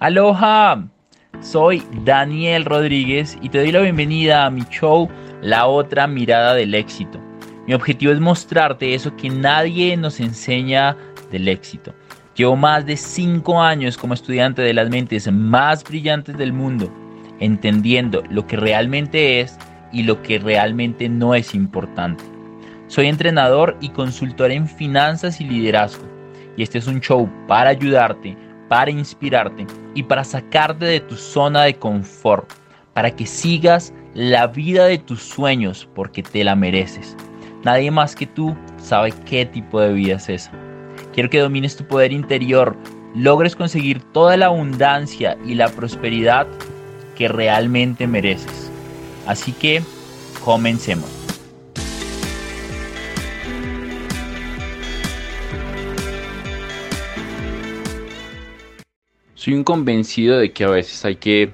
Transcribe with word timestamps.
Aloha, 0.00 0.88
soy 1.42 1.82
Daniel 2.06 2.64
Rodríguez 2.64 3.36
y 3.42 3.50
te 3.50 3.58
doy 3.58 3.70
la 3.70 3.80
bienvenida 3.80 4.46
a 4.46 4.50
mi 4.50 4.62
show 4.70 5.10
La 5.42 5.66
otra 5.66 6.06
mirada 6.06 6.54
del 6.54 6.74
éxito. 6.74 7.20
Mi 7.66 7.74
objetivo 7.74 8.10
es 8.10 8.18
mostrarte 8.18 8.94
eso 8.94 9.14
que 9.14 9.28
nadie 9.28 9.94
nos 9.98 10.18
enseña 10.18 10.96
del 11.30 11.48
éxito. 11.48 11.94
Llevo 12.34 12.56
más 12.56 12.86
de 12.86 12.96
5 12.96 13.60
años 13.60 13.98
como 13.98 14.14
estudiante 14.14 14.62
de 14.62 14.72
las 14.72 14.88
mentes 14.88 15.30
más 15.30 15.84
brillantes 15.84 16.38
del 16.38 16.54
mundo, 16.54 16.90
entendiendo 17.38 18.22
lo 18.30 18.46
que 18.46 18.56
realmente 18.56 19.40
es 19.40 19.58
y 19.92 20.04
lo 20.04 20.22
que 20.22 20.38
realmente 20.38 21.10
no 21.10 21.34
es 21.34 21.54
importante. 21.54 22.24
Soy 22.86 23.06
entrenador 23.08 23.76
y 23.82 23.90
consultor 23.90 24.50
en 24.50 24.66
finanzas 24.66 25.42
y 25.42 25.44
liderazgo, 25.44 26.06
y 26.56 26.62
este 26.62 26.78
es 26.78 26.86
un 26.86 27.00
show 27.00 27.28
para 27.46 27.68
ayudarte 27.68 28.34
para 28.70 28.92
inspirarte 28.92 29.66
y 29.96 30.04
para 30.04 30.22
sacarte 30.22 30.84
de 30.84 31.00
tu 31.00 31.16
zona 31.16 31.64
de 31.64 31.74
confort, 31.74 32.48
para 32.94 33.10
que 33.10 33.26
sigas 33.26 33.92
la 34.14 34.46
vida 34.46 34.84
de 34.84 34.96
tus 34.96 35.20
sueños 35.20 35.88
porque 35.92 36.22
te 36.22 36.44
la 36.44 36.54
mereces. 36.54 37.16
Nadie 37.64 37.90
más 37.90 38.14
que 38.14 38.28
tú 38.28 38.56
sabe 38.78 39.10
qué 39.26 39.44
tipo 39.44 39.80
de 39.80 39.92
vida 39.92 40.14
es 40.14 40.28
esa. 40.28 40.52
Quiero 41.12 41.28
que 41.28 41.40
domines 41.40 41.76
tu 41.76 41.84
poder 41.84 42.12
interior, 42.12 42.76
logres 43.16 43.56
conseguir 43.56 44.00
toda 44.12 44.36
la 44.36 44.46
abundancia 44.46 45.36
y 45.44 45.54
la 45.54 45.68
prosperidad 45.68 46.46
que 47.16 47.26
realmente 47.26 48.06
mereces. 48.06 48.70
Así 49.26 49.50
que, 49.50 49.82
comencemos. 50.44 51.19
Soy 59.40 59.54
un 59.54 59.64
convencido 59.64 60.38
de 60.38 60.52
que 60.52 60.64
a 60.64 60.68
veces 60.68 61.02
hay 61.02 61.16
que 61.16 61.50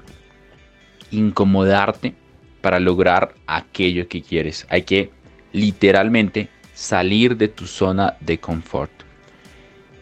incomodarte 1.13 2.17
para 2.61 2.81
lograr 2.81 3.37
aquello 3.47 4.09
que 4.09 4.23
quieres. 4.23 4.67
Hay 4.71 4.83
que 4.83 5.13
literalmente 5.53 6.49
salir 6.75 7.37
de 7.37 7.47
tu 7.47 7.69
zona 7.69 8.17
de 8.19 8.41
confort. 8.41 8.91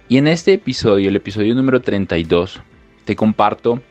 Y 0.09 0.17
en 0.17 0.29
este 0.29 0.55
episodio, 0.55 1.11
el 1.11 1.17
episodio 1.17 1.55
número 1.55 1.83
32, 1.83 2.63
te 3.05 3.15
comparto 3.15 3.83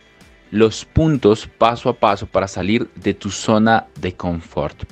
los 0.50 0.86
puntos 0.86 1.46
paso 1.46 1.88
a 1.88 1.94
paso 1.94 2.26
para 2.26 2.48
salir 2.48 2.90
de 2.96 3.14
tu 3.14 3.30
zona 3.30 3.86
de 4.02 4.16
confort. 4.16 4.86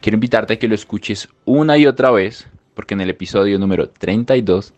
Quiero 0.00 0.16
invitarte 0.16 0.54
a 0.54 0.58
que 0.58 0.66
lo 0.66 0.74
escuches 0.74 1.28
una 1.44 1.78
y 1.78 1.86
otra 1.86 2.10
vez, 2.10 2.48
porque 2.74 2.94
en 2.94 3.02
el 3.02 3.10
episodio 3.10 3.56
número 3.60 3.88
32 3.88 4.74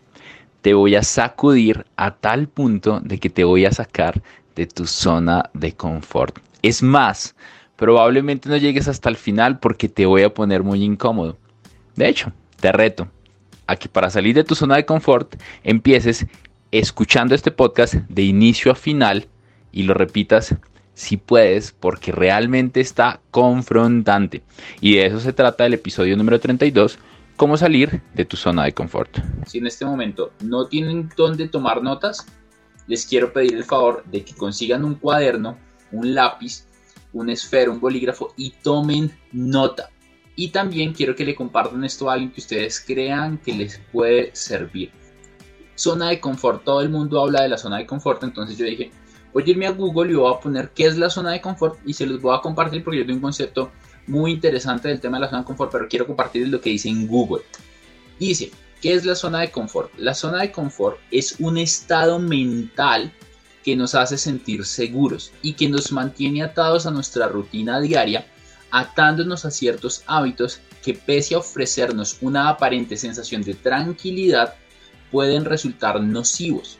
te 0.61 0.73
voy 0.73 0.95
a 0.95 1.03
sacudir 1.03 1.85
a 1.95 2.11
tal 2.15 2.47
punto 2.47 2.99
de 2.99 3.19
que 3.19 3.29
te 3.29 3.43
voy 3.43 3.65
a 3.65 3.71
sacar 3.71 4.21
de 4.55 4.67
tu 4.67 4.85
zona 4.85 5.49
de 5.53 5.73
confort. 5.73 6.39
Es 6.61 6.83
más, 6.83 7.35
probablemente 7.75 8.47
no 8.49 8.57
llegues 8.57 8.87
hasta 8.87 9.09
el 9.09 9.17
final 9.17 9.59
porque 9.59 9.89
te 9.89 10.05
voy 10.05 10.23
a 10.23 10.33
poner 10.33 10.63
muy 10.63 10.83
incómodo. 10.83 11.37
De 11.95 12.07
hecho, 12.07 12.31
te 12.59 12.71
reto 12.71 13.07
a 13.67 13.75
que 13.75 13.89
para 13.89 14.09
salir 14.09 14.35
de 14.35 14.43
tu 14.43 14.55
zona 14.55 14.75
de 14.75 14.85
confort 14.85 15.35
empieces 15.63 16.25
escuchando 16.71 17.35
este 17.35 17.51
podcast 17.51 17.95
de 17.95 18.23
inicio 18.23 18.71
a 18.71 18.75
final 18.75 19.27
y 19.71 19.83
lo 19.83 19.93
repitas 19.93 20.55
si 20.93 21.17
puedes 21.17 21.71
porque 21.71 22.11
realmente 22.11 22.81
está 22.81 23.19
confrontante. 23.31 24.43
Y 24.79 24.95
de 24.95 25.07
eso 25.07 25.19
se 25.19 25.33
trata 25.33 25.65
el 25.65 25.73
episodio 25.73 26.15
número 26.15 26.39
32 26.39 26.99
cómo 27.35 27.57
salir 27.57 28.01
de 28.13 28.25
tu 28.25 28.37
zona 28.37 28.65
de 28.65 28.73
confort. 28.73 29.19
Si 29.47 29.57
en 29.57 29.67
este 29.67 29.85
momento 29.85 30.31
no 30.43 30.67
tienen 30.67 31.09
dónde 31.15 31.47
tomar 31.47 31.81
notas, 31.81 32.25
les 32.87 33.05
quiero 33.05 33.31
pedir 33.31 33.55
el 33.55 33.63
favor 33.63 34.03
de 34.05 34.23
que 34.23 34.33
consigan 34.33 34.83
un 34.83 34.95
cuaderno, 34.95 35.57
un 35.91 36.13
lápiz, 36.13 36.65
un 37.13 37.29
esfero, 37.29 37.71
un 37.71 37.79
bolígrafo 37.79 38.33
y 38.37 38.51
tomen 38.63 39.11
nota. 39.31 39.89
Y 40.35 40.49
también 40.49 40.93
quiero 40.93 41.15
que 41.15 41.25
le 41.25 41.35
compartan 41.35 41.83
esto 41.83 42.09
a 42.09 42.13
alguien 42.13 42.31
que 42.31 42.41
ustedes 42.41 42.79
crean 42.79 43.37
que 43.37 43.53
les 43.53 43.79
puede 43.91 44.31
servir. 44.33 44.91
Zona 45.75 46.09
de 46.09 46.19
confort, 46.19 46.63
todo 46.63 46.81
el 46.81 46.89
mundo 46.89 47.21
habla 47.21 47.43
de 47.43 47.49
la 47.49 47.57
zona 47.57 47.77
de 47.77 47.85
confort, 47.85 48.23
entonces 48.23 48.57
yo 48.57 48.65
dije, 48.65 48.91
voy 49.33 49.43
a 49.45 49.49
irme 49.49 49.67
a 49.67 49.71
Google 49.71 50.11
y 50.11 50.15
voy 50.15 50.33
a 50.33 50.39
poner 50.39 50.71
qué 50.71 50.85
es 50.85 50.97
la 50.97 51.09
zona 51.09 51.31
de 51.31 51.41
confort 51.41 51.79
y 51.85 51.93
se 51.93 52.05
los 52.05 52.21
voy 52.21 52.35
a 52.35 52.41
compartir 52.41 52.83
porque 52.83 52.99
yo 52.99 53.05
tengo 53.05 53.17
un 53.17 53.23
concepto 53.23 53.71
muy 54.07 54.31
interesante 54.31 54.87
del 54.87 54.99
tema 54.99 55.17
de 55.17 55.21
la 55.21 55.29
zona 55.29 55.41
de 55.41 55.47
confort, 55.47 55.71
pero 55.71 55.87
quiero 55.87 56.07
compartir 56.07 56.47
lo 56.47 56.61
que 56.61 56.71
dice 56.71 56.89
en 56.89 57.07
Google. 57.07 57.43
Dice, 58.19 58.51
¿qué 58.81 58.93
es 58.93 59.05
la 59.05 59.15
zona 59.15 59.39
de 59.39 59.51
confort? 59.51 59.91
La 59.97 60.13
zona 60.13 60.41
de 60.41 60.51
confort 60.51 60.99
es 61.11 61.35
un 61.39 61.57
estado 61.57 62.19
mental 62.19 63.11
que 63.63 63.75
nos 63.75 63.95
hace 63.95 64.17
sentir 64.17 64.65
seguros 64.65 65.31
y 65.41 65.53
que 65.53 65.69
nos 65.69 65.91
mantiene 65.91 66.43
atados 66.43 66.85
a 66.85 66.91
nuestra 66.91 67.27
rutina 67.27 67.79
diaria, 67.79 68.25
atándonos 68.71 69.45
a 69.45 69.51
ciertos 69.51 70.03
hábitos 70.07 70.61
que 70.83 70.93
pese 70.93 71.35
a 71.35 71.39
ofrecernos 71.39 72.17
una 72.21 72.49
aparente 72.49 72.97
sensación 72.97 73.43
de 73.43 73.53
tranquilidad, 73.53 74.55
pueden 75.11 75.45
resultar 75.45 76.01
nocivos. 76.01 76.77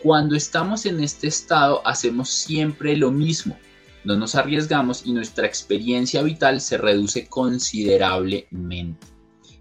Cuando 0.00 0.36
estamos 0.36 0.86
en 0.86 1.00
este 1.00 1.26
estado 1.26 1.84
hacemos 1.84 2.30
siempre 2.30 2.96
lo 2.96 3.10
mismo, 3.10 3.58
no 4.08 4.16
nos 4.16 4.36
arriesgamos 4.36 5.04
y 5.04 5.12
nuestra 5.12 5.46
experiencia 5.46 6.22
vital 6.22 6.62
se 6.62 6.78
reduce 6.78 7.26
considerablemente. 7.26 9.06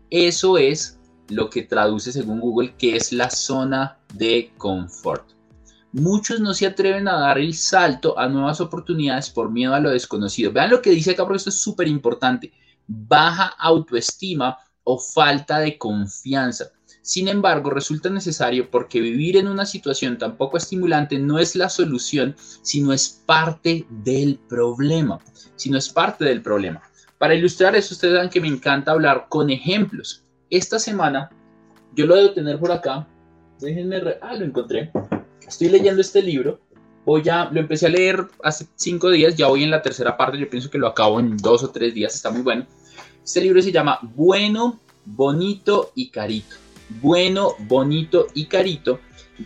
Eso 0.10 0.58
es 0.58 0.98
lo 1.28 1.50
que 1.50 1.64
traduce 1.64 2.14
según 2.14 2.40
Google 2.40 2.74
que 2.78 2.96
es 2.96 3.12
la 3.12 3.30
zona 3.30 4.00
de 4.14 4.54
confort. 4.58 5.32
Muchos 5.92 6.40
no 6.40 6.54
se 6.54 6.66
atreven 6.66 7.10
a 7.10 7.20
dar 7.20 7.38
el 7.40 7.56
salto 7.56 8.18
a 8.18 8.30
nuevas 8.30 8.62
oportunidades 8.62 9.30
por 9.30 9.52
miedo 9.52 9.74
a 9.74 9.82
lo 9.82 9.90
desconocido. 9.90 10.54
Vean 10.54 10.70
lo 10.70 10.82
que 10.82 10.92
dice 10.92 11.12
acá 11.12 11.26
porque 11.26 11.40
esto 11.40 11.50
es 11.50 11.60
súper 11.60 11.90
importante. 11.90 12.54
Baja 12.88 13.48
autoestima 13.60 14.58
o 14.86 14.98
falta 14.98 15.60
de 15.60 15.78
confianza. 15.78 16.72
Sin 17.08 17.30
embargo, 17.30 17.70
resulta 17.70 18.10
necesario 18.10 18.70
porque 18.70 19.00
vivir 19.00 19.38
en 19.38 19.48
una 19.48 19.66
situación 19.66 20.18
tan 20.18 20.36
poco 20.36 20.58
estimulante 20.58 21.18
no 21.18 21.40
es 21.40 21.56
la 21.56 21.70
solución, 21.70 22.36
sino 22.62 22.92
es 22.92 23.24
parte 23.26 23.86
del 23.90 24.38
problema. 24.50 25.18
Sino 25.56 25.78
es 25.78 25.88
parte 25.88 26.26
del 26.26 26.42
problema. 26.42 26.82
Para 27.18 27.34
ilustrar 27.34 27.78
eso, 27.78 27.94
ustedes 27.94 28.16
saben 28.16 28.30
que 28.30 28.42
me 28.42 28.50
encanta 28.50 28.92
hablar 28.92 29.28
con 29.30 29.50
ejemplos. 29.50 30.26
Esta 30.50 30.80
semana, 30.80 31.30
yo 31.96 32.06
lo 32.08 32.18
debo 32.18 32.34
tener 32.34 32.60
por 32.60 32.74
acá. 32.74 33.08
Déjenme. 33.62 34.02
Ah, 34.22 34.36
lo 34.36 34.44
encontré. 34.44 34.92
Estoy 35.48 35.70
leyendo 35.70 36.02
este 36.02 36.22
libro. 36.22 36.60
Voy 37.06 37.24
ya, 37.24 37.50
lo 37.50 37.62
empecé 37.62 37.86
a 37.86 37.90
leer 37.90 38.28
hace 38.44 38.68
cinco 38.76 39.12
días, 39.12 39.34
ya 39.38 39.48
voy 39.48 39.64
en 39.64 39.72
la 39.72 39.82
tercera 39.82 40.18
parte. 40.18 40.38
Yo 40.38 40.50
pienso 40.50 40.70
que 40.70 40.78
lo 40.78 40.88
acabo 40.88 41.22
en 41.22 41.38
dos 41.38 41.64
o 41.64 41.70
tres 41.70 41.94
días. 41.94 42.16
Está 42.16 42.32
muy 42.32 42.42
bueno. 42.42 42.68
Este 43.24 43.40
libro 43.40 43.62
se 43.62 43.72
llama 43.72 43.98
Bueno, 44.02 44.82
Bonito 45.06 45.94
y 45.96 46.10
Carito 46.10 46.67
bueno, 46.90 47.56
bonito 47.60 48.28
y 48.34 48.46
carito 48.46 49.00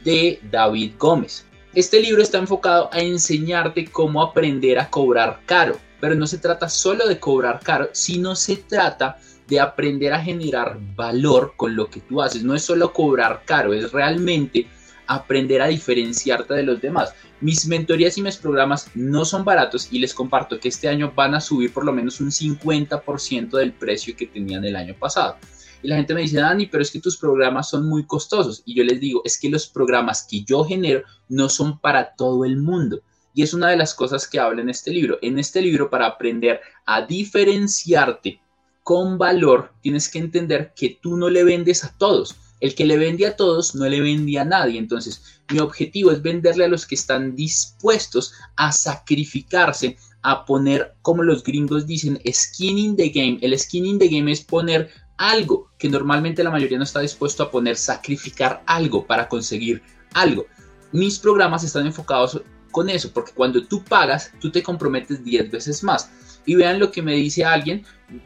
de 0.04 0.40
David 0.50 0.94
Gómez. 0.98 1.46
Este 1.74 2.02
libro 2.02 2.22
está 2.22 2.38
enfocado 2.38 2.90
a 2.92 3.00
enseñarte 3.00 3.86
cómo 3.86 4.22
aprender 4.22 4.78
a 4.80 4.90
cobrar 4.90 5.42
caro, 5.46 5.78
pero 6.00 6.16
no 6.16 6.28
se 6.28 6.38
trata 6.38 6.68
solo 6.68 7.08
de 7.08 7.20
cobrar 7.20 7.62
caro, 7.64 7.90
sino 7.94 8.36
se 8.36 8.58
trata 8.58 9.18
de 9.48 9.60
aprender 9.60 10.14
a 10.14 10.22
generar 10.22 10.78
valor 10.96 11.54
con 11.56 11.76
lo 11.76 11.90
que 11.90 12.02
tú 12.02 12.22
haces. 12.22 12.44
No 12.44 12.56
es 12.56 12.64
solo 12.64 12.92
cobrar 12.94 13.44
caro, 13.46 13.74
es 13.74 13.92
realmente 13.92 14.68
aprender 15.08 15.62
a 15.62 15.68
diferenciarte 15.68 16.54
de 16.54 16.64
los 16.64 16.82
demás. 16.82 17.14
Mis 17.42 17.66
mentorías 17.68 18.18
y 18.18 18.22
mis 18.22 18.38
programas 18.38 18.90
no 18.96 19.26
son 19.26 19.44
baratos 19.44 19.92
y 19.92 20.00
les 20.00 20.14
comparto 20.14 20.60
que 20.60 20.70
este 20.70 20.88
año 20.88 21.12
van 21.16 21.36
a 21.36 21.42
subir 21.42 21.74
por 21.74 21.86
lo 21.86 21.92
menos 21.92 22.22
un 22.22 22.32
50% 22.32 23.50
del 23.58 23.74
precio 23.74 24.16
que 24.16 24.28
tenían 24.28 24.64
el 24.64 24.76
año 24.76 24.96
pasado. 24.98 25.38
Y 25.84 25.88
la 25.88 25.98
gente 25.98 26.14
me 26.14 26.22
dice, 26.22 26.38
Dani, 26.38 26.68
pero 26.68 26.84
es 26.84 26.92
que 26.92 27.00
tus 27.00 27.18
programas 27.18 27.70
son 27.70 27.88
muy 27.88 28.06
costosos. 28.06 28.62
Y 28.66 28.76
yo 28.76 28.84
les 28.84 29.00
digo, 29.00 29.22
es 29.26 29.40
que 29.40 29.50
los 29.50 29.68
programas 29.68 30.26
que 30.30 30.44
yo 30.44 30.64
genero 30.64 31.04
no 31.30 31.50
son 31.50 31.80
para 31.80 32.16
todo 32.16 32.46
el 32.46 32.58
mundo. 32.58 33.02
Y 33.34 33.44
es 33.44 33.54
una 33.54 33.70
de 33.70 33.78
las 33.78 33.94
cosas 33.94 34.28
que 34.28 34.40
habla 34.40 34.62
en 34.62 34.70
este 34.70 34.92
libro. 34.92 35.18
En 35.22 35.40
este 35.40 35.62
libro, 35.62 35.90
para 35.90 36.06
aprender 36.06 36.60
a 36.86 37.02
diferenciarte 37.02 38.42
con 38.84 39.18
valor, 39.18 39.72
tienes 39.82 40.10
que 40.10 40.20
entender 40.20 40.74
que 40.76 41.00
tú 41.02 41.18
no 41.18 41.30
le 41.30 41.44
vendes 41.44 41.84
a 41.84 41.96
todos. 41.98 42.36
El 42.60 42.76
que 42.76 42.86
le 42.86 42.98
vende 42.98 43.26
a 43.26 43.36
todos 43.36 43.74
no 43.74 43.88
le 43.88 44.02
vende 44.02 44.38
a 44.38 44.46
nadie. 44.46 44.78
Entonces, 44.78 45.24
mi 45.50 45.60
objetivo 45.60 46.12
es 46.12 46.22
venderle 46.22 46.66
a 46.66 46.68
los 46.68 46.86
que 46.86 46.96
están 46.96 47.36
dispuestos 47.36 48.34
a 48.56 48.72
sacrificarse, 48.72 49.98
a 50.22 50.46
poner, 50.46 50.94
como 51.02 51.24
los 51.24 51.44
gringos 51.44 51.88
dicen, 51.88 52.20
skin 52.32 52.78
in 52.78 52.96
the 52.96 53.10
game. 53.10 53.40
El 53.42 53.58
skin 53.58 53.86
in 53.86 53.98
the 53.98 54.08
game 54.08 54.32
es 54.32 54.42
poner 54.42 54.92
algo 55.22 55.70
que 55.78 55.88
normalmente 55.88 56.44
la 56.44 56.50
mayoría 56.50 56.80
no 56.80 56.84
está 56.84 57.00
dispuesto 57.00 57.44
a 57.44 57.52
poner, 57.52 57.78
sacrificar 57.78 58.64
algo 58.66 59.06
para 59.06 59.30
conseguir 59.30 59.84
algo. 60.14 60.48
Mis 60.92 61.20
programas 61.20 61.64
están 61.64 61.86
enfocados 61.86 62.42
con 62.72 62.90
eso, 62.90 63.12
porque 63.14 63.32
cuando 63.34 63.64
tú 63.64 63.84
pagas, 63.84 64.34
tú 64.40 64.52
te 64.52 64.64
comprometes 64.64 65.24
10 65.24 65.52
veces 65.52 65.84
más. 65.84 66.10
Y 66.44 66.56
vean 66.56 66.80
lo 66.80 66.92
que 66.92 67.04
me 67.04 67.14
dice 67.14 67.46
alguien, 67.46 67.86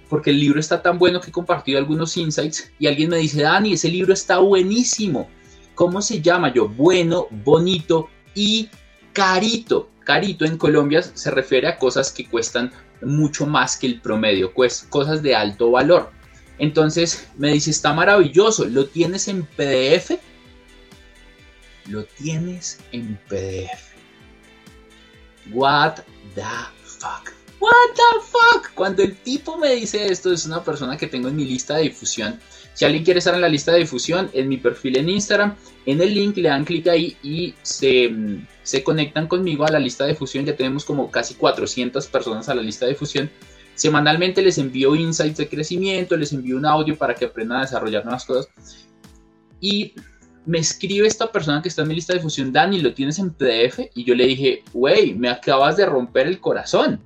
porque 0.09 0.29
el 0.29 0.39
libro 0.39 0.57
está 0.57 0.81
tan 0.81 0.97
bueno 0.97 1.19
que 1.19 1.31
he 1.31 1.33
compartido 1.33 1.77
algunos 1.77 2.15
insights 2.15 2.71
y 2.79 2.87
alguien 2.87 3.09
me 3.09 3.17
dice, 3.17 3.41
Dani, 3.41 3.73
ese 3.73 3.89
libro 3.89 4.13
está 4.13 4.37
buenísimo. 4.37 5.27
¿Cómo 5.73 6.01
se 6.01 6.21
llama 6.21 6.53
yo? 6.53 6.69
Bueno, 6.69 7.27
bonito 7.43 8.07
y 8.33 8.69
carito. 9.11 9.89
Carito 10.05 10.45
en 10.45 10.57
Colombia 10.57 11.01
se 11.01 11.29
refiere 11.29 11.67
a 11.67 11.77
cosas 11.77 12.11
que 12.11 12.29
cuestan 12.29 12.71
mucho 13.01 13.45
más 13.45 13.75
que 13.75 13.87
el 13.87 13.99
promedio, 13.99 14.53
pues 14.53 14.87
cosas 14.89 15.21
de 15.21 15.35
alto 15.35 15.71
valor. 15.71 16.14
Entonces 16.57 17.27
me 17.37 17.51
dice, 17.51 17.71
está 17.71 17.93
maravilloso, 17.93 18.65
¿lo 18.65 18.87
tienes 18.87 19.27
en 19.27 19.43
PDF? 19.43 20.11
Lo 21.87 22.03
tienes 22.05 22.79
en 22.91 23.19
PDF. 23.27 23.93
What 25.51 25.95
the 26.33 26.41
fuck? 26.83 27.31
What 27.59 27.95
the 27.95 28.21
fuck? 28.21 28.73
Cuando 28.73 29.03
el 29.03 29.15
tipo 29.15 29.57
me 29.57 29.75
dice 29.75 30.07
esto, 30.07 30.31
es 30.31 30.45
una 30.45 30.63
persona 30.63 30.97
que 30.97 31.07
tengo 31.07 31.29
en 31.29 31.35
mi 31.35 31.45
lista 31.45 31.77
de 31.77 31.83
difusión. 31.83 32.39
Si 32.73 32.83
alguien 32.83 33.03
quiere 33.03 33.19
estar 33.19 33.33
en 33.33 33.41
la 33.41 33.47
lista 33.49 33.71
de 33.71 33.79
difusión, 33.79 34.29
en 34.33 34.49
mi 34.49 34.57
perfil 34.57 34.97
en 34.97 35.09
Instagram, 35.09 35.55
en 35.85 36.01
el 36.01 36.13
link 36.13 36.35
le 36.37 36.49
dan 36.49 36.65
clic 36.65 36.87
ahí 36.87 37.15
y 37.23 37.53
se, 37.61 38.13
se 38.63 38.83
conectan 38.83 39.27
conmigo 39.27 39.65
a 39.65 39.71
la 39.71 39.79
lista 39.79 40.03
de 40.03 40.11
difusión. 40.11 40.45
Ya 40.45 40.55
tenemos 40.55 40.83
como 40.83 41.09
casi 41.09 41.35
400 41.35 42.05
personas 42.07 42.49
a 42.49 42.55
la 42.55 42.61
lista 42.61 42.85
de 42.85 42.91
difusión. 42.91 43.31
Semanalmente 43.75 44.41
les 44.41 44.57
envío 44.57 44.95
insights 44.95 45.37
de 45.37 45.49
crecimiento, 45.49 46.17
les 46.17 46.33
envío 46.33 46.57
un 46.57 46.65
audio 46.65 46.97
para 46.97 47.13
que 47.13 47.25
aprendan 47.25 47.59
a 47.59 47.61
desarrollar 47.61 48.03
nuevas 48.03 48.25
cosas. 48.25 48.47
Y 49.59 49.93
me 50.45 50.59
escribe 50.59 51.07
esta 51.07 51.31
persona 51.31 51.61
que 51.61 51.69
está 51.69 51.81
en 51.81 51.89
mi 51.89 51.95
lista 51.95 52.13
de 52.13 52.19
difusión, 52.19 52.51
Dani, 52.51 52.79
¿lo 52.79 52.93
tienes 52.93 53.19
en 53.19 53.31
PDF? 53.31 53.79
Y 53.95 54.05
yo 54.05 54.15
le 54.15 54.27
dije, 54.27 54.63
wey, 54.73 55.13
me 55.13 55.29
acabas 55.29 55.75
de 55.77 55.85
romper 55.85 56.27
el 56.27 56.39
corazón. 56.39 57.01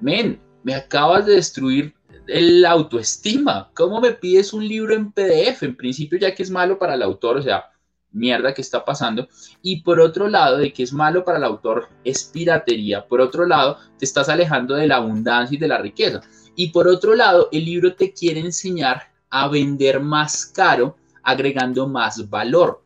Men, 0.00 0.40
me 0.64 0.74
acabas 0.74 1.26
de 1.26 1.34
destruir 1.34 1.94
la 2.26 2.70
autoestima. 2.70 3.70
¿Cómo 3.74 4.00
me 4.00 4.12
pides 4.12 4.52
un 4.52 4.66
libro 4.66 4.94
en 4.94 5.12
PDF? 5.12 5.62
En 5.62 5.76
principio 5.76 6.18
ya 6.18 6.34
que 6.34 6.42
es 6.42 6.50
malo 6.50 6.78
para 6.78 6.94
el 6.94 7.02
autor, 7.02 7.36
o 7.36 7.42
sea, 7.42 7.71
mierda 8.12 8.54
que 8.54 8.62
está 8.62 8.84
pasando. 8.84 9.28
Y 9.62 9.82
por 9.82 10.00
otro 10.00 10.28
lado, 10.28 10.58
de 10.58 10.72
que 10.72 10.82
es 10.82 10.92
malo 10.92 11.24
para 11.24 11.38
el 11.38 11.44
autor, 11.44 11.88
es 12.04 12.24
piratería. 12.24 13.06
Por 13.06 13.20
otro 13.20 13.46
lado, 13.46 13.78
te 13.98 14.04
estás 14.04 14.28
alejando 14.28 14.74
de 14.74 14.86
la 14.86 14.96
abundancia 14.96 15.56
y 15.56 15.58
de 15.58 15.68
la 15.68 15.78
riqueza. 15.78 16.20
Y 16.54 16.68
por 16.68 16.88
otro 16.88 17.14
lado, 17.14 17.48
el 17.52 17.64
libro 17.64 17.94
te 17.94 18.12
quiere 18.12 18.40
enseñar 18.40 19.12
a 19.30 19.48
vender 19.48 20.00
más 20.00 20.46
caro 20.46 20.96
agregando 21.22 21.88
más 21.88 22.28
valor. 22.28 22.82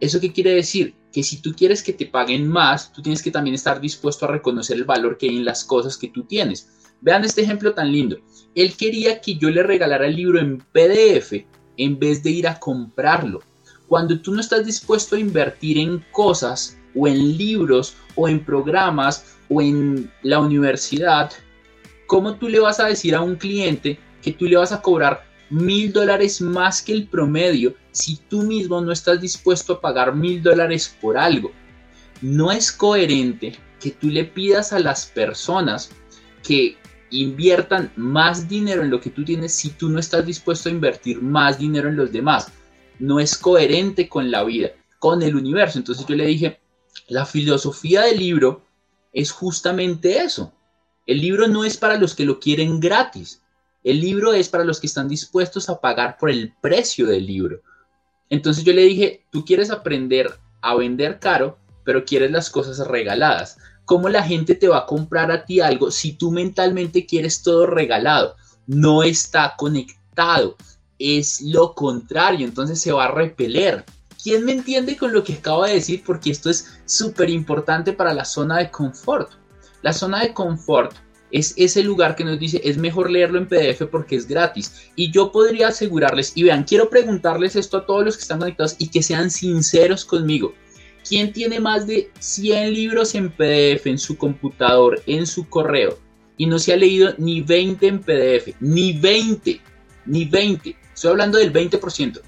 ¿Eso 0.00 0.20
qué 0.20 0.32
quiere 0.32 0.54
decir? 0.54 0.94
Que 1.12 1.22
si 1.22 1.42
tú 1.42 1.52
quieres 1.54 1.82
que 1.82 1.92
te 1.92 2.06
paguen 2.06 2.48
más, 2.48 2.92
tú 2.92 3.02
tienes 3.02 3.22
que 3.22 3.30
también 3.30 3.54
estar 3.54 3.80
dispuesto 3.80 4.24
a 4.24 4.28
reconocer 4.28 4.76
el 4.76 4.84
valor 4.84 5.18
que 5.18 5.28
hay 5.28 5.36
en 5.36 5.44
las 5.44 5.64
cosas 5.64 5.96
que 5.96 6.08
tú 6.08 6.24
tienes. 6.24 6.70
Vean 7.00 7.24
este 7.24 7.42
ejemplo 7.42 7.74
tan 7.74 7.90
lindo. 7.90 8.18
Él 8.54 8.76
quería 8.76 9.20
que 9.20 9.36
yo 9.36 9.50
le 9.50 9.62
regalara 9.62 10.06
el 10.06 10.16
libro 10.16 10.38
en 10.38 10.58
PDF 10.58 11.44
en 11.76 11.98
vez 11.98 12.22
de 12.22 12.30
ir 12.30 12.48
a 12.48 12.58
comprarlo. 12.58 13.40
Cuando 13.90 14.20
tú 14.20 14.32
no 14.32 14.40
estás 14.40 14.64
dispuesto 14.64 15.16
a 15.16 15.18
invertir 15.18 15.76
en 15.76 15.98
cosas 16.12 16.78
o 16.94 17.08
en 17.08 17.36
libros 17.36 17.96
o 18.14 18.28
en 18.28 18.44
programas 18.44 19.36
o 19.48 19.60
en 19.60 20.08
la 20.22 20.38
universidad, 20.38 21.32
¿cómo 22.06 22.36
tú 22.36 22.48
le 22.48 22.60
vas 22.60 22.78
a 22.78 22.86
decir 22.86 23.16
a 23.16 23.20
un 23.20 23.34
cliente 23.34 23.98
que 24.22 24.30
tú 24.30 24.44
le 24.44 24.56
vas 24.56 24.70
a 24.70 24.80
cobrar 24.80 25.24
mil 25.50 25.92
dólares 25.92 26.40
más 26.40 26.82
que 26.82 26.92
el 26.92 27.08
promedio 27.08 27.74
si 27.90 28.20
tú 28.28 28.44
mismo 28.44 28.80
no 28.80 28.92
estás 28.92 29.20
dispuesto 29.20 29.72
a 29.72 29.80
pagar 29.80 30.14
mil 30.14 30.40
dólares 30.40 30.96
por 31.00 31.18
algo. 31.18 31.50
No 32.22 32.52
es 32.52 32.70
coherente 32.70 33.58
que 33.80 33.90
tú 33.90 34.06
le 34.06 34.22
pidas 34.22 34.72
a 34.72 34.78
las 34.78 35.06
personas 35.06 35.90
que 36.44 36.76
inviertan 37.10 37.90
más 37.96 38.48
dinero 38.48 38.84
en 38.84 38.90
lo 38.90 39.00
que 39.00 39.10
tú 39.10 39.24
tienes 39.24 39.52
si 39.52 39.70
tú 39.70 39.88
no 39.88 39.98
estás 39.98 40.24
dispuesto 40.24 40.68
a 40.68 40.72
invertir 40.72 41.20
más 41.20 41.58
dinero 41.58 41.88
en 41.88 41.96
los 41.96 42.12
demás. 42.12 42.52
No 43.00 43.18
es 43.18 43.36
coherente 43.36 44.08
con 44.08 44.30
la 44.30 44.44
vida, 44.44 44.70
con 44.98 45.22
el 45.22 45.34
universo. 45.34 45.78
Entonces 45.78 46.06
yo 46.06 46.14
le 46.14 46.26
dije, 46.26 46.60
la 47.08 47.26
filosofía 47.26 48.02
del 48.02 48.18
libro 48.18 48.62
es 49.12 49.32
justamente 49.32 50.18
eso. 50.18 50.52
El 51.06 51.20
libro 51.20 51.48
no 51.48 51.64
es 51.64 51.76
para 51.76 51.96
los 51.96 52.14
que 52.14 52.24
lo 52.24 52.38
quieren 52.38 52.78
gratis. 52.78 53.42
El 53.82 54.00
libro 54.00 54.32
es 54.32 54.48
para 54.48 54.64
los 54.64 54.78
que 54.78 54.86
están 54.86 55.08
dispuestos 55.08 55.68
a 55.68 55.80
pagar 55.80 56.18
por 56.18 56.30
el 56.30 56.52
precio 56.60 57.06
del 57.06 57.26
libro. 57.26 57.62
Entonces 58.28 58.62
yo 58.62 58.72
le 58.72 58.82
dije, 58.82 59.24
tú 59.30 59.44
quieres 59.44 59.70
aprender 59.70 60.30
a 60.60 60.76
vender 60.76 61.18
caro, 61.18 61.58
pero 61.84 62.04
quieres 62.04 62.30
las 62.30 62.50
cosas 62.50 62.86
regaladas. 62.86 63.58
¿Cómo 63.84 64.08
la 64.08 64.22
gente 64.22 64.54
te 64.54 64.68
va 64.68 64.78
a 64.78 64.86
comprar 64.86 65.32
a 65.32 65.44
ti 65.44 65.60
algo 65.60 65.90
si 65.90 66.12
tú 66.12 66.30
mentalmente 66.30 67.06
quieres 67.06 67.42
todo 67.42 67.66
regalado? 67.66 68.36
No 68.66 69.02
está 69.02 69.54
conectado. 69.56 70.56
Es 71.00 71.40
lo 71.40 71.74
contrario, 71.74 72.46
entonces 72.46 72.80
se 72.80 72.92
va 72.92 73.06
a 73.06 73.10
repeler. 73.10 73.84
¿Quién 74.22 74.44
me 74.44 74.52
entiende 74.52 74.96
con 74.96 75.12
lo 75.12 75.24
que 75.24 75.32
acabo 75.32 75.64
de 75.64 75.72
decir? 75.72 76.02
Porque 76.04 76.30
esto 76.30 76.50
es 76.50 76.78
súper 76.84 77.30
importante 77.30 77.94
para 77.94 78.12
la 78.12 78.26
zona 78.26 78.58
de 78.58 78.70
confort. 78.70 79.30
La 79.80 79.94
zona 79.94 80.20
de 80.20 80.34
confort 80.34 80.94
es 81.30 81.54
ese 81.56 81.82
lugar 81.82 82.16
que 82.16 82.24
nos 82.24 82.38
dice 82.38 82.60
es 82.64 82.76
mejor 82.76 83.10
leerlo 83.10 83.38
en 83.38 83.48
PDF 83.48 83.86
porque 83.90 84.16
es 84.16 84.26
gratis. 84.26 84.90
Y 84.94 85.10
yo 85.10 85.32
podría 85.32 85.68
asegurarles, 85.68 86.32
y 86.34 86.42
vean, 86.42 86.64
quiero 86.64 86.90
preguntarles 86.90 87.56
esto 87.56 87.78
a 87.78 87.86
todos 87.86 88.04
los 88.04 88.16
que 88.16 88.22
están 88.22 88.40
conectados 88.40 88.76
y 88.78 88.88
que 88.88 89.02
sean 89.02 89.30
sinceros 89.30 90.04
conmigo. 90.04 90.52
¿Quién 91.08 91.32
tiene 91.32 91.60
más 91.60 91.86
de 91.86 92.10
100 92.18 92.74
libros 92.74 93.14
en 93.14 93.30
PDF 93.30 93.86
en 93.86 93.98
su 93.98 94.18
computador, 94.18 95.02
en 95.06 95.26
su 95.26 95.48
correo? 95.48 95.98
Y 96.36 96.46
no 96.46 96.58
se 96.58 96.72
ha 96.72 96.76
leído 96.76 97.14
ni 97.18 97.40
20 97.40 97.86
en 97.86 98.00
PDF, 98.00 98.54
ni 98.60 98.92
20, 98.92 99.60
ni 100.06 100.24
20. 100.24 100.76
Estoy 101.00 101.12
hablando 101.12 101.38
del 101.38 101.50
20%. 101.50 102.20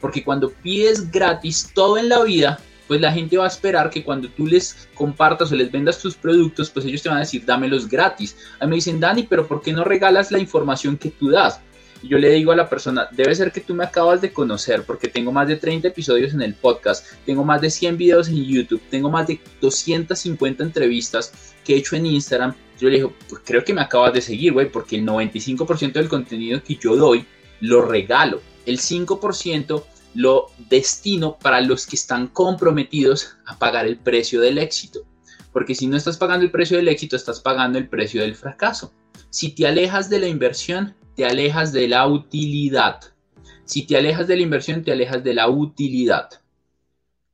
Porque 0.00 0.22
cuando 0.22 0.50
pides 0.50 1.10
gratis 1.10 1.72
todo 1.74 1.98
en 1.98 2.08
la 2.08 2.22
vida, 2.22 2.60
pues 2.86 3.00
la 3.00 3.10
gente 3.10 3.36
va 3.36 3.42
a 3.46 3.48
esperar 3.48 3.90
que 3.90 4.04
cuando 4.04 4.28
tú 4.28 4.46
les 4.46 4.88
compartas 4.94 5.50
o 5.50 5.56
les 5.56 5.72
vendas 5.72 5.98
tus 5.98 6.14
productos, 6.14 6.70
pues 6.70 6.86
ellos 6.86 7.02
te 7.02 7.08
van 7.08 7.18
a 7.18 7.22
decir, 7.22 7.44
dámelos 7.44 7.88
gratis. 7.88 8.36
A 8.60 8.66
mí 8.66 8.70
me 8.70 8.76
dicen, 8.76 9.00
Dani, 9.00 9.24
pero 9.24 9.48
¿por 9.48 9.60
qué 9.60 9.72
no 9.72 9.82
regalas 9.82 10.30
la 10.30 10.38
información 10.38 10.96
que 10.96 11.10
tú 11.10 11.28
das? 11.28 11.58
Y 12.04 12.06
yo 12.06 12.18
le 12.18 12.30
digo 12.30 12.52
a 12.52 12.56
la 12.56 12.68
persona, 12.68 13.08
debe 13.10 13.34
ser 13.34 13.50
que 13.50 13.62
tú 13.62 13.74
me 13.74 13.82
acabas 13.82 14.20
de 14.20 14.32
conocer 14.32 14.84
porque 14.84 15.08
tengo 15.08 15.32
más 15.32 15.48
de 15.48 15.56
30 15.56 15.88
episodios 15.88 16.32
en 16.32 16.42
el 16.42 16.54
podcast, 16.54 17.04
tengo 17.26 17.42
más 17.42 17.60
de 17.60 17.68
100 17.68 17.96
videos 17.96 18.28
en 18.28 18.44
YouTube, 18.44 18.80
tengo 18.90 19.10
más 19.10 19.26
de 19.26 19.40
250 19.60 20.62
entrevistas 20.62 21.32
que 21.64 21.74
he 21.74 21.78
hecho 21.78 21.96
en 21.96 22.06
Instagram. 22.06 22.54
Yo 22.78 22.90
le 22.90 22.98
digo, 22.98 23.12
pues 23.28 23.42
creo 23.44 23.64
que 23.64 23.74
me 23.74 23.80
acabas 23.80 24.12
de 24.12 24.20
seguir, 24.20 24.52
güey, 24.52 24.70
porque 24.70 24.94
el 24.94 25.04
95% 25.04 25.94
del 25.94 26.08
contenido 26.08 26.62
que 26.62 26.76
yo 26.76 26.94
doy 26.94 27.26
lo 27.60 27.82
regalo. 27.82 28.40
El 28.66 28.78
5% 28.78 29.84
lo 30.14 30.48
destino 30.68 31.38
para 31.38 31.60
los 31.60 31.86
que 31.86 31.96
están 31.96 32.28
comprometidos 32.28 33.36
a 33.46 33.58
pagar 33.58 33.86
el 33.86 33.96
precio 33.96 34.40
del 34.40 34.58
éxito. 34.58 35.00
Porque 35.52 35.74
si 35.74 35.86
no 35.86 35.96
estás 35.96 36.16
pagando 36.16 36.44
el 36.44 36.50
precio 36.50 36.76
del 36.76 36.88
éxito, 36.88 37.16
estás 37.16 37.40
pagando 37.40 37.78
el 37.78 37.88
precio 37.88 38.22
del 38.22 38.34
fracaso. 38.34 38.92
Si 39.30 39.52
te 39.52 39.66
alejas 39.66 40.08
de 40.10 40.20
la 40.20 40.28
inversión, 40.28 40.94
te 41.16 41.24
alejas 41.24 41.72
de 41.72 41.88
la 41.88 42.06
utilidad. 42.06 43.00
Si 43.64 43.86
te 43.86 43.96
alejas 43.96 44.26
de 44.26 44.36
la 44.36 44.42
inversión, 44.42 44.82
te 44.82 44.92
alejas 44.92 45.22
de 45.22 45.34
la 45.34 45.48
utilidad. 45.48 46.28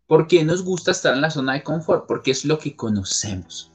¿Por 0.07 0.29
qué 0.29 0.45
nos 0.45 0.63
gusta 0.63 0.93
estar 0.93 1.15
en 1.15 1.21
la 1.21 1.31
zona 1.31 1.55
de 1.55 1.63
confort? 1.63 2.07
Porque 2.07 2.31
es 2.31 2.45
lo 2.45 2.59
que 2.59 2.77
conocemos. 2.77 3.73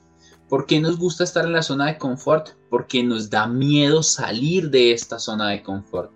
¿Por 0.47 0.65
qué 0.65 0.79
nos 0.79 0.97
gusta 0.97 1.23
estar 1.23 1.45
en 1.45 1.53
la 1.53 1.63
zona 1.63 1.87
de 1.87 1.97
confort? 1.97 2.49
Porque 2.69 3.03
nos 3.03 3.29
da 3.29 3.47
miedo 3.47 4.03
salir 4.03 4.69
de 4.69 4.91
esta 4.91 5.17
zona 5.19 5.49
de 5.49 5.63
confort. 5.63 6.11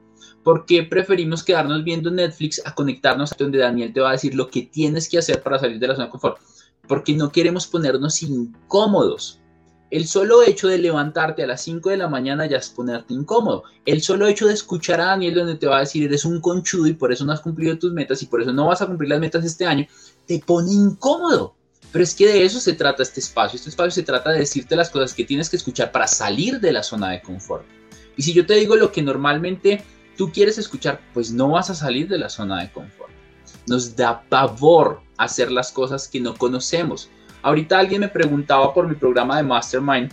¿Por 0.46 0.68
qué 0.68 0.84
preferimos 0.84 1.44
quedarnos 1.44 1.84
viendo 1.84 2.12
Netflix 2.12 2.62
a 2.64 2.76
conectarnos 2.76 3.32
a 3.32 3.36
donde 3.36 3.58
Daniel 3.58 3.92
te 3.92 4.00
va 4.00 4.10
a 4.10 4.12
decir 4.12 4.36
lo 4.36 4.48
que 4.48 4.62
tienes 4.62 5.10
que 5.10 5.18
hacer 5.18 5.42
para 5.42 5.58
salir 5.58 5.80
de 5.80 5.88
la 5.88 5.96
zona 5.96 6.06
de 6.06 6.12
confort? 6.12 6.38
Porque 6.88 7.16
no 7.16 7.32
queremos 7.32 7.66
ponernos 7.66 8.22
incómodos. 8.22 9.40
El 9.90 10.06
solo 10.06 10.44
hecho 10.44 10.68
de 10.68 10.78
levantarte 10.78 11.42
a 11.42 11.48
las 11.48 11.64
5 11.64 11.90
de 11.90 11.98
la 11.98 12.10
mañana 12.10 12.46
ya 12.46 12.58
es 12.58 12.70
ponerte 12.70 13.16
incómodo. 13.16 13.64
El 13.88 14.04
solo 14.04 14.28
hecho 14.28 14.46
de 14.46 14.54
escuchar 14.54 15.02
a 15.02 15.06
Daniel 15.06 15.34
donde 15.34 15.56
te 15.56 15.66
va 15.66 15.78
a 15.78 15.80
decir 15.80 16.04
eres 16.04 16.26
un 16.26 16.40
conchudo 16.40 16.86
y 16.86 16.94
por 16.94 17.12
eso 17.12 17.26
no 17.26 17.32
has 17.32 17.42
cumplido 17.42 17.80
tus 17.80 17.92
metas 17.92 18.22
y 18.22 18.28
por 18.28 18.40
eso 18.40 18.54
no 18.54 18.68
vas 18.68 18.84
a 18.84 18.86
cumplir 18.86 19.10
las 19.10 19.20
metas 19.20 19.44
este 19.44 19.66
año, 19.66 19.88
te 20.28 20.38
pone 20.46 20.72
incómodo. 20.72 21.56
Pero 21.92 22.04
es 22.04 22.14
que 22.14 22.28
de 22.28 22.46
eso 22.46 22.60
se 22.60 22.74
trata 22.74 23.02
este 23.02 23.20
espacio. 23.20 23.58
Este 23.58 23.72
espacio 23.72 23.90
se 23.90 24.04
trata 24.04 24.30
de 24.30 24.42
decirte 24.42 24.76
las 24.76 24.92
cosas 24.92 25.16
que 25.16 25.26
tienes 25.26 25.50
que 25.50 25.58
escuchar 25.58 25.92
para 25.92 26.06
salir 26.06 26.60
de 26.60 26.72
la 26.72 26.84
zona 26.84 27.10
de 27.10 27.24
confort. 27.24 27.66
Y 28.16 28.22
si 28.22 28.32
yo 28.32 28.46
te 28.46 28.54
digo 28.54 28.76
lo 28.76 28.92
que 28.92 29.02
normalmente 29.02 29.84
tú 30.18 30.32
quieres 30.32 30.58
escuchar, 30.58 31.02
pues 31.14 31.32
no 31.32 31.50
vas 31.50 31.70
a 31.70 31.76
salir 31.76 32.08
de 32.08 32.18
la 32.18 32.30
zona 32.30 32.62
de 32.62 32.72
confort. 32.72 33.12
Nos 33.68 33.96
da 33.96 34.24
pavor 34.30 35.02
hacer 35.18 35.52
las 35.52 35.72
cosas 35.72 36.08
que 36.08 36.20
no 36.20 36.36
conocemos. 36.36 37.10
Ahorita 37.42 37.80
alguien 37.80 38.02
me 38.02 38.08
preguntaba 38.08 38.74
por 38.74 38.88
mi 38.88 38.96
programa 38.96 39.38
de 39.38 39.44
Mastermind 39.44 40.12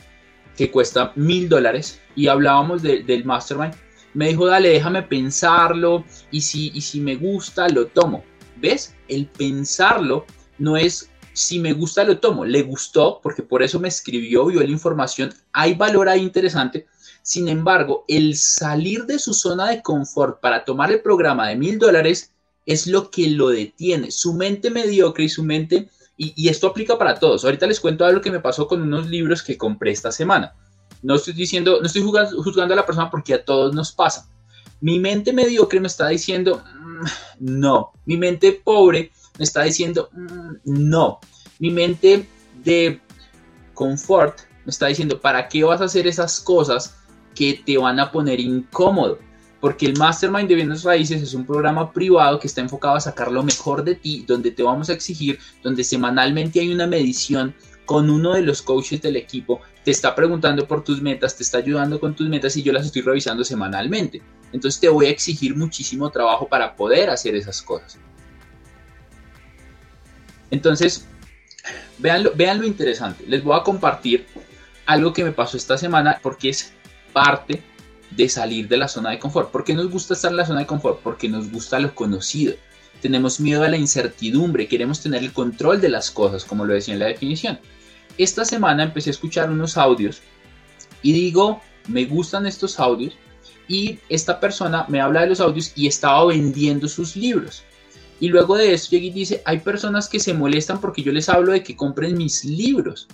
que 0.57 0.71
cuesta 0.71 1.13
mil 1.17 1.49
dólares 1.49 2.01
y 2.15 2.29
hablábamos 2.29 2.83
del 2.83 3.25
Mastermind. 3.25 3.75
Me 4.15 4.29
dijo, 4.29 4.47
dale, 4.47 4.69
déjame 4.69 5.03
pensarlo 5.03 6.05
y 6.31 6.43
si, 6.43 6.71
y 6.75 6.81
si 6.83 7.01
me 7.01 7.17
gusta, 7.17 7.69
lo 7.69 7.87
tomo. 7.87 8.25
¿Ves? 8.57 8.95
El 9.09 9.27
pensarlo 9.27 10.27
no 10.59 10.77
es 10.77 11.11
si 11.33 11.59
me 11.59 11.73
gusta, 11.73 12.05
lo 12.05 12.19
tomo. 12.19 12.45
Le 12.45 12.63
gustó 12.63 13.21
porque 13.23 13.43
por 13.43 13.63
eso 13.63 13.81
me 13.81 13.89
escribió, 13.89 14.47
vio 14.47 14.61
la 14.61 14.67
información. 14.67 15.33
Hay 15.53 15.75
valor 15.75 16.09
ahí 16.09 16.21
interesante, 16.21 16.87
sin 17.23 17.49
embargo, 17.49 18.05
el 18.09 18.37
salir 18.37 19.07
de 19.07 19.19
su 19.19 19.33
zona 19.33 19.71
de 19.71 19.81
confort 19.81 20.41
para 20.41 20.65
tomar 20.65 20.91
el 20.91 21.03
programa 21.03 21.49
de 21.49 21.57
mil 21.57 21.79
dólares 21.79 22.33
es 22.67 22.87
lo 22.87 23.11
que 23.11 23.29
lo 23.31 23.49
detiene. 23.49 24.11
Su 24.11 24.35
mente 24.35 24.71
mediocre 24.71 25.25
y 25.25 25.29
su 25.29 25.45
mente 25.45 25.89
Y, 26.17 26.49
esto 26.49 26.69
aplica 26.69 26.99
para 26.99 27.19
todos. 27.19 27.45
Ahorita 27.45 27.67
les 27.67 27.81
cuento 27.81 28.05
algo 28.05 28.21
que 28.21 28.31
me 28.31 28.39
pasó 28.39 28.69
con 28.69 28.83
unos 28.83 29.09
libros 29.09 29.43
que 29.43 29.57
compré 29.57 29.91
esta 29.91 30.13
semana. 30.13 30.55
No 31.03 31.17
estoy 31.17 31.33
diciendo, 31.33 31.79
no 31.81 31.87
estoy 31.87 32.03
juzgando, 32.03 32.75
a 32.75 32.77
la 32.77 32.87
persona 32.87 33.11
porque 33.11 33.35
a 33.35 33.45
todos 33.45 33.75
nos 33.75 33.93
pasa. 33.93 34.29
Mi 34.81 35.01
mente 35.01 35.33
mediocre 35.33 35.81
me 35.81 35.89
está 35.89 36.09
diciendo, 36.09 36.63
mm, 36.77 37.07
no. 37.41 37.93
Mi 38.05 38.17
mente 38.17 38.53
pobre 38.53 39.11
me 39.39 39.45
está 39.45 39.63
diciendo, 39.63 40.11
mm, 40.13 40.55
no. 40.65 41.19
Mi 41.59 41.71
mente 41.71 42.29
de 42.63 43.01
confort 43.75 44.39
me 44.65 44.71
está 44.71 44.87
diciendo, 44.87 45.21
¿para 45.21 45.49
qué 45.49 45.65
vas 45.65 45.81
a 45.81 45.87
hacer 45.87 46.07
esas 46.07 46.41
cosas 46.41 47.02
que 47.35 47.63
te 47.65 47.79
van 47.79 48.01
a 48.01 48.11
poner 48.11 48.41
incómodo? 48.41 49.19
porque 49.63 49.87
el 49.87 49.97
Mastermind 49.97 50.49
de 50.49 50.57
Bienes 50.57 50.83
Raíces 50.83 51.23
es 51.23 51.35
un 51.35 51.47
programa 51.47 51.93
privado 51.93 52.41
que 52.41 52.49
está 52.49 52.61
enfocado 52.61 52.97
a 52.97 53.01
sacar 53.01 53.31
lo 53.31 53.45
mejor 53.45 53.85
de 53.85 53.95
ti, 53.95 54.25
donde 54.27 54.51
te 54.51 54.65
vamos 54.65 54.91
a 54.91 54.93
exigir, 54.93 55.39
donde 55.63 55.85
semanalmente 55.85 56.59
hay 56.59 56.75
una 56.75 56.89
medición 56.89 57.55
con 57.85 58.11
uno 58.11 58.33
de 58.33 58.43
los 58.43 58.61
coaches 58.61 59.01
del 59.01 59.15
equipo, 59.15 59.61
te 59.85 59.93
está 59.93 60.17
preguntando 60.17 60.67
por 60.67 60.83
tus 60.83 61.01
metas, 61.01 61.37
te 61.37 61.45
está 61.45 61.59
ayudando 61.59 62.01
con 62.01 62.17
tus 62.17 62.29
metas 62.29 62.57
y 62.57 62.65
yo 62.65 62.73
las 62.73 62.87
estoy 62.87 63.03
revisando 63.03 63.45
semanalmente. 63.45 64.21
Entonces 64.53 64.81
te 64.81 64.89
voy 64.89 65.07
a 65.07 65.11
exigir 65.11 65.55
muchísimo 65.55 66.11
trabajo 66.11 66.49
para 66.49 66.75
poder 66.75 67.09
hacer 67.09 67.37
esas 67.37 67.63
cosas. 67.63 68.01
Entonces, 70.51 71.07
vean 71.99 72.25
lo, 72.25 72.35
vean 72.35 72.61
lo 72.61 72.67
interesante. 72.67 73.25
Les 73.29 73.45
voy 73.45 73.57
a 73.57 73.63
compartir 73.63 74.27
algo 74.87 75.13
que 75.13 75.23
me 75.23 75.31
pasó 75.31 75.57
esta 75.57 75.79
semana 75.79 76.19
porque 76.21 76.49
es 76.49 76.73
parte 77.13 77.63
de 78.11 78.29
salir 78.29 78.69
de 78.69 78.77
la 78.77 78.89
zona 78.89 79.11
de 79.11 79.19
confort. 79.19 79.51
¿Por 79.51 79.65
qué 79.65 79.75
nos 79.75 79.91
gusta 79.91 80.15
estar 80.15 80.31
en 80.31 80.37
la 80.37 80.47
zona 80.47 80.61
de 80.61 80.67
confort? 80.67 81.01
Porque 81.01 81.29
nos 81.29 81.51
gusta 81.51 81.79
lo 81.79 81.95
conocido. 81.95 82.55
Tenemos 83.01 83.41
miedo 83.41 83.65
a 83.65 83.69
la 83.69 83.77
incertidumbre, 83.77 84.69
queremos 84.69 85.01
tener 85.01 85.23
el 85.23 85.33
control 85.33 85.81
de 85.81 85.89
las 85.89 86.11
cosas, 86.11 86.45
como 86.45 86.65
lo 86.65 86.75
decía 86.75 86.95
en 86.95 87.01
la 87.01 87.07
definición. 87.07 87.59
Esta 88.19 88.45
semana 88.45 88.85
empecé 88.85 89.11
a 89.11 89.13
escuchar 89.13 89.51
unos 89.51 89.77
audios 89.77 90.21
y 91.03 91.13
digo, 91.13 91.61
me 91.89 92.05
gustan 92.05 92.47
estos 92.47 92.79
audios 92.79 93.15
y 93.67 93.99
esta 94.09 94.39
persona 94.39 94.85
me 94.89 95.01
habla 95.01 95.23
de 95.23 95.29
los 95.29 95.41
audios 95.41 95.73
y 95.75 95.87
estaba 95.87 96.27
vendiendo 96.27 96.87
sus 96.87 97.17
libros. 97.17 97.65
Y 98.21 98.29
luego 98.29 98.57
de 98.57 98.73
eso 98.73 98.91
llega 98.91 99.07
y 99.07 99.11
dice, 99.11 99.43
hay 99.45 99.59
personas 99.59 100.09
que 100.09 100.21
se 100.21 100.35
molestan 100.35 100.81
porque 100.81 101.03
yo 101.03 101.11
les 101.11 101.29
hablo 101.29 101.53
de 101.53 101.63
que 101.65 101.75
compren 101.75 102.17
mis 102.17 102.45
libros 102.45 103.09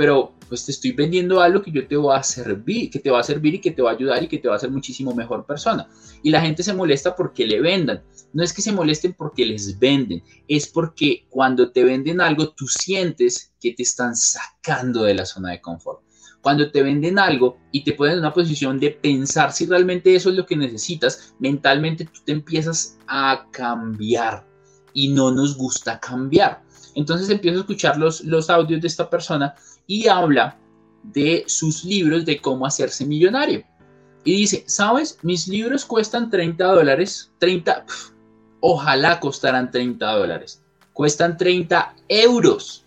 pero 0.00 0.32
pues 0.50 0.66
te 0.66 0.72
estoy 0.72 0.90
vendiendo 0.92 1.40
algo 1.40 1.62
que 1.62 1.70
yo 1.70 1.86
te 1.86 1.96
voy 1.96 2.14
a 2.14 2.24
servir, 2.24 2.90
que 2.90 2.98
te 2.98 3.08
va 3.08 3.20
a 3.20 3.22
servir 3.22 3.54
y 3.54 3.60
que 3.60 3.70
te 3.70 3.80
va 3.80 3.92
a 3.92 3.94
ayudar 3.94 4.22
y 4.22 4.26
que 4.26 4.38
te 4.38 4.48
va 4.48 4.54
a 4.54 4.56
hacer 4.56 4.70
muchísimo 4.70 5.14
mejor 5.14 5.46
persona. 5.46 5.88
Y 6.24 6.30
la 6.30 6.40
gente 6.40 6.64
se 6.64 6.74
molesta 6.74 7.14
porque 7.14 7.46
le 7.46 7.60
vendan. 7.60 8.02
No 8.32 8.42
es 8.42 8.52
que 8.52 8.60
se 8.60 8.72
molesten 8.72 9.14
porque 9.14 9.46
les 9.46 9.78
venden, 9.78 10.22
es 10.48 10.66
porque 10.66 11.24
cuando 11.30 11.70
te 11.70 11.84
venden 11.84 12.20
algo 12.20 12.50
tú 12.50 12.66
sientes 12.66 13.52
que 13.60 13.72
te 13.72 13.84
están 13.84 14.16
sacando 14.16 15.04
de 15.04 15.14
la 15.14 15.24
zona 15.24 15.52
de 15.52 15.60
confort. 15.60 16.02
Cuando 16.42 16.70
te 16.70 16.82
venden 16.82 17.18
algo 17.18 17.58
y 17.70 17.84
te 17.84 17.92
ponen 17.92 18.14
en 18.14 18.18
una 18.20 18.34
posición 18.34 18.80
de 18.80 18.90
pensar 18.90 19.52
si 19.52 19.66
realmente 19.66 20.14
eso 20.14 20.30
es 20.30 20.36
lo 20.36 20.46
que 20.46 20.56
necesitas, 20.56 21.34
mentalmente 21.38 22.06
tú 22.06 22.20
te 22.24 22.32
empiezas 22.32 22.98
a 23.06 23.46
cambiar 23.52 24.44
y 24.92 25.08
no 25.08 25.30
nos 25.30 25.56
gusta 25.56 26.00
cambiar. 26.00 26.62
Entonces 26.94 27.28
empiezo 27.30 27.58
a 27.58 27.60
escuchar 27.60 27.98
los, 27.98 28.22
los 28.22 28.50
audios 28.50 28.80
de 28.80 28.88
esta 28.88 29.08
persona 29.08 29.54
y 29.90 30.06
habla 30.06 30.56
de 31.02 31.42
sus 31.48 31.84
libros 31.84 32.24
de 32.24 32.40
cómo 32.40 32.64
hacerse 32.64 33.04
millonario. 33.04 33.64
Y 34.22 34.36
dice, 34.36 34.62
¿sabes? 34.68 35.18
Mis 35.22 35.48
libros 35.48 35.84
cuestan 35.84 36.30
30 36.30 36.64
dólares, 36.64 37.32
30, 37.38 37.84
ojalá 38.60 39.18
costaran 39.18 39.68
30 39.72 40.06
dólares. 40.12 40.62
Cuestan 40.92 41.36
30 41.36 41.96
euros. 42.08 42.84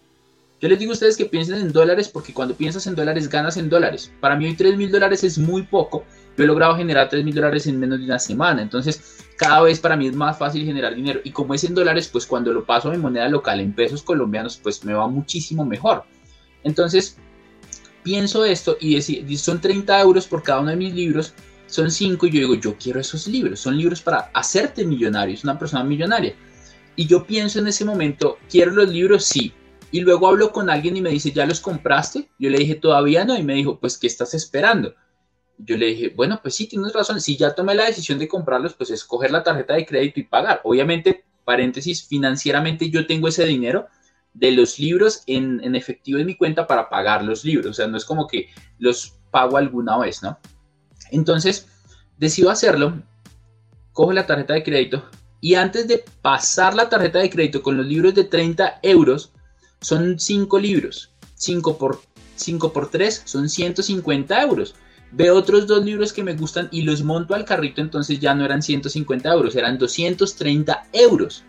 Yo 0.61 0.69
les 0.69 0.79
digo 0.79 0.91
a 0.91 0.93
ustedes 0.93 1.17
que 1.17 1.25
piensen 1.25 1.59
en 1.59 1.73
dólares 1.73 2.07
porque 2.07 2.33
cuando 2.33 2.55
piensas 2.55 2.87
en 2.87 2.95
dólares 2.95 3.27
ganas 3.27 3.57
en 3.57 3.67
dólares. 3.67 4.09
Para 4.21 4.37
mí 4.37 4.45
hoy 4.45 4.55
3 4.55 4.77
mil 4.77 4.89
dólares 4.89 5.25
es 5.25 5.37
muy 5.37 5.63
poco. 5.63 6.05
Yo 6.37 6.45
he 6.45 6.47
logrado 6.47 6.77
generar 6.77 7.09
3 7.09 7.25
mil 7.25 7.35
dólares 7.35 7.67
en 7.67 7.81
menos 7.81 7.99
de 7.99 8.05
una 8.05 8.17
semana. 8.19 8.61
Entonces 8.61 9.17
cada 9.37 9.61
vez 9.63 9.77
para 9.81 9.97
mí 9.97 10.07
es 10.07 10.15
más 10.15 10.37
fácil 10.37 10.63
generar 10.63 10.95
dinero. 10.95 11.19
Y 11.25 11.31
como 11.31 11.53
es 11.53 11.65
en 11.65 11.75
dólares, 11.75 12.07
pues 12.07 12.25
cuando 12.25 12.53
lo 12.53 12.63
paso 12.63 12.93
en 12.93 13.01
moneda 13.01 13.27
local, 13.27 13.59
en 13.59 13.73
pesos 13.73 14.03
colombianos, 14.03 14.55
pues 14.55 14.85
me 14.85 14.93
va 14.93 15.05
muchísimo 15.09 15.65
mejor. 15.65 16.05
Entonces, 16.63 17.17
pienso 18.03 18.45
esto 18.45 18.77
y 18.79 19.01
son 19.37 19.61
30 19.61 19.99
euros 20.01 20.27
por 20.27 20.43
cada 20.43 20.59
uno 20.59 20.69
de 20.69 20.75
mis 20.75 20.93
libros, 20.93 21.33
son 21.67 21.89
5 21.89 22.27
y 22.27 22.29
yo 22.29 22.39
digo, 22.39 22.55
yo 22.55 22.77
quiero 22.77 22.99
esos 22.99 23.27
libros, 23.27 23.59
son 23.59 23.77
libros 23.77 24.01
para 24.01 24.29
hacerte 24.33 24.85
millonario, 24.85 25.33
es 25.33 25.43
una 25.43 25.57
persona 25.57 25.83
millonaria. 25.83 26.35
Y 26.95 27.07
yo 27.07 27.25
pienso 27.25 27.59
en 27.59 27.67
ese 27.67 27.85
momento, 27.85 28.37
¿quiero 28.49 28.71
los 28.71 28.89
libros? 28.89 29.25
Sí. 29.25 29.53
Y 29.91 30.01
luego 30.01 30.27
hablo 30.27 30.51
con 30.51 30.69
alguien 30.69 30.97
y 30.97 31.01
me 31.01 31.09
dice, 31.09 31.31
¿ya 31.31 31.45
los 31.45 31.59
compraste? 31.59 32.29
Yo 32.37 32.49
le 32.49 32.59
dije, 32.59 32.75
todavía 32.75 33.25
no. 33.25 33.37
Y 33.37 33.43
me 33.43 33.55
dijo, 33.55 33.79
pues, 33.79 33.97
¿qué 33.97 34.07
estás 34.07 34.33
esperando? 34.33 34.93
Yo 35.57 35.77
le 35.77 35.87
dije, 35.87 36.13
bueno, 36.15 36.39
pues 36.41 36.55
sí, 36.55 36.67
tienes 36.67 36.93
razón. 36.93 37.21
Si 37.21 37.37
ya 37.37 37.55
tomé 37.55 37.73
la 37.75 37.85
decisión 37.85 38.19
de 38.19 38.27
comprarlos, 38.27 38.73
pues 38.73 38.91
escoger 38.91 39.31
la 39.31 39.43
tarjeta 39.43 39.73
de 39.73 39.85
crédito 39.85 40.19
y 40.19 40.23
pagar. 40.23 40.61
Obviamente, 40.63 41.23
paréntesis, 41.45 42.07
financieramente 42.07 42.89
yo 42.89 43.05
tengo 43.05 43.27
ese 43.27 43.45
dinero, 43.45 43.87
de 44.33 44.51
los 44.51 44.79
libros 44.79 45.23
en, 45.27 45.75
efectivo 45.75 46.19
en 46.19 46.25
mi 46.25 46.35
cuenta 46.35 46.67
para 46.67 46.89
pagar 46.89 47.23
los 47.23 47.45
libros. 47.45 47.67
O 47.67 47.73
sea, 47.73 47.87
no 47.87 47.97
es 47.97 48.05
como 48.05 48.27
que 48.27 48.49
los 48.79 49.15
pago 49.31 49.57
alguna 49.57 49.97
vez, 49.97 50.23
¿no? 50.23 50.37
Entonces, 51.11 51.67
decido 52.17 52.49
hacerlo, 52.49 53.01
cojo 53.91 54.13
la 54.13 54.25
tarjeta 54.25 54.53
de 54.53 54.63
crédito 54.63 55.03
y 55.41 55.55
antes 55.55 55.87
de 55.87 56.03
pasar 56.21 56.73
la 56.73 56.89
tarjeta 56.89 57.19
de 57.19 57.29
crédito 57.29 57.61
con 57.61 57.77
los 57.77 57.85
libros 57.85 58.15
de 58.15 58.23
30 58.23 58.79
euros, 58.81 59.33
son 59.81 60.19
5 60.19 60.59
libros. 60.59 61.11
5 61.35 61.77
por, 61.77 62.01
5 62.35 62.73
por 62.73 62.89
3 62.89 63.23
son 63.25 63.49
150 63.49 64.41
euros. 64.41 64.75
Veo 65.11 65.35
otros 65.35 65.67
dos 65.67 65.85
libros 65.85 66.11
que 66.11 66.23
me 66.23 66.33
gustan 66.33 66.69
y 66.71 66.81
los 66.81 67.03
monto 67.03 67.35
al 67.35 67.45
carrito, 67.45 67.81
entonces 67.81 68.19
ya 68.19 68.33
no 68.33 68.45
eran 68.45 68.63
150 68.63 69.31
euros, 69.31 69.55
eran 69.55 69.77
230 69.77 70.87
euros. 70.91 71.43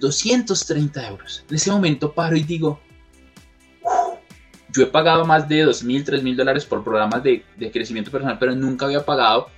230 0.00 1.08
euros. 1.08 1.44
En 1.48 1.56
ese 1.56 1.70
momento 1.70 2.12
paro 2.12 2.36
y 2.36 2.42
digo, 2.42 2.80
yo 4.74 4.82
he 4.82 4.86
pagado 4.86 5.24
más 5.24 5.48
de 5.48 5.64
2.000, 5.64 6.04
3.000 6.04 6.36
dólares 6.36 6.64
por 6.64 6.82
programas 6.82 7.22
de, 7.22 7.44
de, 7.56 7.70
crecimiento 7.70 8.10
personal, 8.10 8.38
pero 8.38 8.54
nunca 8.54 8.86
había 8.86 9.04
pagado 9.04 9.48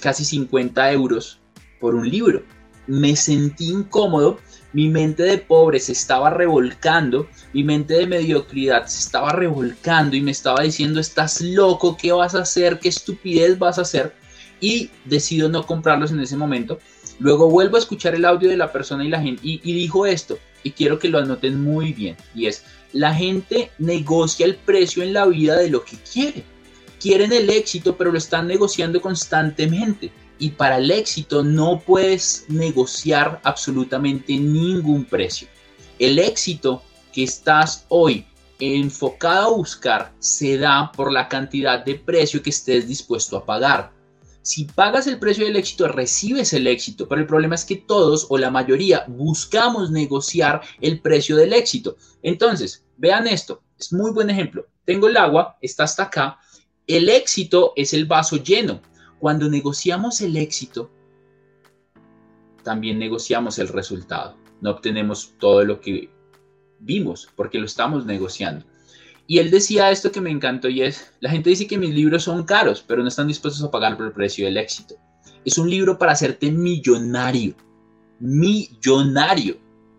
casi 0.00 0.24
50 0.24 0.92
euros 0.92 1.38
por 1.78 1.94
un 1.94 2.08
libro. 2.08 2.42
Me 2.86 3.14
sentí 3.14 3.68
incómodo, 3.68 4.38
mi 4.72 4.88
mente 4.88 5.22
de 5.22 5.38
pobre 5.38 5.78
se 5.78 5.92
estaba 5.92 6.30
revolcando, 6.30 7.28
mi 7.52 7.62
mente 7.62 7.94
de 7.94 8.06
mediocridad 8.06 8.86
se 8.86 8.98
estaba 8.98 9.30
revolcando 9.30 10.16
y 10.16 10.20
me 10.20 10.32
estaba 10.32 10.62
diciendo, 10.62 10.98
estás 10.98 11.40
loco, 11.40 11.96
¿qué 11.96 12.10
vas 12.10 12.34
a 12.34 12.42
hacer? 12.42 12.80
¿Qué 12.80 12.88
estupidez 12.88 13.58
vas 13.58 13.78
a 13.78 13.82
hacer? 13.82 14.14
Y 14.60 14.90
decido 15.04 15.48
no 15.48 15.64
comprarlos 15.64 16.10
en 16.10 16.20
ese 16.20 16.36
momento 16.36 16.78
Luego 17.20 17.50
vuelvo 17.50 17.76
a 17.76 17.80
escuchar 17.80 18.14
el 18.14 18.24
audio 18.24 18.48
de 18.48 18.56
la 18.56 18.72
persona 18.72 19.04
y 19.04 19.08
la 19.08 19.20
gente 19.20 19.40
y, 19.44 19.58
dijo 19.58 20.06
esto, 20.06 20.38
y 20.62 20.72
quiero 20.72 20.98
que 20.98 21.08
lo 21.08 21.18
anoten 21.18 21.62
muy 21.62 21.92
bien, 21.92 22.16
y 22.34 22.46
es, 22.46 22.64
la 22.92 23.14
gente 23.14 23.70
negocia 23.78 24.46
el 24.46 24.56
precio 24.56 25.02
en 25.02 25.12
la 25.12 25.26
vida 25.26 25.56
de 25.56 25.70
lo 25.70 25.84
que 25.84 25.96
quiere. 25.98 26.44
Quieren 26.98 27.32
el 27.32 27.48
éxito, 27.50 27.96
pero 27.96 28.10
lo 28.10 28.18
están 28.18 28.46
negociando 28.46 29.00
constantemente. 29.00 30.10
Y 30.38 30.50
para 30.50 30.78
el 30.78 30.90
éxito 30.90 31.44
no 31.44 31.80
puedes 31.80 32.46
negociar 32.48 33.40
absolutamente 33.44 34.34
ningún 34.36 35.04
precio. 35.04 35.48
El 35.98 36.18
éxito 36.18 36.82
que 37.12 37.22
estás 37.22 37.84
hoy 37.88 38.26
enfocado 38.58 39.46
a 39.46 39.56
buscar 39.56 40.12
se 40.18 40.58
da 40.58 40.92
por 40.92 41.12
la 41.12 41.28
cantidad 41.28 41.84
de 41.84 41.94
precio 41.94 42.42
que 42.42 42.50
estés 42.50 42.88
dispuesto 42.88 43.36
a 43.36 43.46
pagar. 43.46 43.92
Si 44.42 44.64
pagas 44.64 45.06
el 45.06 45.18
precio 45.18 45.44
del 45.44 45.56
éxito, 45.56 45.86
recibes 45.88 46.52
el 46.54 46.66
éxito, 46.66 47.06
pero 47.06 47.20
el 47.20 47.26
problema 47.26 47.54
es 47.54 47.64
que 47.64 47.76
todos 47.76 48.26
o 48.30 48.38
la 48.38 48.50
mayoría 48.50 49.04
buscamos 49.06 49.90
negociar 49.90 50.62
el 50.80 51.00
precio 51.00 51.36
del 51.36 51.52
éxito. 51.52 51.96
Entonces, 52.22 52.84
vean 52.96 53.26
esto, 53.26 53.62
es 53.78 53.92
muy 53.92 54.12
buen 54.12 54.30
ejemplo. 54.30 54.66
Tengo 54.84 55.08
el 55.08 55.16
agua, 55.16 55.58
está 55.60 55.84
hasta 55.84 56.04
acá, 56.04 56.38
el 56.86 57.08
éxito 57.08 57.72
es 57.76 57.92
el 57.92 58.06
vaso 58.06 58.36
lleno. 58.36 58.80
Cuando 59.18 59.48
negociamos 59.48 60.22
el 60.22 60.36
éxito, 60.38 60.90
también 62.62 62.98
negociamos 62.98 63.58
el 63.58 63.68
resultado. 63.68 64.36
No 64.60 64.70
obtenemos 64.70 65.34
todo 65.38 65.64
lo 65.64 65.80
que 65.80 66.10
vimos 66.78 67.28
porque 67.36 67.58
lo 67.58 67.66
estamos 67.66 68.06
negociando. 68.06 68.64
Y 69.30 69.38
él 69.38 69.48
decía 69.52 69.92
esto 69.92 70.10
que 70.10 70.20
me 70.20 70.32
encantó 70.32 70.68
y 70.68 70.82
es, 70.82 71.12
la 71.20 71.30
gente 71.30 71.50
dice 71.50 71.68
que 71.68 71.78
mis 71.78 71.94
libros 71.94 72.24
son 72.24 72.42
caros, 72.42 72.84
pero 72.84 73.00
no 73.00 73.06
están 73.06 73.28
dispuestos 73.28 73.62
a 73.62 73.70
pagar 73.70 73.96
por 73.96 74.06
el 74.06 74.12
precio 74.12 74.44
del 74.44 74.56
éxito. 74.56 74.96
Es 75.44 75.56
un 75.56 75.70
libro 75.70 75.96
para 75.96 76.10
hacerte 76.10 76.50
millonario, 76.50 77.54
millonario. 78.18 79.56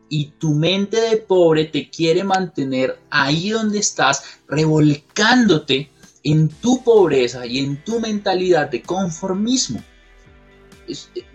Y 0.09 0.33
tu 0.37 0.53
mente 0.53 0.99
de 0.99 1.15
pobre 1.15 1.63
te 1.63 1.89
quiere 1.89 2.25
mantener 2.25 2.99
ahí 3.09 3.51
donde 3.51 3.79
estás, 3.79 4.41
revolcándote 4.49 5.89
en 6.25 6.49
tu 6.49 6.83
pobreza 6.83 7.45
y 7.45 7.59
en 7.59 7.81
tu 7.85 8.01
mentalidad 8.01 8.69
de 8.69 8.81
conformismo. 8.81 9.81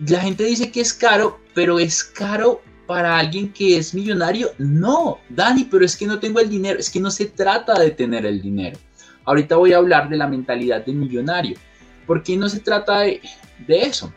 La 0.07 0.21
gente 0.21 0.45
dice 0.45 0.71
que 0.71 0.83
es 0.83 0.93
caro, 0.93 1.41
pero 1.55 1.79
es 1.79 2.05
caro 2.05 2.61
para 2.87 3.19
alguien 3.19 3.53
que 3.53 3.77
es 3.77 3.95
millonario? 3.95 4.51
No, 4.59 5.19
Dani, 5.29 5.65
pero 5.65 5.85
es 5.85 5.97
que 5.97 6.07
no 6.07 6.19
tengo 6.19 6.41
el 6.41 6.49
dinero, 6.49 6.79
es 6.79 6.91
que 6.91 7.01
no 7.01 7.11
se 7.11 7.27
trata 7.27 7.79
de 7.79 7.91
tener 7.91 8.25
el 8.27 8.41
dinero. 8.41 8.79
Ahorita 9.25 9.57
voy 9.57 9.73
a 9.73 9.79
hablar 9.79 10.09
de 10.09 10.17
la 10.17 10.29
mentalidad 10.29 10.85
de 10.85 10.93
millonario. 10.93 11.57
¿Por 12.07 12.23
qué 12.23 12.37
no 12.37 12.49
se 12.49 12.61
trata 12.61 13.01
de, 13.01 13.21
de 13.67 13.83
eso? 13.83 14.13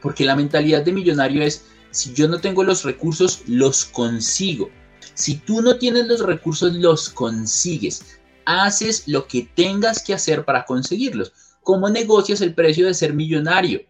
Porque 0.00 0.24
la 0.24 0.36
mentalidad 0.36 0.82
de 0.82 0.92
millonario 0.92 1.42
es, 1.42 1.66
si 1.90 2.14
yo 2.14 2.28
no 2.28 2.38
tengo 2.38 2.62
los 2.62 2.84
recursos, 2.84 3.42
los 3.46 3.84
consigo. 3.84 4.70
Si 5.14 5.36
tú 5.36 5.62
no 5.62 5.76
tienes 5.76 6.06
los 6.06 6.20
recursos, 6.20 6.74
los 6.74 7.08
consigues. 7.08 8.18
Haces 8.44 9.08
lo 9.08 9.26
que 9.26 9.48
tengas 9.54 10.02
que 10.02 10.14
hacer 10.14 10.44
para 10.44 10.64
conseguirlos. 10.64 11.32
¿Cómo 11.62 11.88
negocias 11.88 12.40
el 12.42 12.54
precio 12.54 12.86
de 12.86 12.94
ser 12.94 13.12
millonario? 13.12 13.80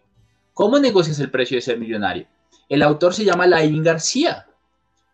¿Cómo 0.53 0.79
negocias 0.79 1.19
el 1.19 1.29
precio 1.29 1.57
de 1.57 1.61
ser 1.61 1.77
millonario? 1.77 2.25
El 2.69 2.81
autor 2.81 3.13
se 3.13 3.25
llama 3.25 3.47
Laivin 3.47 3.83
García. 3.83 4.45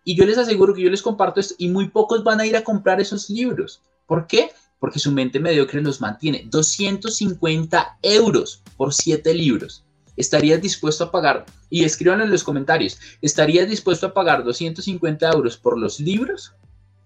Y 0.04 0.16
yo 0.16 0.26
les 0.26 0.38
aseguro 0.38 0.74
que 0.74 0.82
yo 0.82 0.90
les 0.90 1.02
comparto 1.02 1.40
esto 1.40 1.56
y 1.58 1.70
muy 1.70 1.90
pocos 1.90 2.24
van 2.24 2.40
a 2.40 2.46
ir 2.46 2.58
a 2.58 2.64
comprar 2.64 3.00
esos 3.00 3.30
libros. 3.30 3.82
¿Por 4.06 4.28
qué? 4.28 4.52
Porque 4.80 5.00
su 5.00 5.12
mente 5.12 5.40
mediocre 5.40 5.82
los 5.82 6.02
mantiene. 6.02 6.46
250 6.50 8.00
euros 8.02 8.62
por 8.76 8.94
7 8.94 9.34
libros. 9.34 9.84
¿Estarías 10.18 10.62
dispuesto 10.62 11.06
a 11.06 11.12
pagar? 11.12 11.46
Y 11.70 11.86
escríbanlo 11.86 12.26
en 12.26 12.32
los 12.32 12.44
comentarios. 12.44 13.00
¿Estarías 13.22 13.70
dispuesto 13.70 14.08
a 14.08 14.14
pagar 14.14 14.44
250 14.44 15.30
euros 15.32 15.58
por 15.58 15.78
los 15.78 16.00
libros? 16.00 16.54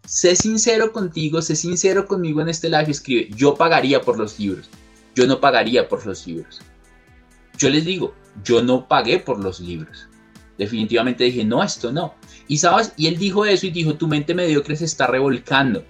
Sé 0.06 0.36
sincero 0.36 0.92
contigo, 0.92 1.42
sé 1.42 1.56
sincero 1.56 2.08
conmigo 2.08 2.42
en 2.42 2.50
este 2.50 2.70
live. 2.70 2.90
Escribe, 2.90 3.30
yo 3.36 3.56
pagaría 3.56 4.02
por 4.02 4.18
los 4.18 4.40
libros. 4.40 4.70
Yo 5.16 5.28
no 5.28 5.40
pagaría 5.40 5.88
por 5.88 6.06
los 6.06 6.26
libros. 6.26 6.62
Yo 7.58 7.70
les 7.70 7.86
digo, 7.86 8.14
yo 8.44 8.62
no 8.62 8.88
pagué 8.88 9.20
por 9.20 9.40
los 9.40 9.60
libros. 9.60 10.08
Definitivamente 10.58 11.24
dije, 11.24 11.44
no, 11.46 11.64
esto 11.64 11.92
no. 11.92 12.16
Y 12.48 12.58
sabes, 12.58 12.94
y 12.98 13.08
él 13.08 13.18
dijo 13.18 13.46
eso 13.46 13.68
y 13.68 13.72
dijo, 13.72 13.96
tu 13.96 14.08
mente 14.08 14.34
mediocre 14.34 14.76
se 14.76 14.86
está 14.86 15.08
revolcando. 15.08 15.86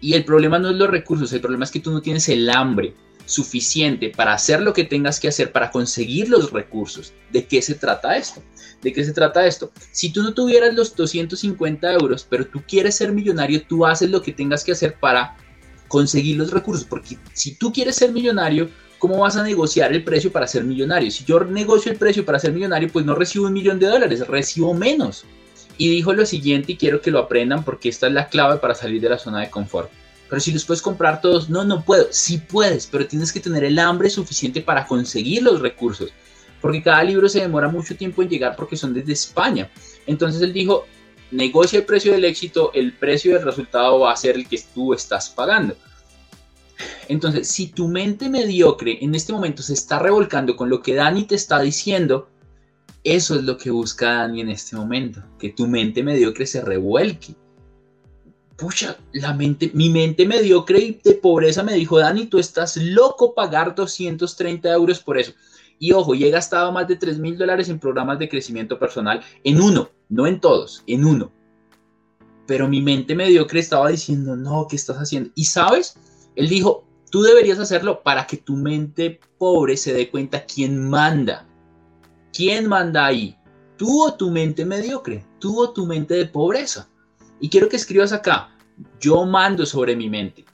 Y 0.00 0.14
el 0.14 0.24
problema 0.24 0.58
no 0.58 0.70
es 0.70 0.76
los 0.76 0.90
recursos, 0.90 1.32
el 1.32 1.40
problema 1.40 1.64
es 1.64 1.70
que 1.70 1.80
tú 1.80 1.90
no 1.90 2.02
tienes 2.02 2.28
el 2.28 2.50
hambre 2.50 2.94
suficiente 3.26 4.10
para 4.10 4.34
hacer 4.34 4.60
lo 4.60 4.72
que 4.74 4.84
tengas 4.84 5.18
que 5.18 5.28
hacer 5.28 5.50
para 5.52 5.70
conseguir 5.70 6.28
los 6.28 6.52
recursos. 6.52 7.14
¿De 7.32 7.46
qué 7.46 7.62
se 7.62 7.74
trata 7.74 8.16
esto? 8.16 8.42
¿De 8.82 8.92
qué 8.92 9.02
se 9.02 9.12
trata 9.12 9.46
esto? 9.46 9.72
Si 9.92 10.10
tú 10.12 10.22
no 10.22 10.34
tuvieras 10.34 10.74
los 10.74 10.94
250 10.94 11.92
euros, 11.94 12.26
pero 12.28 12.46
tú 12.46 12.62
quieres 12.68 12.96
ser 12.96 13.12
millonario, 13.12 13.66
tú 13.66 13.86
haces 13.86 14.10
lo 14.10 14.20
que 14.20 14.32
tengas 14.32 14.62
que 14.62 14.72
hacer 14.72 14.98
para 15.00 15.36
conseguir 15.88 16.36
los 16.36 16.50
recursos, 16.50 16.84
porque 16.84 17.16
si 17.32 17.54
tú 17.54 17.72
quieres 17.72 17.96
ser 17.96 18.12
millonario, 18.12 18.68
¿cómo 18.98 19.18
vas 19.18 19.36
a 19.36 19.42
negociar 19.42 19.92
el 19.92 20.04
precio 20.04 20.32
para 20.32 20.46
ser 20.46 20.64
millonario? 20.64 21.10
Si 21.10 21.24
yo 21.24 21.40
negocio 21.40 21.92
el 21.92 21.98
precio 21.98 22.24
para 22.24 22.38
ser 22.38 22.52
millonario, 22.52 22.88
pues 22.90 23.04
no 23.04 23.14
recibo 23.14 23.46
un 23.46 23.52
millón 23.52 23.78
de 23.78 23.86
dólares, 23.86 24.26
recibo 24.26 24.74
menos. 24.74 25.24
Y 25.76 25.88
dijo 25.88 26.12
lo 26.12 26.24
siguiente 26.24 26.72
y 26.72 26.76
quiero 26.76 27.00
que 27.00 27.10
lo 27.10 27.18
aprendan 27.18 27.64
porque 27.64 27.88
esta 27.88 28.06
es 28.06 28.12
la 28.12 28.28
clave 28.28 28.58
para 28.58 28.74
salir 28.74 29.00
de 29.00 29.08
la 29.08 29.18
zona 29.18 29.40
de 29.40 29.50
confort. 29.50 29.90
Pero 30.28 30.40
si 30.40 30.52
los 30.52 30.64
puedes 30.64 30.82
comprar 30.82 31.20
todos, 31.20 31.48
no, 31.50 31.64
no 31.64 31.84
puedo. 31.84 32.08
Sí 32.10 32.38
puedes, 32.38 32.86
pero 32.86 33.06
tienes 33.06 33.32
que 33.32 33.40
tener 33.40 33.64
el 33.64 33.78
hambre 33.78 34.10
suficiente 34.10 34.60
para 34.60 34.86
conseguir 34.86 35.42
los 35.42 35.60
recursos. 35.60 36.10
Porque 36.60 36.82
cada 36.82 37.04
libro 37.04 37.28
se 37.28 37.40
demora 37.40 37.68
mucho 37.68 37.96
tiempo 37.96 38.22
en 38.22 38.28
llegar 38.28 38.56
porque 38.56 38.76
son 38.76 38.94
desde 38.94 39.12
España. 39.12 39.70
Entonces 40.06 40.40
él 40.42 40.52
dijo, 40.52 40.86
negocia 41.30 41.80
el 41.80 41.84
precio 41.84 42.12
del 42.12 42.24
éxito, 42.24 42.70
el 42.74 42.92
precio 42.92 43.34
del 43.34 43.44
resultado 43.44 44.00
va 44.00 44.12
a 44.12 44.16
ser 44.16 44.36
el 44.36 44.48
que 44.48 44.62
tú 44.74 44.94
estás 44.94 45.28
pagando. 45.28 45.76
Entonces, 47.08 47.48
si 47.48 47.68
tu 47.68 47.88
mente 47.88 48.28
mediocre 48.28 48.98
en 49.04 49.14
este 49.14 49.32
momento 49.32 49.62
se 49.62 49.74
está 49.74 49.98
revolcando 49.98 50.56
con 50.56 50.68
lo 50.68 50.82
que 50.82 50.94
Dani 50.94 51.24
te 51.24 51.34
está 51.34 51.60
diciendo, 51.60 52.28
eso 53.04 53.36
es 53.36 53.44
lo 53.44 53.58
que 53.58 53.70
busca 53.70 54.14
Dani 54.14 54.40
en 54.40 54.48
este 54.48 54.76
momento, 54.76 55.22
que 55.38 55.50
tu 55.50 55.66
mente 55.66 56.02
mediocre 56.02 56.46
se 56.46 56.62
revuelque. 56.62 57.34
Pucha, 58.56 58.96
la 59.12 59.34
mente, 59.34 59.70
mi 59.74 59.90
mente 59.90 60.26
mediocre 60.26 60.78
y 60.78 61.00
de 61.02 61.14
pobreza 61.14 61.62
me 61.62 61.74
dijo, 61.74 61.98
Dani, 61.98 62.26
tú 62.26 62.38
estás 62.38 62.76
loco 62.76 63.34
pagar 63.34 63.74
230 63.74 64.72
euros 64.72 65.00
por 65.00 65.18
eso. 65.18 65.32
Y 65.78 65.92
ojo, 65.92 66.14
he 66.14 66.30
gastado 66.30 66.72
más 66.72 66.88
de 66.88 66.96
3 66.96 67.18
mil 67.18 67.36
dólares 67.36 67.68
en 67.68 67.78
programas 67.78 68.18
de 68.18 68.28
crecimiento 68.28 68.78
personal, 68.78 69.22
en 69.42 69.60
uno, 69.60 69.90
no 70.08 70.26
en 70.26 70.40
todos, 70.40 70.82
en 70.86 71.04
uno. 71.04 71.32
Pero 72.46 72.68
mi 72.68 72.80
mente 72.80 73.14
mediocre 73.14 73.60
estaba 73.60 73.88
diciendo, 73.88 74.36
no, 74.36 74.66
¿qué 74.68 74.76
estás 74.76 74.96
haciendo? 74.96 75.30
Y 75.34 75.44
sabes, 75.46 75.98
él 76.36 76.48
dijo, 76.48 76.84
tú 77.10 77.22
deberías 77.22 77.58
hacerlo 77.58 78.02
para 78.02 78.26
que 78.26 78.36
tu 78.36 78.56
mente 78.56 79.20
pobre 79.38 79.76
se 79.76 79.92
dé 79.92 80.10
cuenta 80.10 80.44
quién 80.44 80.88
manda. 80.88 81.46
¿Quién 82.32 82.66
manda 82.66 83.06
ahí? 83.06 83.36
¿Tú 83.76 84.04
o 84.04 84.14
tu 84.14 84.30
mente 84.30 84.64
mediocre? 84.64 85.24
¿Tú 85.38 85.60
o 85.60 85.70
tu 85.70 85.86
mente 85.86 86.14
de 86.14 86.26
pobreza? 86.26 86.88
Y 87.40 87.48
quiero 87.48 87.68
que 87.68 87.76
escribas 87.76 88.12
acá, 88.12 88.56
yo 89.00 89.24
mando 89.24 89.66
sobre 89.66 89.94
mi 89.96 90.08
mente. 90.08 90.44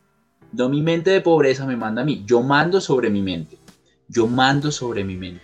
No 0.53 0.69
mi 0.69 0.83
mente 0.83 1.11
de 1.11 1.21
pobreza 1.21 1.65
me 1.65 1.77
manda 1.77 2.03
a 2.03 2.05
mí, 2.05 2.25
yo 2.27 2.43
mando 2.43 2.81
sobre 2.81 3.09
mi 3.09 3.23
mente. 3.23 3.59
Yo 4.09 4.27
mando 4.27 4.73
sobre 4.73 5.05
mi 5.05 5.17
mente. 5.17 5.43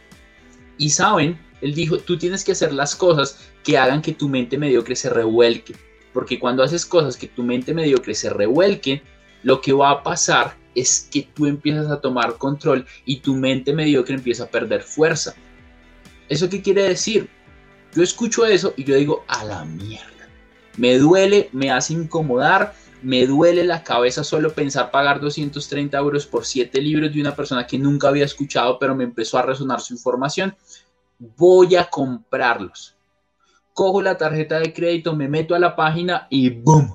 Y 0.77 0.91
saben, 0.91 1.39
él 1.61 1.75
dijo, 1.75 1.99
tú 1.99 2.19
tienes 2.19 2.45
que 2.45 2.53
hacer 2.53 2.73
las 2.73 2.97
cosas 2.97 3.39
que 3.63 3.79
hagan 3.79 4.03
que 4.03 4.13
tu 4.13 4.29
mente 4.29 4.59
mediocre 4.59 4.97
se 4.97 5.09
revuelque. 5.09 5.75
Porque 6.13 6.39
cuando 6.39 6.63
haces 6.63 6.85
cosas 6.85 7.17
que 7.17 7.29
tu 7.29 7.43
mente 7.43 7.73
mediocre 7.73 8.15
se 8.15 8.31
revuelque, 8.31 9.03
lo 9.43 9.61
que 9.61 9.73
va 9.73 9.91
a 9.91 10.03
pasar 10.03 10.57
es 10.75 11.09
que 11.11 11.29
tú 11.35 11.47
empiezas 11.47 11.91
a 11.91 12.01
tomar 12.01 12.37
control 12.37 12.87
y 13.05 13.21
tu 13.21 13.35
mente 13.35 13.73
mediocre 13.73 14.15
empieza 14.15 14.45
a 14.45 14.51
perder 14.51 14.83
fuerza. 14.83 15.35
¿Eso 16.29 16.49
qué 16.49 16.61
quiere 16.61 16.83
decir? 16.83 17.29
Yo 17.95 18.03
escucho 18.03 18.45
eso 18.45 18.75
y 18.77 18.85
yo 18.85 18.95
digo, 18.95 19.25
a 19.27 19.45
la 19.45 19.65
mierda. 19.65 20.29
Me 20.77 20.99
duele, 20.99 21.49
me 21.53 21.71
hace 21.71 21.95
incomodar, 21.95 22.75
me 23.03 23.27
duele 23.27 23.65
la 23.65 23.83
cabeza 23.83 24.23
solo 24.23 24.53
pensar 24.53 24.91
pagar 24.91 25.21
230 25.21 25.97
euros 25.97 26.27
por 26.27 26.45
7 26.45 26.79
libros 26.83 27.15
de 27.15 27.21
una 27.21 27.35
persona 27.35 27.67
que 27.67 27.79
nunca 27.79 28.09
había 28.09 28.25
escuchado, 28.27 28.79
pero 28.79 28.95
me 28.95 29.05
empezó 29.05 29.39
a 29.39 29.43
resonar 29.43 29.81
su 29.81 29.95
información. 29.95 30.55
Voy 31.19 31.77
a 31.77 31.87
comprarlos. 31.87 32.97
Cojo 33.73 34.03
la 34.03 34.19
tarjeta 34.19 34.59
de 34.59 34.75
crédito, 34.75 35.17
me 35.17 35.29
meto 35.29 35.55
a 35.55 35.59
la 35.59 35.75
página 35.75 36.27
y 36.29 36.51
¡boom! 36.51 36.95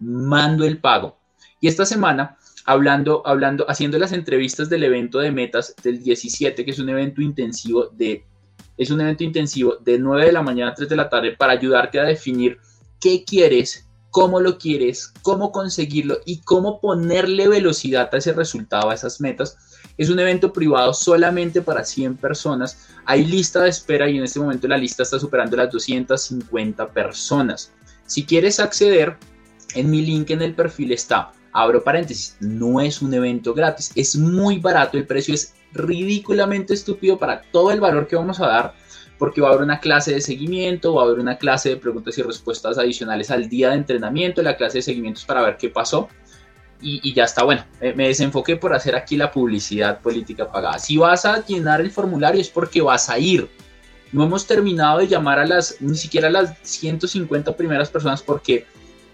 Mando 0.00 0.64
el 0.64 0.78
pago. 0.78 1.19
Y 1.60 1.68
esta 1.68 1.84
semana, 1.84 2.38
hablando, 2.64 3.22
hablando, 3.26 3.68
haciendo 3.68 3.98
las 3.98 4.12
entrevistas 4.12 4.68
del 4.70 4.84
evento 4.84 5.18
de 5.18 5.30
metas 5.30 5.74
del 5.82 6.02
17, 6.02 6.64
que 6.64 6.70
es 6.70 6.78
un 6.78 6.88
evento 6.88 7.20
intensivo 7.20 7.86
de, 7.88 8.24
es 8.76 8.90
un 8.90 9.00
evento 9.00 9.24
intensivo 9.24 9.76
de 9.76 9.98
9 9.98 10.26
de 10.26 10.32
la 10.32 10.42
mañana 10.42 10.70
a 10.70 10.74
3 10.74 10.88
de 10.88 10.96
la 10.96 11.10
tarde 11.10 11.36
para 11.36 11.52
ayudarte 11.52 12.00
a 12.00 12.04
definir 12.04 12.58
qué 12.98 13.24
quieres, 13.24 13.86
cómo 14.10 14.40
lo 14.40 14.58
quieres, 14.58 15.12
cómo 15.22 15.52
conseguirlo 15.52 16.18
y 16.24 16.40
cómo 16.40 16.80
ponerle 16.80 17.46
velocidad 17.46 18.08
a 18.12 18.16
ese 18.16 18.32
resultado, 18.32 18.90
a 18.90 18.94
esas 18.94 19.20
metas. 19.20 19.58
Es 19.98 20.08
un 20.08 20.18
evento 20.18 20.52
privado 20.52 20.94
solamente 20.94 21.60
para 21.60 21.84
100 21.84 22.16
personas. 22.16 22.88
Hay 23.04 23.26
lista 23.26 23.62
de 23.62 23.68
espera 23.68 24.08
y 24.08 24.16
en 24.16 24.24
este 24.24 24.40
momento 24.40 24.66
la 24.66 24.78
lista 24.78 25.02
está 25.02 25.18
superando 25.18 25.56
las 25.56 25.70
250 25.70 26.88
personas. 26.88 27.72
Si 28.06 28.24
quieres 28.24 28.58
acceder, 28.58 29.16
en 29.74 29.90
mi 29.90 30.02
link 30.02 30.30
en 30.30 30.42
el 30.42 30.54
perfil 30.54 30.92
está, 30.92 31.32
abro 31.52 31.82
paréntesis, 31.82 32.36
no 32.40 32.80
es 32.80 33.02
un 33.02 33.12
evento 33.14 33.54
gratis, 33.54 33.90
es 33.94 34.16
muy 34.16 34.58
barato, 34.58 34.96
el 34.96 35.06
precio 35.06 35.34
es 35.34 35.54
ridículamente 35.72 36.74
estúpido 36.74 37.18
para 37.18 37.42
todo 37.42 37.70
el 37.70 37.80
valor 37.80 38.06
que 38.06 38.16
vamos 38.16 38.40
a 38.40 38.46
dar 38.46 38.74
porque 39.20 39.42
va 39.42 39.48
a 39.48 39.50
haber 39.50 39.64
una 39.64 39.80
clase 39.80 40.14
de 40.14 40.22
seguimiento, 40.22 40.94
va 40.94 41.02
a 41.02 41.04
haber 41.04 41.18
una 41.18 41.36
clase 41.36 41.68
de 41.68 41.76
preguntas 41.76 42.16
y 42.16 42.22
respuestas 42.22 42.78
adicionales 42.78 43.30
al 43.30 43.50
día 43.50 43.68
de 43.68 43.76
entrenamiento, 43.76 44.42
la 44.42 44.56
clase 44.56 44.78
de 44.78 44.82
seguimientos 44.82 45.26
para 45.26 45.42
ver 45.42 45.58
qué 45.58 45.68
pasó. 45.68 46.08
Y, 46.80 47.12
ya 47.12 47.24
está, 47.24 47.44
bueno, 47.44 47.62
me 47.94 48.08
desenfoqué 48.08 48.56
por 48.56 48.72
hacer 48.72 48.96
aquí 48.96 49.18
la 49.18 49.30
publicidad 49.30 50.00
política 50.00 50.50
pagada. 50.50 50.78
Si 50.78 50.96
vas 50.96 51.26
a 51.26 51.44
llenar 51.44 51.82
el 51.82 51.90
formulario 51.90 52.40
es 52.40 52.48
porque 52.48 52.80
vas 52.80 53.10
a 53.10 53.18
ir. 53.18 53.50
No 54.10 54.24
hemos 54.24 54.46
terminado 54.46 55.00
de 55.00 55.06
llamar 55.06 55.38
a 55.38 55.44
las, 55.44 55.76
ni 55.80 55.98
siquiera 55.98 56.28
a 56.28 56.30
las 56.30 56.56
150 56.62 57.54
primeras 57.54 57.90
personas 57.90 58.22
porque 58.22 58.64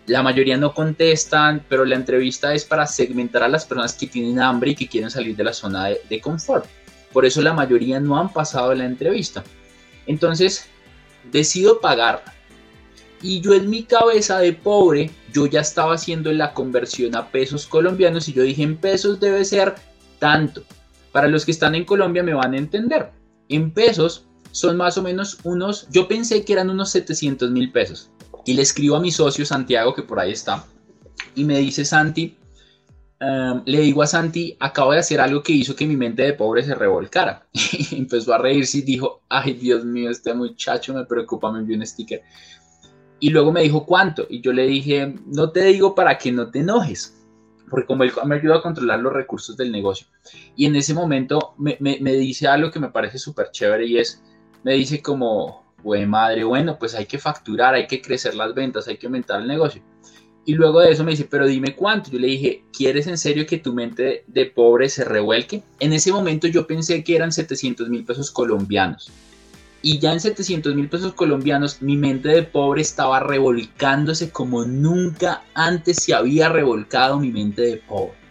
la 0.06 0.22
mayoría 0.22 0.56
no 0.56 0.72
contestan, 0.72 1.64
pero 1.68 1.84
la 1.84 1.96
entrevista 1.96 2.54
es 2.54 2.64
para 2.64 2.86
segmentar 2.86 3.42
a 3.42 3.48
las 3.48 3.66
personas 3.66 3.94
que 3.94 4.06
tienen 4.06 4.40
hambre 4.40 4.70
y 4.70 4.74
que 4.76 4.88
quieren 4.88 5.10
salir 5.10 5.34
de 5.34 5.44
la 5.44 5.52
zona 5.52 5.86
de, 5.86 6.20
confort. 6.20 6.66
Por 7.12 7.24
eso 7.24 7.42
la 7.42 7.52
mayoría 7.52 7.98
no 7.98 8.18
han 8.18 8.32
pasado 8.32 8.72
la 8.74 8.84
entrevista. 8.84 9.42
Entonces, 10.06 10.66
decido 11.32 11.80
pagar. 11.80 12.22
Y 13.20 13.40
yo 13.40 13.54
en 13.54 13.68
mi 13.68 13.82
cabeza 13.82 14.38
de 14.38 14.52
pobre, 14.52 15.10
yo 15.32 15.46
ya 15.46 15.60
estaba 15.60 15.94
haciendo 15.94 16.32
la 16.32 16.54
conversión 16.54 17.16
a 17.16 17.28
pesos 17.28 17.66
colombianos 17.66 18.28
y 18.28 18.32
yo 18.32 18.42
dije, 18.42 18.62
en 18.62 18.76
pesos 18.76 19.18
debe 19.18 19.44
ser 19.44 19.74
tanto. 20.20 20.62
Para 21.10 21.26
los 21.26 21.44
que 21.44 21.50
están 21.50 21.74
en 21.74 21.84
Colombia 21.84 22.22
me 22.22 22.34
van 22.34 22.54
a 22.54 22.58
entender. 22.58 23.10
En 23.48 23.72
pesos 23.72 24.26
son 24.52 24.76
más 24.76 24.96
o 24.98 25.02
menos 25.02 25.38
unos, 25.42 25.88
yo 25.90 26.06
pensé 26.06 26.44
que 26.44 26.52
eran 26.52 26.70
unos 26.70 26.90
700 26.90 27.50
mil 27.50 27.72
pesos. 27.72 28.10
Y 28.46 28.54
le 28.54 28.62
escribo 28.62 28.96
a 28.96 29.00
mi 29.00 29.10
socio 29.10 29.44
Santiago, 29.44 29.92
que 29.94 30.02
por 30.02 30.18
ahí 30.18 30.32
está, 30.32 30.64
y 31.34 31.44
me 31.44 31.58
dice, 31.58 31.84
Santi, 31.84 32.38
Em, 33.18 33.62
le 33.64 33.80
digo 33.80 34.02
a 34.02 34.06
Santi, 34.06 34.56
acabo 34.60 34.92
de 34.92 34.98
hacer 34.98 35.20
algo 35.20 35.42
que 35.42 35.52
hizo 35.52 35.74
que 35.74 35.86
mi 35.86 35.96
mente 35.96 36.22
de 36.22 36.34
pobre 36.34 36.62
se 36.62 36.74
revolcara. 36.74 37.46
Y 37.90 37.96
empezó 37.96 38.34
a 38.34 38.38
reírse 38.38 38.78
y 38.78 38.82
dijo, 38.82 39.22
ay 39.28 39.54
Dios 39.54 39.84
mío, 39.84 40.10
este 40.10 40.34
muchacho 40.34 40.92
me 40.94 41.04
preocupa, 41.06 41.50
me 41.50 41.60
envió 41.60 41.76
un 41.76 41.86
sticker. 41.86 42.22
Y 43.18 43.30
luego 43.30 43.52
me 43.52 43.62
dijo 43.62 43.86
cuánto. 43.86 44.26
Y 44.28 44.42
yo 44.42 44.52
le 44.52 44.66
dije, 44.66 45.14
no 45.26 45.50
te 45.50 45.64
digo 45.64 45.94
para 45.94 46.18
que 46.18 46.30
no 46.30 46.50
te 46.50 46.60
enojes. 46.60 47.14
Porque 47.70 47.86
como 47.86 48.04
él 48.04 48.12
me 48.26 48.36
ayuda 48.36 48.56
a 48.56 48.62
controlar 48.62 49.00
los 49.00 49.12
recursos 49.12 49.56
del 49.56 49.72
negocio. 49.72 50.06
Y 50.54 50.66
en 50.66 50.76
ese 50.76 50.92
momento 50.92 51.54
me, 51.58 51.78
me 51.80 52.12
dice 52.12 52.46
algo 52.46 52.70
que 52.70 52.78
me 52.78 52.90
parece 52.90 53.18
súper 53.18 53.50
chévere 53.50 53.86
y 53.86 53.98
es, 53.98 54.22
me 54.62 54.74
dice 54.74 55.00
como, 55.00 55.64
güey 55.86 56.04
madre, 56.04 56.42
bueno, 56.42 56.76
pues 56.78 56.96
hay 56.96 57.06
que 57.06 57.16
facturar, 57.16 57.74
hay 57.74 57.86
que 57.86 58.02
crecer 58.02 58.34
las 58.34 58.52
ventas, 58.54 58.88
hay 58.88 58.96
que 58.96 59.06
aumentar 59.06 59.40
el 59.40 59.46
negocio. 59.46 59.80
Y 60.44 60.54
luego 60.54 60.80
de 60.80 60.90
eso 60.90 61.04
me 61.04 61.12
dice, 61.12 61.26
pero 61.30 61.46
dime 61.46 61.76
cuánto. 61.76 62.10
Yo 62.10 62.18
le 62.18 62.26
dije, 62.26 62.64
¿quieres 62.76 63.06
en 63.06 63.16
serio 63.16 63.46
que 63.46 63.58
tu 63.58 63.72
mente 63.72 64.24
de 64.26 64.46
pobre 64.46 64.88
se 64.88 65.04
revuelque? 65.04 65.62
En 65.78 65.92
ese 65.92 66.12
momento 66.12 66.48
yo 66.48 66.66
pensé 66.66 67.04
que 67.04 67.14
eran 67.14 67.30
700 67.30 67.88
mil 67.88 68.04
pesos 68.04 68.32
colombianos. 68.32 69.10
Y 69.82 69.98
ya 70.00 70.12
en 70.12 70.20
700 70.20 70.74
mil 70.74 70.88
pesos 70.88 71.14
colombianos 71.14 71.80
mi 71.82 71.96
mente 71.96 72.30
de 72.30 72.42
pobre 72.42 72.82
estaba 72.82 73.20
revolcándose 73.20 74.30
como 74.30 74.64
nunca 74.64 75.44
antes 75.54 76.02
se 76.02 76.14
había 76.14 76.48
revolcado 76.48 77.20
mi 77.20 77.30
mente 77.30 77.62
de 77.62 77.76
pobre. 77.76 78.25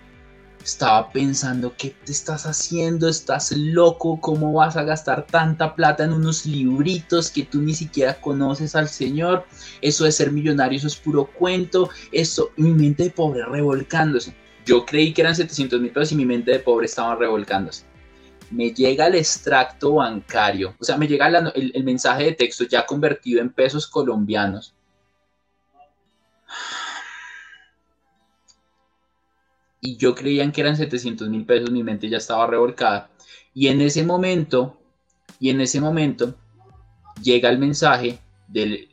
Estaba 0.66 1.12
pensando, 1.12 1.76
¿qué 1.78 1.92
te 1.92 2.12
estás 2.12 2.48
haciendo? 2.48 3.08
¿Estás 3.08 3.52
loco? 3.52 4.20
¿Cómo 4.20 4.52
vas 4.52 4.76
a 4.76 4.84
gastar 4.84 5.28
tanta 5.28 5.76
plata 5.76 6.04
en 6.04 6.12
unos 6.12 6.48
libritos 6.48 7.30
que 7.30 7.44
tú 7.44 7.62
ni 7.62 7.76
siquiera 7.76 8.20
conoces 8.20 8.76
al 8.76 8.90
Señor? 8.90 9.46
Eso 9.84 10.06
de 10.06 10.12
ser 10.12 10.32
millonario, 10.32 10.80
eso 10.80 10.88
es 10.88 10.96
puro 10.96 11.28
cuento. 11.28 11.92
Eso, 12.12 12.50
mi 12.58 12.72
mente 12.72 13.04
de 13.04 13.10
pobre 13.12 13.46
revolcándose. 13.46 14.36
Yo 14.66 14.88
creí 14.88 15.14
que 15.14 15.22
eran 15.22 15.36
700 15.36 15.80
mil 15.80 15.92
pesos 15.92 16.14
y 16.14 16.16
mi 16.16 16.26
mente 16.26 16.50
de 16.50 16.60
pobre 16.60 16.88
estaba 16.88 17.14
revolcándose. 17.14 17.86
Me 18.50 18.72
llega 18.72 19.06
el 19.06 19.14
extracto 19.14 19.94
bancario, 19.94 20.74
o 20.80 20.84
sea, 20.84 20.98
me 20.98 21.08
llega 21.08 21.28
el 21.28 21.84
mensaje 21.84 22.24
de 22.24 22.32
texto 22.32 22.64
ya 22.64 22.88
convertido 22.88 23.40
en 23.40 23.52
pesos 23.52 23.86
colombianos 23.86 24.74
y 29.86 29.98
yo 29.98 30.16
creían 30.16 30.52
que 30.52 30.62
eran 30.62 30.76
700 30.76 31.30
mil 31.30 31.46
pesos, 31.46 31.70
mi 31.70 31.84
mente 31.84 32.10
ya 32.10 32.18
estaba 32.18 32.48
revolcada. 32.48 33.12
Y 33.54 33.68
en 33.68 33.82
ese 33.82 34.04
momento, 34.04 34.78
y 35.40 35.52
en 35.52 35.62
ese 35.62 35.80
momento, 35.80 36.36
llega 37.22 37.50
el 37.50 37.60
mensaje 37.60 38.20
del, 38.48 38.90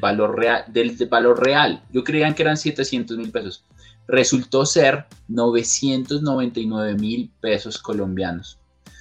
valor, 0.00 0.38
real, 0.38 0.64
del, 0.68 0.96
valor 1.08 1.44
real. 1.44 1.82
Yo 1.92 2.04
creían 2.04 2.34
que 2.34 2.42
eran 2.42 2.56
700 2.56 3.16
mil 3.16 3.30
pesos. 3.32 3.64
Resultó 4.06 4.64
ser 4.66 5.06
999 5.28 6.94
mil 6.94 7.30
pesos 7.40 7.78
colombianos. 7.78 8.58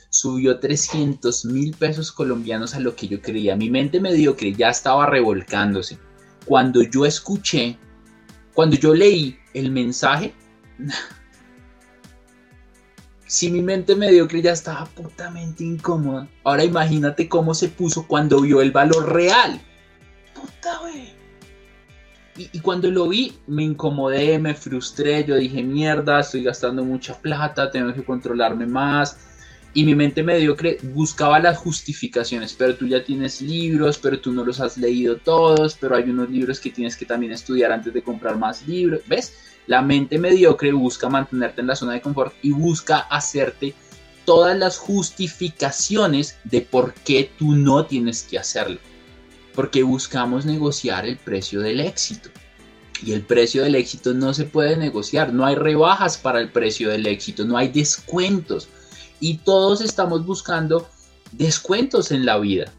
Subió 0.09 0.59
300 0.59 1.45
mil 1.45 1.75
pesos 1.75 2.11
colombianos 2.11 2.73
a 2.73 2.79
lo 2.79 2.95
que 2.95 3.07
yo 3.07 3.21
creía. 3.21 3.55
Mi 3.55 3.69
mente 3.69 4.01
mediocre 4.01 4.51
ya 4.53 4.69
estaba 4.69 5.05
revolcándose. 5.05 5.99
Cuando 6.45 6.81
yo 6.81 7.05
escuché, 7.05 7.77
cuando 8.55 8.75
yo 8.75 8.95
leí 8.95 9.37
el 9.53 9.71
mensaje, 9.71 10.33
si 13.29 13.51
mi 13.51 13.61
mente 13.61 13.95
mediocre 13.95 14.41
ya 14.41 14.53
estaba 14.53 14.85
putamente 14.85 15.63
incómoda, 15.63 16.27
ahora 16.43 16.63
imagínate 16.63 17.29
cómo 17.29 17.53
se 17.53 17.69
puso 17.69 18.07
cuando 18.07 18.41
vio 18.41 18.59
el 18.59 18.71
valor 18.71 19.13
real. 19.13 19.61
Puta, 20.33 20.79
güey. 20.79 21.13
Y, 22.35 22.49
y, 22.51 22.59
cuando 22.59 22.89
lo 22.89 23.07
vi, 23.07 23.37
me 23.45 23.61
incomodé, 23.61 24.39
me 24.39 24.55
frustré. 24.55 25.23
Yo 25.25 25.35
dije, 25.35 25.61
mierda, 25.61 26.21
estoy 26.21 26.43
gastando 26.43 26.83
mucha 26.83 27.13
plata, 27.21 27.69
tengo 27.69 27.93
que 27.93 28.03
controlarme 28.03 28.65
más. 28.65 29.19
Y 29.73 29.85
mi 29.85 29.93
mente 29.93 30.23
mediocre 30.23 30.77
buscaba 30.81 31.39
las 31.39 31.57
justificaciones, 31.57 32.53
pero 32.53 32.75
tú 32.75 32.87
ya 32.87 33.03
tienes 33.03 33.41
libros, 33.41 33.99
pero 33.99 34.19
tú 34.19 34.31
no 34.31 34.43
los 34.43 34.59
has 34.59 34.77
leído 34.77 35.17
todos, 35.17 35.77
pero 35.79 35.95
hay 35.95 36.09
unos 36.09 36.29
libros 36.29 36.59
que 36.59 36.71
tienes 36.71 36.95
que 36.95 37.05
también 37.05 37.31
estudiar 37.31 37.71
antes 37.71 37.93
de 37.93 38.01
comprar 38.01 38.37
más 38.37 38.67
libros. 38.67 39.01
¿Ves? 39.07 39.33
La 39.67 39.83
mente 39.83 40.17
mediocre 40.17 40.71
busca 40.71 41.09
mantenerte 41.09 41.61
en 41.61 41.67
la 41.67 41.75
zona 41.75 41.93
de 41.93 42.01
confort 42.01 42.33
y 42.41 42.51
busca 42.51 42.97
hacerte 42.97 43.75
todas 44.25 44.57
las 44.57 44.77
justificaciones 44.77 46.37
de 46.43 46.61
por 46.61 46.93
qué 46.93 47.31
tú 47.37 47.55
no 47.55 47.85
tienes 47.85 48.23
que 48.23 48.39
hacerlo. 48.39 48.79
Porque 49.53 49.83
buscamos 49.83 50.45
negociar 50.45 51.05
el 51.05 51.17
precio 51.17 51.61
del 51.61 51.79
éxito. 51.79 52.29
Y 53.03 53.13
el 53.13 53.21
precio 53.21 53.63
del 53.63 53.75
éxito 53.75 54.13
no 54.13 54.33
se 54.33 54.45
puede 54.45 54.75
negociar. 54.75 55.33
No 55.33 55.45
hay 55.45 55.55
rebajas 55.55 56.17
para 56.17 56.39
el 56.39 56.49
precio 56.49 56.89
del 56.89 57.05
éxito. 57.05 57.45
No 57.45 57.57
hay 57.57 57.69
descuentos. 57.69 58.69
Y 59.19 59.37
todos 59.37 59.81
estamos 59.81 60.25
buscando 60.25 60.87
descuentos 61.31 62.11
en 62.11 62.25
la 62.25 62.37
vida. 62.37 62.71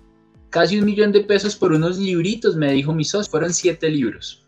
Casi 0.50 0.78
un 0.78 0.84
millón 0.84 1.12
de 1.12 1.20
pesos 1.20 1.54
por 1.54 1.72
unos 1.72 1.98
libritos, 1.98 2.56
me 2.56 2.72
dijo 2.72 2.92
mi 2.92 3.04
socio. 3.04 3.30
Fueron 3.30 3.52
siete 3.52 3.88
libros. 3.88 4.46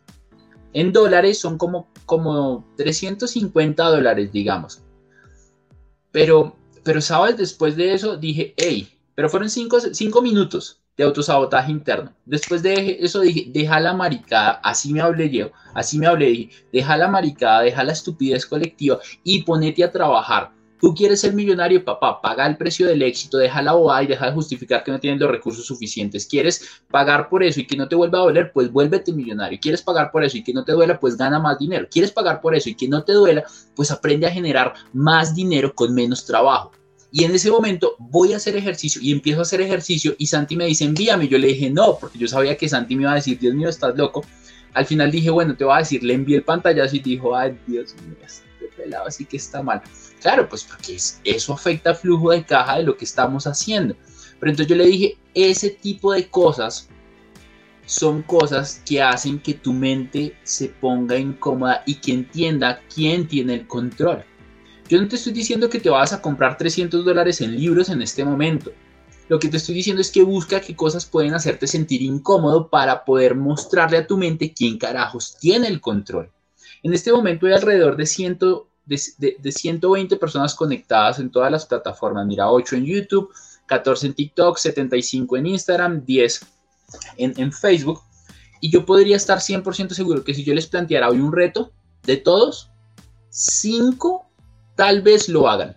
En 0.72 0.92
dólares 0.92 1.38
son 1.38 1.58
como, 1.58 1.88
como 2.06 2.64
350 2.76 3.84
dólares, 3.84 4.32
digamos. 4.32 4.82
Pero, 6.10 6.56
pero, 6.82 7.00
¿sabes? 7.00 7.36
Después 7.36 7.76
de 7.76 7.94
eso 7.94 8.16
dije, 8.16 8.54
hey, 8.56 8.88
pero 9.14 9.28
fueron 9.28 9.50
5 9.50 10.22
minutos 10.22 10.82
de 10.96 11.04
autosabotaje 11.04 11.70
interno. 11.70 12.12
Después 12.24 12.62
de 12.62 12.98
eso 13.00 13.20
dije, 13.20 13.46
deja 13.48 13.80
la 13.80 13.94
maricada, 13.94 14.60
así 14.62 14.92
me 14.92 15.00
hablé 15.00 15.30
yo, 15.30 15.50
así 15.74 15.98
me 15.98 16.06
hablé, 16.06 16.26
dije, 16.26 16.66
deja 16.72 16.96
la 16.96 17.08
maricada, 17.08 17.62
deja 17.62 17.84
la 17.84 17.92
estupidez 17.92 18.46
colectiva 18.46 18.98
y 19.24 19.42
ponete 19.42 19.84
a 19.84 19.92
trabajar 19.92 20.52
Tú 20.82 20.92
quieres 20.96 21.20
ser 21.20 21.32
millonario, 21.32 21.84
papá, 21.84 22.20
paga 22.20 22.44
el 22.44 22.56
precio 22.56 22.88
del 22.88 23.02
éxito, 23.02 23.38
deja 23.38 23.62
la 23.62 23.74
bobada 23.74 24.02
y 24.02 24.08
deja 24.08 24.26
de 24.26 24.32
justificar 24.32 24.82
que 24.82 24.90
no 24.90 24.98
tienes 24.98 25.20
los 25.20 25.30
recursos 25.30 25.64
suficientes. 25.64 26.26
¿Quieres 26.26 26.82
pagar 26.90 27.28
por 27.28 27.44
eso 27.44 27.60
y 27.60 27.68
que 27.68 27.76
no 27.76 27.86
te 27.86 27.94
vuelva 27.94 28.18
a 28.18 28.22
doler? 28.22 28.50
Pues 28.52 28.72
vuélvete 28.72 29.12
millonario. 29.12 29.60
¿Quieres 29.62 29.80
pagar 29.80 30.10
por 30.10 30.24
eso 30.24 30.38
y 30.38 30.42
que 30.42 30.52
no 30.52 30.64
te 30.64 30.72
duela? 30.72 30.98
Pues 30.98 31.16
gana 31.16 31.38
más 31.38 31.56
dinero. 31.60 31.86
¿Quieres 31.88 32.10
pagar 32.10 32.40
por 32.40 32.56
eso 32.56 32.68
y 32.68 32.74
que 32.74 32.88
no 32.88 33.04
te 33.04 33.12
duela? 33.12 33.44
Pues 33.76 33.92
aprende 33.92 34.26
a 34.26 34.32
generar 34.32 34.74
más 34.92 35.36
dinero 35.36 35.72
con 35.72 35.94
menos 35.94 36.24
trabajo. 36.24 36.72
Y 37.12 37.22
en 37.22 37.32
ese 37.32 37.48
momento 37.48 37.94
voy 38.00 38.32
a 38.32 38.38
hacer 38.38 38.56
ejercicio 38.56 39.00
y 39.00 39.12
empiezo 39.12 39.38
a 39.38 39.42
hacer 39.42 39.60
ejercicio 39.60 40.16
y 40.18 40.26
Santi 40.26 40.56
me 40.56 40.66
dice, 40.66 40.82
envíame. 40.82 41.28
Yo 41.28 41.38
le 41.38 41.46
dije, 41.46 41.70
no, 41.70 41.96
porque 42.00 42.18
yo 42.18 42.26
sabía 42.26 42.56
que 42.56 42.68
Santi 42.68 42.96
me 42.96 43.02
iba 43.02 43.12
a 43.12 43.14
decir, 43.14 43.38
Dios 43.38 43.54
mío, 43.54 43.68
estás 43.68 43.96
loco. 43.96 44.24
Al 44.74 44.84
final 44.84 45.12
dije, 45.12 45.30
bueno, 45.30 45.54
te 45.54 45.62
voy 45.62 45.76
a 45.76 45.78
decir, 45.78 46.02
le 46.02 46.14
envié 46.14 46.38
el 46.38 46.42
pantallazo 46.42 46.96
y 46.96 46.98
dijo, 46.98 47.36
ay, 47.36 47.56
Dios 47.68 47.94
mío, 48.02 48.16
pelado 48.68 49.06
así 49.06 49.24
que 49.24 49.36
está 49.36 49.62
mal. 49.62 49.82
Claro, 50.20 50.48
pues 50.48 50.64
porque 50.64 50.96
eso 51.24 51.52
afecta 51.52 51.90
al 51.90 51.96
flujo 51.96 52.30
de 52.30 52.44
caja 52.44 52.78
de 52.78 52.84
lo 52.84 52.96
que 52.96 53.04
estamos 53.04 53.46
haciendo. 53.46 53.96
Pero 54.38 54.50
entonces 54.50 54.68
yo 54.68 54.76
le 54.76 54.86
dije, 54.86 55.18
ese 55.34 55.70
tipo 55.70 56.12
de 56.12 56.28
cosas 56.28 56.88
son 57.86 58.22
cosas 58.22 58.82
que 58.86 59.02
hacen 59.02 59.40
que 59.40 59.54
tu 59.54 59.72
mente 59.72 60.36
se 60.44 60.68
ponga 60.68 61.16
incómoda 61.16 61.82
y 61.86 61.96
que 61.96 62.12
entienda 62.12 62.80
quién 62.92 63.26
tiene 63.26 63.54
el 63.54 63.66
control. 63.66 64.24
Yo 64.88 65.00
no 65.00 65.08
te 65.08 65.16
estoy 65.16 65.32
diciendo 65.32 65.70
que 65.70 65.80
te 65.80 65.90
vas 65.90 66.12
a 66.12 66.20
comprar 66.20 66.56
300 66.56 67.04
dólares 67.04 67.40
en 67.40 67.56
libros 67.56 67.88
en 67.88 68.02
este 68.02 68.24
momento. 68.24 68.72
Lo 69.28 69.38
que 69.38 69.48
te 69.48 69.56
estoy 69.56 69.74
diciendo 69.74 70.02
es 70.02 70.10
que 70.10 70.22
busca 70.22 70.60
qué 70.60 70.76
cosas 70.76 71.06
pueden 71.06 71.34
hacerte 71.34 71.66
sentir 71.66 72.02
incómodo 72.02 72.68
para 72.68 73.04
poder 73.04 73.34
mostrarle 73.34 73.98
a 73.98 74.06
tu 74.06 74.18
mente 74.18 74.52
quién 74.52 74.78
carajos 74.78 75.36
tiene 75.40 75.68
el 75.68 75.80
control. 75.80 76.30
En 76.82 76.92
este 76.92 77.12
momento 77.12 77.46
hay 77.46 77.52
alrededor 77.52 77.96
de 77.96 78.06
100, 78.06 78.38
de, 78.86 79.52
120 79.52 80.16
personas 80.16 80.54
conectadas 80.54 81.18
en 81.18 81.30
todas 81.30 81.50
las 81.50 81.66
plataformas. 81.66 82.26
Mira, 82.26 82.50
8 82.50 82.76
en 82.76 82.84
YouTube, 82.86 83.30
14 83.66 84.08
en 84.08 84.14
TikTok, 84.14 84.58
75 84.58 85.36
en 85.36 85.46
Instagram, 85.46 86.04
10 86.04 86.46
en, 87.18 87.34
en 87.36 87.52
Facebook. 87.52 88.00
Y 88.60 88.70
yo 88.70 88.84
podría 88.84 89.16
estar 89.16 89.38
100% 89.38 89.90
seguro 89.90 90.24
que 90.24 90.34
si 90.34 90.44
yo 90.44 90.54
les 90.54 90.66
planteara 90.66 91.08
hoy 91.08 91.20
un 91.20 91.32
reto 91.32 91.72
de 92.04 92.16
todos, 92.16 92.70
5 93.30 94.26
tal 94.74 95.02
vez 95.02 95.28
lo 95.28 95.48
hagan. 95.48 95.76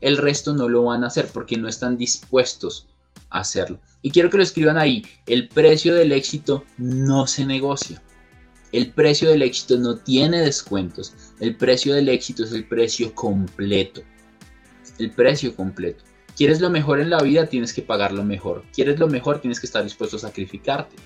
El 0.00 0.18
resto 0.18 0.52
no 0.52 0.68
lo 0.68 0.84
van 0.84 1.04
a 1.04 1.06
hacer 1.06 1.28
porque 1.32 1.56
no 1.56 1.68
están 1.68 1.96
dispuestos 1.96 2.88
a 3.30 3.40
hacerlo. 3.40 3.78
Y 4.02 4.10
quiero 4.10 4.28
que 4.28 4.36
lo 4.36 4.42
escriban 4.42 4.76
ahí. 4.76 5.04
El 5.26 5.48
precio 5.48 5.94
del 5.94 6.12
éxito 6.12 6.64
no 6.76 7.26
se 7.26 7.46
negocia. 7.46 8.02
El 8.74 8.90
precio 8.90 9.30
del 9.30 9.42
éxito 9.42 9.78
no 9.78 9.98
tiene 9.98 10.40
descuentos. 10.40 11.14
El 11.38 11.54
precio 11.54 11.94
del 11.94 12.08
éxito 12.08 12.42
es 12.42 12.50
el 12.50 12.64
precio 12.64 13.14
completo. 13.14 14.02
El 14.98 15.12
precio 15.12 15.54
completo. 15.54 16.02
¿Quieres 16.36 16.60
lo 16.60 16.70
mejor 16.70 16.98
en 16.98 17.08
la 17.08 17.22
vida? 17.22 17.46
Tienes 17.46 17.72
que 17.72 17.82
pagar 17.82 18.10
lo 18.10 18.24
mejor. 18.24 18.64
¿Quieres 18.74 18.98
lo 18.98 19.06
mejor? 19.06 19.40
Tienes 19.40 19.60
que 19.60 19.66
estar 19.66 19.84
dispuesto 19.84 20.16
a 20.16 20.18
sacrificarte. 20.18 20.96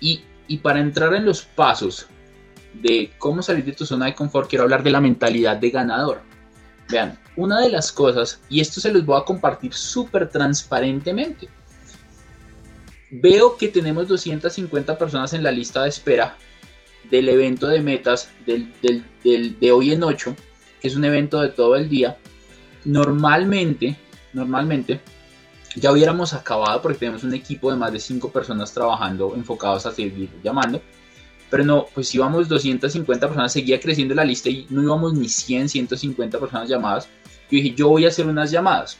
Y, 0.00 0.24
y 0.48 0.58
para 0.58 0.80
entrar 0.80 1.14
en 1.14 1.26
los 1.26 1.42
pasos 1.42 2.06
de 2.74 3.12
cómo 3.18 3.40
salir 3.40 3.64
de 3.64 3.70
tu 3.70 3.86
zona 3.86 4.06
de 4.06 4.16
confort, 4.16 4.50
quiero 4.50 4.64
hablar 4.64 4.82
de 4.82 4.90
la 4.90 5.00
mentalidad 5.00 5.58
de 5.58 5.70
ganador. 5.70 6.22
Vean, 6.90 7.20
una 7.36 7.60
de 7.60 7.70
las 7.70 7.92
cosas, 7.92 8.40
y 8.48 8.58
esto 8.58 8.80
se 8.80 8.92
los 8.92 9.06
voy 9.06 9.20
a 9.20 9.24
compartir 9.24 9.72
súper 9.72 10.28
transparentemente. 10.28 11.48
Veo 13.12 13.56
que 13.56 13.68
tenemos 13.68 14.08
250 14.08 14.98
personas 14.98 15.32
en 15.34 15.44
la 15.44 15.52
lista 15.52 15.84
de 15.84 15.90
espera 15.90 16.36
del 17.10 17.28
evento 17.28 17.68
de 17.68 17.80
metas 17.80 18.30
del, 18.46 18.72
de 19.60 19.72
hoy 19.72 19.92
en 19.92 20.02
8, 20.02 20.34
que 20.80 20.88
es 20.88 20.96
un 20.96 21.04
evento 21.04 21.40
de 21.40 21.48
todo 21.48 21.76
el 21.76 21.88
día, 21.88 22.16
normalmente, 22.84 23.96
normalmente, 24.32 25.00
ya 25.76 25.92
hubiéramos 25.92 26.32
acabado 26.34 26.80
porque 26.82 26.98
tenemos 26.98 27.24
un 27.24 27.34
equipo 27.34 27.70
de 27.70 27.76
más 27.76 27.92
de 27.92 28.00
5 28.00 28.30
personas 28.30 28.72
trabajando 28.72 29.34
enfocados 29.34 29.86
a 29.86 29.92
seguir 29.92 30.30
llamando. 30.42 30.80
Pero 31.50 31.64
no, 31.64 31.86
pues 31.94 32.14
íbamos 32.14 32.48
250 32.48 33.26
personas, 33.26 33.52
seguía 33.52 33.80
creciendo 33.80 34.14
la 34.14 34.24
lista 34.24 34.50
y 34.50 34.66
no 34.68 34.82
íbamos 34.82 35.14
ni 35.14 35.28
100, 35.28 35.68
150 35.68 36.38
personas 36.38 36.68
llamadas. 36.68 37.06
Yo 37.50 37.56
dije, 37.56 37.74
yo 37.74 37.88
voy 37.88 38.04
a 38.04 38.08
hacer 38.08 38.26
unas 38.26 38.50
llamadas. 38.50 38.98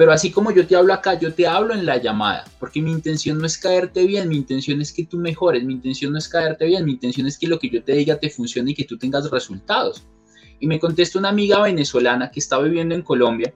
Pero 0.00 0.12
así 0.12 0.30
como 0.30 0.50
yo 0.50 0.66
te 0.66 0.76
hablo 0.76 0.94
acá, 0.94 1.18
yo 1.18 1.34
te 1.34 1.46
hablo 1.46 1.74
en 1.74 1.84
la 1.84 1.98
llamada, 1.98 2.46
porque 2.58 2.80
mi 2.80 2.90
intención 2.90 3.36
no 3.36 3.44
es 3.44 3.58
caerte 3.58 4.06
bien, 4.06 4.30
mi 4.30 4.36
intención 4.38 4.80
es 4.80 4.94
que 4.94 5.04
tú 5.04 5.18
mejores, 5.18 5.62
mi 5.62 5.74
intención 5.74 6.12
no 6.12 6.18
es 6.18 6.26
caerte 6.26 6.64
bien, 6.64 6.86
mi 6.86 6.92
intención 6.92 7.26
es 7.26 7.36
que 7.36 7.46
lo 7.46 7.58
que 7.58 7.68
yo 7.68 7.84
te 7.84 7.92
diga 7.92 8.16
te 8.16 8.30
funcione 8.30 8.70
y 8.70 8.74
que 8.74 8.86
tú 8.86 8.96
tengas 8.96 9.30
resultados. 9.30 10.06
Y 10.58 10.66
me 10.66 10.80
contesta 10.80 11.18
una 11.18 11.28
amiga 11.28 11.60
venezolana 11.60 12.30
que 12.30 12.40
está 12.40 12.58
viviendo 12.60 12.94
en 12.94 13.02
Colombia 13.02 13.52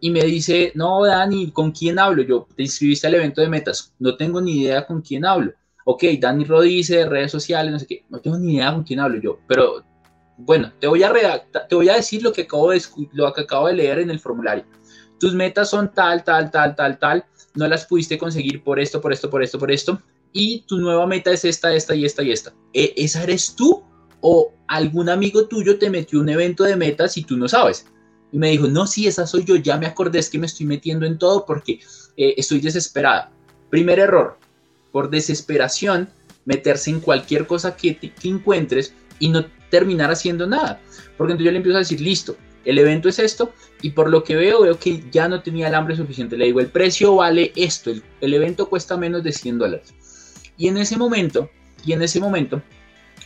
y 0.00 0.10
me 0.10 0.24
dice, 0.24 0.72
no, 0.74 1.04
Dani, 1.04 1.52
¿con 1.52 1.70
quién 1.70 2.00
hablo? 2.00 2.24
Yo, 2.24 2.48
te 2.56 2.64
inscribiste 2.64 3.06
al 3.06 3.14
evento 3.14 3.40
de 3.40 3.48
metas, 3.48 3.94
no 4.00 4.16
tengo 4.16 4.40
ni 4.40 4.62
idea 4.62 4.84
con 4.84 5.00
quién 5.00 5.24
hablo. 5.24 5.52
Ok, 5.84 6.02
Dani 6.18 6.44
Rodice, 6.44 7.06
redes 7.06 7.30
sociales, 7.30 7.72
no 7.72 7.78
sé 7.78 7.86
qué, 7.86 8.04
no 8.08 8.18
tengo 8.18 8.36
ni 8.36 8.56
idea 8.56 8.72
con 8.72 8.82
quién 8.82 8.98
hablo 8.98 9.20
yo, 9.20 9.38
pero 9.46 9.84
bueno, 10.38 10.72
te 10.80 10.88
voy 10.88 11.04
a, 11.04 11.12
te 11.68 11.74
voy 11.76 11.88
a 11.88 11.94
decir 11.94 12.20
lo 12.24 12.32
que, 12.32 12.42
acabo 12.42 12.72
de, 12.72 12.82
lo 13.12 13.32
que 13.32 13.42
acabo 13.42 13.68
de 13.68 13.74
leer 13.74 14.00
en 14.00 14.10
el 14.10 14.18
formulario 14.18 14.64
tus 15.24 15.32
metas 15.32 15.70
son 15.70 15.90
tal, 15.90 16.22
tal, 16.22 16.50
tal, 16.50 16.76
tal, 16.76 16.98
tal, 16.98 17.24
no 17.54 17.66
las 17.66 17.86
pudiste 17.86 18.18
conseguir 18.18 18.62
por 18.62 18.78
esto, 18.78 19.00
por 19.00 19.10
esto, 19.10 19.30
por 19.30 19.42
esto, 19.42 19.58
por 19.58 19.72
esto, 19.72 19.98
y 20.34 20.66
tu 20.66 20.76
nueva 20.76 21.06
meta 21.06 21.30
es 21.30 21.46
esta, 21.46 21.74
esta 21.74 21.94
y 21.94 22.04
esta 22.04 22.22
y 22.22 22.30
esta. 22.30 22.52
¿E 22.74 22.92
¿Esa 22.94 23.22
eres 23.22 23.54
tú? 23.54 23.82
¿O 24.20 24.52
algún 24.68 25.08
amigo 25.08 25.48
tuyo 25.48 25.78
te 25.78 25.88
metió 25.88 26.20
un 26.20 26.28
evento 26.28 26.64
de 26.64 26.76
metas 26.76 27.16
y 27.16 27.24
tú 27.24 27.38
no 27.38 27.48
sabes? 27.48 27.86
Y 28.32 28.36
me 28.36 28.50
dijo, 28.50 28.66
no, 28.66 28.86
sí, 28.86 29.06
esa 29.06 29.26
soy 29.26 29.44
yo, 29.46 29.56
ya 29.56 29.78
me 29.78 29.86
acordé, 29.86 30.18
es 30.18 30.28
que 30.28 30.38
me 30.38 30.44
estoy 30.44 30.66
metiendo 30.66 31.06
en 31.06 31.16
todo 31.16 31.46
porque 31.46 31.80
eh, 32.18 32.34
estoy 32.36 32.60
desesperada. 32.60 33.32
Primer 33.70 33.98
error, 33.98 34.36
por 34.92 35.08
desesperación, 35.08 36.06
meterse 36.44 36.90
en 36.90 37.00
cualquier 37.00 37.46
cosa 37.46 37.74
que, 37.76 37.96
que 37.96 38.28
encuentres 38.28 38.92
y 39.18 39.30
no 39.30 39.46
terminar 39.70 40.10
haciendo 40.10 40.46
nada. 40.46 40.82
Porque 41.16 41.32
entonces 41.32 41.46
yo 41.46 41.50
le 41.52 41.56
empiezo 41.56 41.76
a 41.76 41.80
decir, 41.80 42.02
listo, 42.02 42.36
el 42.64 42.78
evento 42.78 43.08
es 43.08 43.18
esto 43.18 43.52
y 43.82 43.90
por 43.90 44.10
lo 44.10 44.24
que 44.24 44.36
veo, 44.36 44.62
veo 44.62 44.78
que 44.78 45.02
ya 45.10 45.28
no 45.28 45.42
tenía 45.42 45.68
el 45.68 45.74
hambre 45.74 45.96
suficiente. 45.96 46.36
Le 46.36 46.46
digo, 46.46 46.60
el 46.60 46.68
precio 46.68 47.16
vale 47.16 47.52
esto, 47.56 47.90
el, 48.20 48.34
evento 48.34 48.68
cuesta 48.68 48.96
menos 48.96 49.22
de 49.22 49.32
100 49.32 49.58
dólares. 49.58 49.94
Y 50.56 50.68
en 50.68 50.78
ese 50.78 50.96
momento, 50.96 51.50
y 51.84 51.92
en 51.92 52.02
ese 52.02 52.20
momento, 52.20 52.62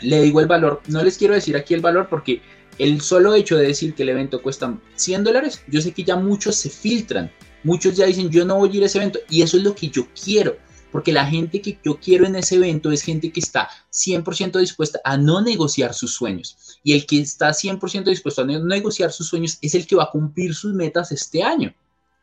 le 0.01 0.23
digo 0.23 0.41
el 0.41 0.47
valor, 0.47 0.81
no 0.89 1.03
les 1.03 1.19
quiero 1.19 1.35
decir 1.35 1.57
aquí 1.57 1.75
el 1.75 1.81
valor 1.81 2.09
porque 2.09 2.41
el 2.79 3.01
solo 3.01 3.35
hecho 3.35 3.57
de 3.57 3.67
decir 3.67 3.95
que 3.95 4.05
el 4.05 4.11
evento 4.11 4.41
cuesta 4.41 4.79
100 4.95 5.25
dólares, 5.25 5.63
yo 5.69 5.81
sé 5.81 5.93
que 5.93 6.05
ya 6.05 6.17
muchos 6.17 6.57
se 6.57 6.71
filtran, 6.71 7.31
muchos 7.65 7.97
ya 7.97 8.07
dicen 8.07 8.31
yo 8.31 8.45
no 8.45 8.57
voy 8.57 8.71
a 8.71 8.77
ir 8.77 8.83
a 8.85 8.87
ese 8.87 8.99
evento 8.99 9.19
y 9.29 9.43
eso 9.43 9.57
es 9.57 9.65
lo 9.65 9.75
que 9.75 9.89
yo 9.89 10.07
quiero 10.25 10.57
porque 10.91 11.13
la 11.13 11.27
gente 11.27 11.61
que 11.61 11.79
yo 11.85 11.99
quiero 11.99 12.27
en 12.27 12.37
ese 12.37 12.57
evento 12.57 12.91
es 12.91 13.03
gente 13.03 13.31
que 13.31 13.41
está 13.41 13.69
100% 13.93 14.59
dispuesta 14.59 15.01
a 15.05 15.17
no 15.17 15.41
negociar 15.41 15.95
sus 15.95 16.15
sueños. 16.15 16.57
Y 16.83 16.93
el 16.93 17.07
que 17.07 17.21
está 17.21 17.51
100% 17.51 18.05
dispuesto 18.05 18.43
a 18.43 18.47
negociar 18.47 19.13
sus 19.13 19.29
sueños 19.29 19.59
es 19.61 19.75
el 19.75 19.87
que 19.87 19.97
va 19.97 20.05
a 20.05 20.11
cumplir 20.11 20.55
sus 20.55 20.73
metas 20.73 21.13
este 21.13 21.43
año. 21.43 21.75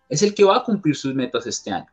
Es 0.10 0.22
el 0.22 0.34
que 0.34 0.44
va 0.44 0.58
a 0.58 0.64
cumplir 0.64 0.96
sus 0.96 1.14
metas 1.14 1.46
este 1.48 1.72
año. 1.72 1.88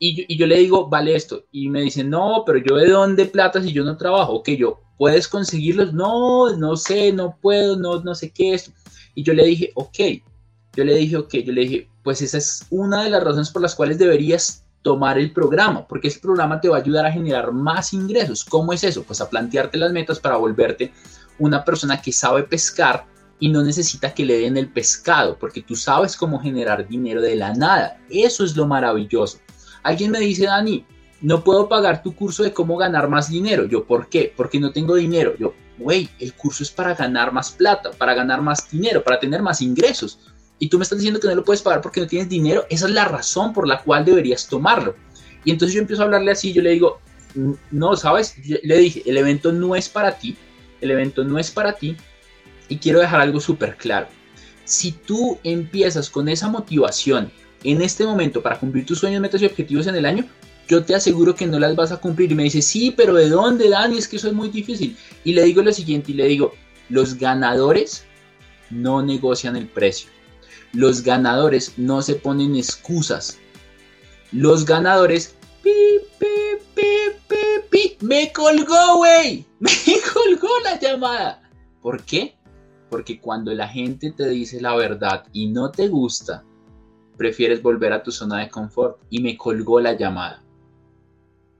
Y 0.00 0.36
yo, 0.36 0.46
le 0.46 0.58
digo, 0.58 0.88
vale 0.88 1.16
esto. 1.16 1.44
Y 1.50 1.68
me 1.68 1.82
dicen, 1.82 2.08
no, 2.08 2.44
pero 2.46 2.58
yo 2.58 2.76
de 2.76 2.88
dónde 2.88 3.26
plata 3.26 3.60
si 3.60 3.72
yo 3.72 3.82
no 3.82 3.96
trabajo. 3.96 4.34
Ok, 4.34 4.50
yo, 4.50 4.80
¿puedes 4.96 5.26
conseguirlos? 5.26 5.92
No, 5.92 6.56
no 6.56 6.76
sé, 6.76 7.12
no 7.12 7.36
puedo, 7.40 7.76
no, 7.76 8.00
no 8.00 8.14
sé 8.14 8.30
qué 8.30 8.54
es. 8.54 8.70
Y 9.14 9.24
yo 9.24 9.34
le 9.34 9.44
dije, 9.44 9.72
ok. 9.74 9.98
Yo 10.74 10.84
le 10.84 10.94
dije, 10.94 11.16
ok, 11.16 11.34
yo 11.38 11.52
le 11.52 11.62
dije, 11.62 11.88
pues 12.04 12.22
esa 12.22 12.38
es 12.38 12.64
una 12.70 13.02
de 13.02 13.10
las 13.10 13.24
razones 13.24 13.50
por 13.50 13.62
las 13.62 13.74
cuales 13.74 13.98
deberías 13.98 14.64
tomar 14.82 15.18
el 15.18 15.32
programa, 15.32 15.86
porque 15.86 16.08
ese 16.08 16.20
programa 16.20 16.60
te 16.60 16.68
va 16.68 16.76
a 16.76 16.80
ayudar 16.80 17.04
a 17.04 17.12
generar 17.12 17.52
más 17.52 17.92
ingresos. 17.92 18.44
¿Cómo 18.44 18.72
es 18.72 18.84
eso? 18.84 19.02
Pues 19.02 19.20
a 19.20 19.28
plantearte 19.28 19.76
las 19.76 19.92
metas 19.92 20.20
para 20.20 20.36
volverte 20.36 20.92
una 21.38 21.64
persona 21.64 22.00
que 22.00 22.12
sabe 22.12 22.42
pescar 22.42 23.06
y 23.40 23.48
no 23.48 23.62
necesita 23.62 24.12
que 24.12 24.24
le 24.24 24.38
den 24.38 24.56
el 24.56 24.68
pescado, 24.68 25.38
porque 25.38 25.62
tú 25.62 25.76
sabes 25.76 26.16
cómo 26.16 26.40
generar 26.40 26.88
dinero 26.88 27.22
de 27.22 27.36
la 27.36 27.54
nada. 27.54 28.00
Eso 28.10 28.44
es 28.44 28.56
lo 28.56 28.66
maravilloso. 28.66 29.38
Alguien 29.82 30.10
me 30.10 30.20
dice, 30.20 30.46
Dani, 30.46 30.84
no 31.20 31.44
puedo 31.44 31.68
pagar 31.68 32.02
tu 32.02 32.14
curso 32.14 32.42
de 32.42 32.52
cómo 32.52 32.76
ganar 32.76 33.08
más 33.08 33.28
dinero. 33.28 33.66
Yo, 33.66 33.84
¿por 33.84 34.08
qué? 34.08 34.32
Porque 34.36 34.58
no 34.58 34.72
tengo 34.72 34.96
dinero. 34.96 35.34
Yo, 35.38 35.54
güey, 35.78 36.08
el 36.18 36.34
curso 36.34 36.62
es 36.62 36.70
para 36.70 36.94
ganar 36.94 37.32
más 37.32 37.52
plata, 37.52 37.90
para 37.92 38.14
ganar 38.14 38.42
más 38.42 38.68
dinero, 38.70 39.04
para 39.04 39.20
tener 39.20 39.42
más 39.42 39.62
ingresos 39.62 40.18
y 40.58 40.68
tú 40.68 40.78
me 40.78 40.82
estás 40.82 40.98
diciendo 40.98 41.20
que 41.20 41.28
no 41.28 41.34
lo 41.34 41.44
puedes 41.44 41.62
pagar 41.62 41.80
porque 41.80 42.00
no 42.00 42.06
tienes 42.06 42.28
dinero, 42.28 42.66
esa 42.68 42.86
es 42.86 42.92
la 42.92 43.04
razón 43.04 43.52
por 43.52 43.66
la 43.66 43.82
cual 43.82 44.04
deberías 44.04 44.46
tomarlo. 44.48 44.94
Y 45.44 45.50
entonces 45.52 45.74
yo 45.74 45.80
empiezo 45.80 46.02
a 46.02 46.06
hablarle 46.06 46.32
así, 46.32 46.52
yo 46.52 46.62
le 46.62 46.70
digo, 46.70 47.00
no, 47.70 47.96
sabes, 47.96 48.34
le 48.44 48.78
dije, 48.78 49.02
el 49.06 49.16
evento 49.16 49.52
no 49.52 49.76
es 49.76 49.88
para 49.88 50.18
ti, 50.18 50.36
el 50.80 50.90
evento 50.90 51.24
no 51.24 51.38
es 51.38 51.50
para 51.50 51.74
ti 51.74 51.96
y 52.68 52.78
quiero 52.78 53.00
dejar 53.00 53.20
algo 53.20 53.40
súper 53.40 53.76
claro. 53.76 54.08
Si 54.64 54.92
tú 54.92 55.38
empiezas 55.44 56.10
con 56.10 56.28
esa 56.28 56.48
motivación 56.48 57.30
en 57.64 57.82
este 57.82 58.04
momento 58.04 58.42
para 58.42 58.58
cumplir 58.58 58.86
tus 58.86 58.98
sueños, 58.98 59.20
metas 59.20 59.42
y 59.42 59.46
objetivos 59.46 59.86
en 59.86 59.96
el 59.96 60.06
año, 60.06 60.24
yo 60.68 60.84
te 60.84 60.94
aseguro 60.94 61.34
que 61.34 61.46
no 61.46 61.58
las 61.58 61.74
vas 61.74 61.92
a 61.92 61.96
cumplir. 61.96 62.30
Y 62.30 62.34
me 62.34 62.42
dice, 62.44 62.60
sí, 62.60 62.92
pero 62.94 63.14
¿de 63.14 63.28
dónde, 63.30 63.70
Dani? 63.70 63.96
Es 63.96 64.06
que 64.06 64.16
eso 64.16 64.28
es 64.28 64.34
muy 64.34 64.50
difícil. 64.50 64.96
Y 65.24 65.32
le 65.32 65.44
digo 65.44 65.62
lo 65.62 65.72
siguiente, 65.72 66.12
y 66.12 66.14
le 66.14 66.26
digo, 66.26 66.54
los 66.90 67.14
ganadores 67.14 68.04
no 68.70 69.02
negocian 69.02 69.56
el 69.56 69.66
precio. 69.66 70.10
Los 70.72 71.02
ganadores 71.02 71.72
no 71.78 72.02
se 72.02 72.14
ponen 72.14 72.54
excusas. 72.54 73.38
Los 74.30 74.66
ganadores... 74.66 75.34
Pi, 77.70 77.96
me 78.00 78.32
colgó, 78.32 78.96
güey. 78.98 79.44
Me 79.60 80.00
colgó 80.12 80.48
la 80.64 80.78
llamada. 80.78 81.42
¿Por 81.82 82.04
qué? 82.04 82.36
Porque 82.90 83.20
cuando 83.20 83.52
la 83.52 83.68
gente 83.68 84.12
te 84.12 84.28
dice 84.28 84.60
la 84.60 84.74
verdad 84.76 85.26
y 85.32 85.48
no 85.48 85.70
te 85.70 85.88
gusta, 85.88 86.44
prefieres 87.16 87.62
volver 87.62 87.92
a 87.92 88.02
tu 88.02 88.10
zona 88.12 88.38
de 88.38 88.48
confort. 88.48 88.98
Y 89.10 89.20
me 89.20 89.36
colgó 89.36 89.80
la 89.80 89.94
llamada. 89.94 90.42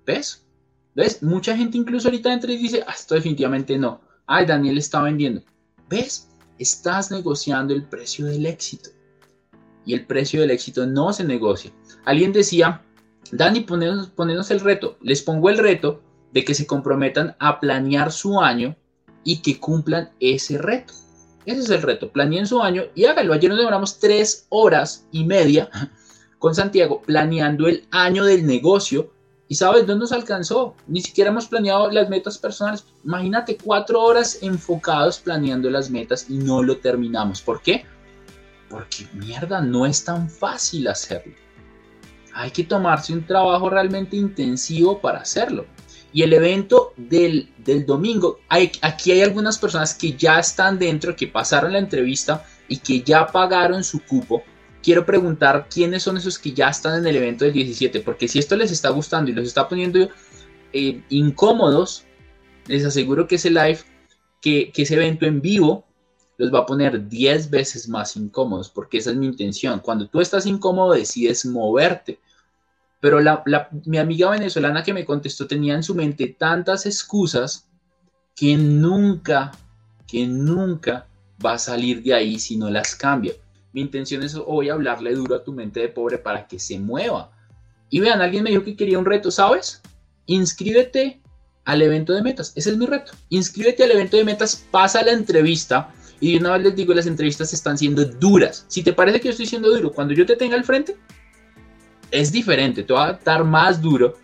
¿Ves? 0.06 0.46
¿Ves? 0.94 1.22
Mucha 1.22 1.56
gente 1.56 1.76
incluso 1.76 2.08
ahorita 2.08 2.32
entra 2.32 2.52
y 2.52 2.56
dice, 2.56 2.82
ah, 2.86 2.94
esto 2.96 3.14
definitivamente 3.14 3.76
no. 3.78 4.00
Ay, 4.26 4.46
Daniel 4.46 4.78
está 4.78 5.02
vendiendo. 5.02 5.42
¿Ves? 5.88 6.28
Estás 6.58 7.10
negociando 7.10 7.74
el 7.74 7.84
precio 7.84 8.26
del 8.26 8.46
éxito 8.46 8.90
y 9.88 9.94
el 9.94 10.06
precio 10.06 10.42
del 10.42 10.50
éxito 10.50 10.86
no 10.86 11.12
se 11.12 11.24
negocia. 11.24 11.72
Alguien 12.04 12.32
decía, 12.32 12.82
Dani, 13.32 13.60
ponenos, 13.60 14.50
el 14.50 14.60
reto. 14.60 14.96
Les 15.02 15.22
pongo 15.22 15.50
el 15.50 15.58
reto 15.58 16.02
de 16.32 16.44
que 16.44 16.54
se 16.54 16.66
comprometan 16.66 17.36
a 17.38 17.60
planear 17.60 18.12
su 18.12 18.40
año 18.40 18.76
y 19.24 19.42
que 19.42 19.58
cumplan 19.58 20.10
ese 20.20 20.58
reto. 20.58 20.94
Ese 21.44 21.60
es 21.60 21.70
el 21.70 21.82
reto. 21.82 22.10
Planeen 22.10 22.46
su 22.46 22.62
año 22.62 22.84
y 22.94 23.04
háganlo. 23.06 23.32
Ayer 23.32 23.50
nos 23.50 23.58
demoramos 23.58 23.98
tres 23.98 24.46
horas 24.50 25.06
y 25.12 25.24
media 25.24 25.70
con 26.38 26.54
Santiago 26.54 27.02
planeando 27.02 27.68
el 27.68 27.86
año 27.90 28.24
del 28.24 28.46
negocio. 28.46 29.12
Y 29.48 29.54
sabes, 29.54 29.86
no 29.86 29.94
nos 29.94 30.12
alcanzó. 30.12 30.74
Ni 30.86 31.00
siquiera 31.00 31.30
hemos 31.30 31.46
planeado 31.46 31.90
las 31.90 32.10
metas 32.10 32.36
personales. 32.36 32.84
Imagínate 33.04 33.56
cuatro 33.56 34.02
horas 34.02 34.38
enfocados 34.42 35.18
planeando 35.18 35.70
las 35.70 35.90
metas 35.90 36.28
y 36.28 36.36
no 36.36 36.62
lo 36.62 36.76
terminamos. 36.76 37.40
¿Por 37.40 37.62
qué? 37.62 37.86
Porque 38.68 39.08
mierda, 39.14 39.62
no 39.62 39.86
es 39.86 40.04
tan 40.04 40.28
fácil 40.28 40.86
hacerlo. 40.88 41.34
Hay 42.38 42.52
que 42.52 42.62
tomarse 42.62 43.12
un 43.12 43.26
trabajo 43.26 43.68
realmente 43.68 44.16
intensivo 44.16 45.00
para 45.00 45.18
hacerlo. 45.18 45.66
Y 46.12 46.22
el 46.22 46.32
evento 46.32 46.92
del, 46.96 47.48
domingo, 47.84 48.38
hay, 48.48 48.70
aquí 48.80 49.10
hay 49.10 49.22
algunas 49.22 49.58
personas 49.58 49.92
que 49.92 50.12
ya 50.12 50.38
están 50.38 50.78
dentro, 50.78 51.16
que 51.16 51.26
pasaron 51.26 51.72
la 51.72 51.80
entrevista 51.80 52.46
y 52.68 52.76
que 52.76 53.02
ya 53.02 53.26
pagaron 53.26 53.82
su 53.82 54.04
cupo. 54.04 54.44
Quiero 54.84 55.04
preguntar 55.04 55.66
quiénes 55.68 56.04
son 56.04 56.16
esos 56.16 56.38
que 56.38 56.52
ya 56.52 56.68
están 56.68 57.00
en 57.00 57.08
el 57.08 57.16
evento 57.16 57.44
del 57.44 57.54
17, 57.54 58.00
porque 58.02 58.28
si 58.28 58.38
esto 58.38 58.54
les 58.54 58.70
está 58.70 58.90
gustando 58.90 59.32
y 59.32 59.34
los 59.34 59.48
está 59.48 59.68
poniendo 59.68 60.08
eh, 60.72 61.02
incómodos, 61.08 62.04
les 62.68 62.84
aseguro 62.84 63.26
que 63.26 63.34
ese 63.34 63.50
live, 63.50 63.80
que, 64.40 64.70
que 64.70 64.82
ese 64.82 64.94
evento 64.94 65.26
en 65.26 65.40
vivo 65.40 65.84
los 66.36 66.54
va 66.54 66.60
a 66.60 66.66
poner 66.66 67.08
10 67.08 67.50
veces 67.50 67.88
más 67.88 68.16
incómodos, 68.16 68.70
porque 68.70 68.98
esa 68.98 69.10
es 69.10 69.16
mi 69.16 69.26
intención. 69.26 69.80
Cuando 69.80 70.06
tú 70.06 70.20
estás 70.20 70.46
incómodo, 70.46 70.92
decides 70.92 71.44
moverte. 71.44 72.20
Pero 73.00 73.20
la, 73.20 73.42
mi 73.84 73.98
amiga 73.98 74.30
venezolana 74.30 74.82
que 74.82 74.92
me 74.92 75.04
contestó 75.04 75.46
tenía 75.46 75.74
en 75.74 75.82
su 75.82 75.94
mente 75.94 76.34
tantas 76.38 76.86
excusas 76.86 77.68
que 78.34 78.56
nunca, 78.56 79.52
que 80.06 80.26
nunca 80.26 81.06
va 81.44 81.52
a 81.52 81.58
salir 81.58 82.02
de 82.02 82.14
ahí 82.14 82.38
si 82.38 82.56
no 82.56 82.70
las 82.70 82.94
cambia. 82.94 83.32
Mi 83.72 83.82
intención 83.82 84.22
es 84.22 84.36
hoy 84.46 84.68
hablarle 84.68 85.14
duro 85.14 85.36
a 85.36 85.44
tu 85.44 85.52
mente 85.52 85.80
de 85.80 85.88
pobre 85.88 86.18
para 86.18 86.46
que 86.46 86.58
se 86.58 86.78
mueva. 86.78 87.30
Y 87.90 88.00
vean, 88.00 88.20
alguien 88.20 88.44
me 88.44 88.50
dijo 88.50 88.64
que 88.64 88.76
quería 88.76 88.98
un 88.98 89.04
reto, 89.04 89.30
¿sabes? 89.30 89.80
Inscríbete 90.26 91.20
al 91.64 91.82
evento 91.82 92.12
de 92.12 92.22
metas. 92.22 92.52
Ese 92.56 92.70
es 92.70 92.76
mi 92.76 92.86
reto. 92.86 93.12
Inscríbete 93.28 93.84
al 93.84 93.92
evento 93.92 94.16
de 94.16 94.24
metas, 94.24 94.66
pasa 94.70 95.02
la 95.02 95.12
entrevista 95.12 95.92
y 96.20 96.36
una 96.36 96.54
vez 96.54 96.62
les 96.62 96.76
digo, 96.76 96.94
las 96.94 97.06
entrevistas 97.06 97.52
están 97.52 97.78
siendo 97.78 98.04
duras. 98.04 98.64
Si 98.68 98.82
te 98.82 98.92
parece 98.92 99.20
que 99.20 99.26
yo 99.26 99.30
estoy 99.30 99.46
siendo 99.46 99.68
duro, 99.70 99.92
cuando 99.92 100.14
yo 100.14 100.26
te 100.26 100.36
tenga 100.36 100.56
al 100.56 100.64
frente, 100.64 100.96
es 102.10 102.32
diferente, 102.32 102.82
te 102.82 102.92
va 102.92 103.08
a 103.08 103.20
dar 103.24 103.44
más 103.44 103.80
duro. 103.80 104.14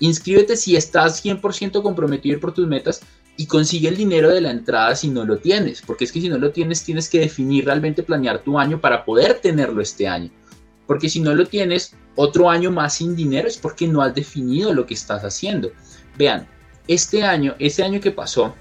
Inscríbete 0.00 0.56
si 0.56 0.76
estás 0.76 1.24
100% 1.24 1.82
comprometido 1.82 2.40
por 2.40 2.52
tus 2.52 2.66
metas 2.66 3.02
y 3.36 3.46
consigue 3.46 3.88
el 3.88 3.96
dinero 3.96 4.30
de 4.30 4.40
la 4.40 4.50
entrada 4.50 4.94
si 4.94 5.08
no 5.08 5.24
lo 5.24 5.38
tienes, 5.38 5.82
porque 5.82 6.04
es 6.04 6.12
que 6.12 6.20
si 6.20 6.28
no 6.28 6.38
lo 6.38 6.52
tienes 6.52 6.84
tienes 6.84 7.08
que 7.08 7.20
definir 7.20 7.64
realmente 7.64 8.02
planear 8.02 8.40
tu 8.40 8.58
año 8.58 8.80
para 8.80 9.04
poder 9.04 9.40
tenerlo 9.40 9.80
este 9.82 10.06
año. 10.06 10.30
Porque 10.86 11.08
si 11.08 11.20
no 11.20 11.34
lo 11.34 11.46
tienes 11.46 11.94
otro 12.16 12.50
año 12.50 12.70
más 12.70 12.94
sin 12.94 13.16
dinero 13.16 13.48
es 13.48 13.56
porque 13.56 13.88
no 13.88 14.02
has 14.02 14.14
definido 14.14 14.72
lo 14.72 14.86
que 14.86 14.94
estás 14.94 15.24
haciendo. 15.24 15.72
Vean, 16.16 16.46
este 16.86 17.22
año, 17.22 17.54
este 17.58 17.82
año 17.82 18.00
que 18.00 18.10
pasó, 18.10 18.54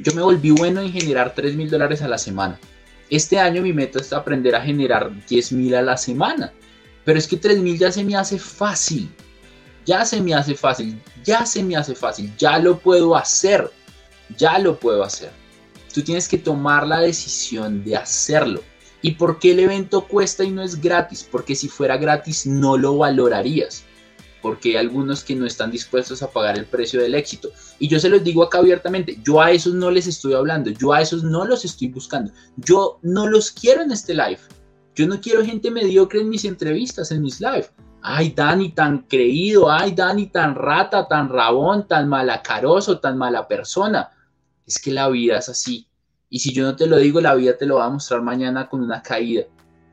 yo 0.00 0.12
me 0.14 0.22
volví 0.22 0.50
bueno 0.50 0.80
en 0.80 0.92
generar 0.92 1.34
3 1.34 1.56
mil 1.56 1.70
dólares 1.70 2.02
a 2.02 2.08
la 2.08 2.18
semana. 2.18 2.58
Este 3.08 3.38
año 3.38 3.62
mi 3.62 3.72
meta 3.72 4.00
es 4.00 4.12
aprender 4.12 4.54
a 4.54 4.62
generar 4.62 5.10
10 5.28 5.52
mil 5.52 5.74
a 5.74 5.82
la 5.82 5.96
semana. 5.96 6.52
Pero 7.04 7.18
es 7.18 7.26
que 7.26 7.36
3 7.36 7.58
mil 7.60 7.78
ya 7.78 7.90
se 7.90 8.04
me 8.04 8.16
hace 8.16 8.38
fácil. 8.38 9.10
Ya 9.86 10.04
se 10.04 10.20
me 10.20 10.34
hace 10.34 10.54
fácil. 10.54 11.00
Ya 11.24 11.46
se 11.46 11.62
me 11.62 11.76
hace 11.76 11.94
fácil. 11.94 12.32
Ya 12.36 12.58
lo 12.58 12.78
puedo 12.78 13.16
hacer. 13.16 13.70
Ya 14.36 14.58
lo 14.58 14.78
puedo 14.78 15.02
hacer. 15.02 15.30
Tú 15.92 16.02
tienes 16.02 16.28
que 16.28 16.38
tomar 16.38 16.86
la 16.86 17.00
decisión 17.00 17.82
de 17.82 17.96
hacerlo. 17.96 18.62
¿Y 19.02 19.12
por 19.12 19.38
qué 19.38 19.52
el 19.52 19.60
evento 19.60 20.06
cuesta 20.06 20.44
y 20.44 20.50
no 20.50 20.62
es 20.62 20.80
gratis? 20.80 21.26
Porque 21.28 21.54
si 21.54 21.68
fuera 21.68 21.96
gratis 21.96 22.46
no 22.46 22.76
lo 22.76 22.98
valorarías. 22.98 23.84
Porque 24.42 24.70
hay 24.70 24.76
algunos 24.76 25.24
que 25.24 25.34
no 25.34 25.46
están 25.46 25.70
dispuestos 25.70 26.22
a 26.22 26.30
pagar 26.30 26.58
el 26.58 26.66
precio 26.66 27.00
del 27.00 27.14
éxito. 27.14 27.50
Y 27.78 27.88
yo 27.88 27.98
se 27.98 28.08
los 28.08 28.22
digo 28.22 28.42
acá 28.42 28.58
abiertamente, 28.58 29.18
yo 29.24 29.40
a 29.40 29.50
esos 29.50 29.74
no 29.74 29.90
les 29.90 30.06
estoy 30.06 30.34
hablando, 30.34 30.70
yo 30.70 30.92
a 30.92 31.00
esos 31.00 31.24
no 31.24 31.44
los 31.44 31.64
estoy 31.64 31.88
buscando. 31.88 32.32
Yo 32.56 32.98
no 33.02 33.26
los 33.26 33.50
quiero 33.50 33.82
en 33.82 33.90
este 33.90 34.14
live. 34.14 34.40
Yo 34.94 35.06
no 35.06 35.20
quiero 35.20 35.44
gente 35.44 35.70
mediocre 35.70 36.20
en 36.20 36.28
mis 36.28 36.44
entrevistas, 36.44 37.10
en 37.10 37.22
mis 37.22 37.40
live. 37.40 37.68
Ay, 38.02 38.30
Dani 38.30 38.70
tan 38.70 39.02
creído, 39.02 39.70
ay, 39.70 39.92
Dani 39.92 40.26
tan 40.26 40.54
rata, 40.54 41.06
tan 41.06 41.28
rabón, 41.28 41.86
tan 41.86 42.08
malacaroso, 42.08 42.98
tan 42.98 43.18
mala 43.18 43.46
persona. 43.46 44.10
Es 44.66 44.78
que 44.78 44.90
la 44.90 45.08
vida 45.08 45.38
es 45.38 45.48
así. 45.48 45.86
Y 46.28 46.38
si 46.38 46.52
yo 46.52 46.64
no 46.64 46.76
te 46.76 46.86
lo 46.86 46.96
digo, 46.96 47.20
la 47.20 47.34
vida 47.34 47.56
te 47.56 47.66
lo 47.66 47.76
va 47.76 47.86
a 47.86 47.90
mostrar 47.90 48.22
mañana 48.22 48.68
con 48.68 48.82
una 48.82 49.02
caída. 49.02 49.44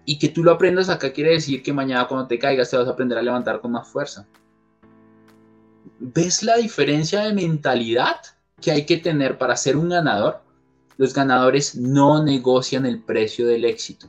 Y 0.06 0.20
que 0.20 0.30
tú 0.30 0.44
lo 0.44 0.52
aprendas 0.52 0.88
acá 0.88 1.12
quiere 1.12 1.32
decir 1.32 1.62
que 1.62 1.74
mañana 1.74 2.08
cuando 2.08 2.28
te 2.28 2.40
caigas 2.40 2.70
te 2.70 2.78
vas 2.78 2.88
a 2.88 2.92
aprender 2.92 3.18
a 3.18 3.22
levantar 3.22 3.60
con 3.60 3.72
más 3.72 3.88
fuerza. 3.88 4.26
¿Ves 6.00 6.44
la 6.44 6.58
diferencia 6.58 7.22
de 7.22 7.34
mentalidad 7.34 8.18
que 8.62 8.72
hay 8.72 8.86
que 8.86 8.98
tener 8.98 9.38
para 9.38 9.58
ser 9.58 9.76
un 9.76 9.90
ganador? 9.90 10.42
Los 10.98 11.14
ganadores 11.14 11.76
no 11.76 12.24
negocian 12.24 12.86
el 12.86 13.02
precio 13.02 13.48
del 13.48 13.66
éxito. 13.66 14.08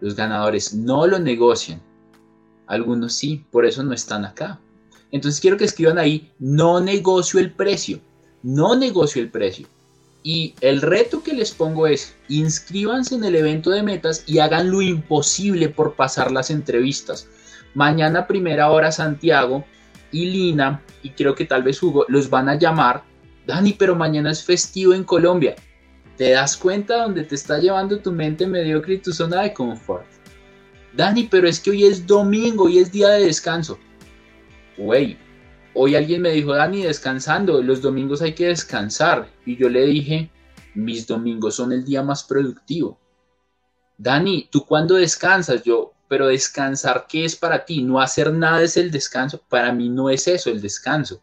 Los 0.00 0.16
ganadores 0.16 0.74
no 0.74 1.06
lo 1.06 1.18
negocian. 1.18 1.80
Algunos 2.66 3.14
sí, 3.14 3.44
por 3.50 3.66
eso 3.66 3.82
no 3.82 3.92
están 3.92 4.24
acá. 4.24 4.60
Entonces 5.12 5.40
quiero 5.40 5.56
que 5.56 5.64
escriban 5.64 5.98
ahí, 5.98 6.30
no 6.38 6.80
negocio 6.80 7.40
el 7.40 7.52
precio. 7.52 8.00
No 8.42 8.76
negocio 8.76 9.20
el 9.20 9.30
precio. 9.30 9.66
Y 10.22 10.54
el 10.60 10.82
reto 10.82 11.22
que 11.22 11.32
les 11.32 11.52
pongo 11.52 11.86
es, 11.86 12.14
inscríbanse 12.28 13.14
en 13.14 13.24
el 13.24 13.34
evento 13.34 13.70
de 13.70 13.82
metas 13.82 14.24
y 14.26 14.38
hagan 14.38 14.70
lo 14.70 14.82
imposible 14.82 15.68
por 15.68 15.94
pasar 15.94 16.30
las 16.30 16.50
entrevistas. 16.50 17.26
Mañana 17.74 18.26
primera 18.26 18.70
hora 18.70 18.92
Santiago 18.92 19.64
y 20.12 20.26
Lina, 20.26 20.82
y 21.02 21.10
creo 21.10 21.34
que 21.34 21.46
tal 21.46 21.62
vez 21.62 21.82
Hugo, 21.82 22.04
los 22.08 22.28
van 22.28 22.48
a 22.48 22.56
llamar. 22.56 23.04
Dani, 23.46 23.72
pero 23.72 23.94
mañana 23.94 24.30
es 24.30 24.44
festivo 24.44 24.92
en 24.92 25.04
Colombia. 25.04 25.56
¿Te 26.20 26.32
das 26.32 26.54
cuenta 26.54 27.02
dónde 27.02 27.24
te 27.24 27.34
está 27.34 27.56
llevando 27.56 27.98
tu 27.98 28.12
mente 28.12 28.46
mediocre 28.46 28.92
y 28.92 28.98
tu 28.98 29.10
zona 29.10 29.40
de 29.40 29.54
confort? 29.54 30.04
Dani, 30.92 31.24
pero 31.30 31.48
es 31.48 31.58
que 31.58 31.70
hoy 31.70 31.86
es 31.86 32.06
domingo, 32.06 32.68
y 32.68 32.78
es 32.78 32.92
día 32.92 33.08
de 33.08 33.24
descanso. 33.24 33.78
Güey, 34.76 35.16
Hoy 35.72 35.94
alguien 35.94 36.20
me 36.20 36.32
dijo, 36.32 36.52
Dani, 36.52 36.82
descansando, 36.82 37.62
los 37.62 37.80
domingos 37.80 38.20
hay 38.20 38.34
que 38.34 38.48
descansar. 38.48 39.30
Y 39.46 39.56
yo 39.56 39.70
le 39.70 39.86
dije, 39.86 40.30
mis 40.74 41.06
domingos 41.06 41.54
son 41.54 41.72
el 41.72 41.86
día 41.86 42.02
más 42.02 42.22
productivo. 42.24 43.00
Dani, 43.96 44.46
¿tú 44.52 44.66
cuándo 44.66 44.96
descansas? 44.96 45.62
Yo, 45.62 45.94
pero 46.06 46.26
descansar, 46.26 47.06
¿qué 47.08 47.24
es 47.24 47.34
para 47.34 47.64
ti? 47.64 47.82
No 47.82 47.98
hacer 47.98 48.30
nada 48.30 48.60
es 48.60 48.76
el 48.76 48.90
descanso. 48.90 49.40
Para 49.48 49.72
mí 49.72 49.88
no 49.88 50.10
es 50.10 50.28
eso 50.28 50.50
el 50.50 50.60
descanso. 50.60 51.22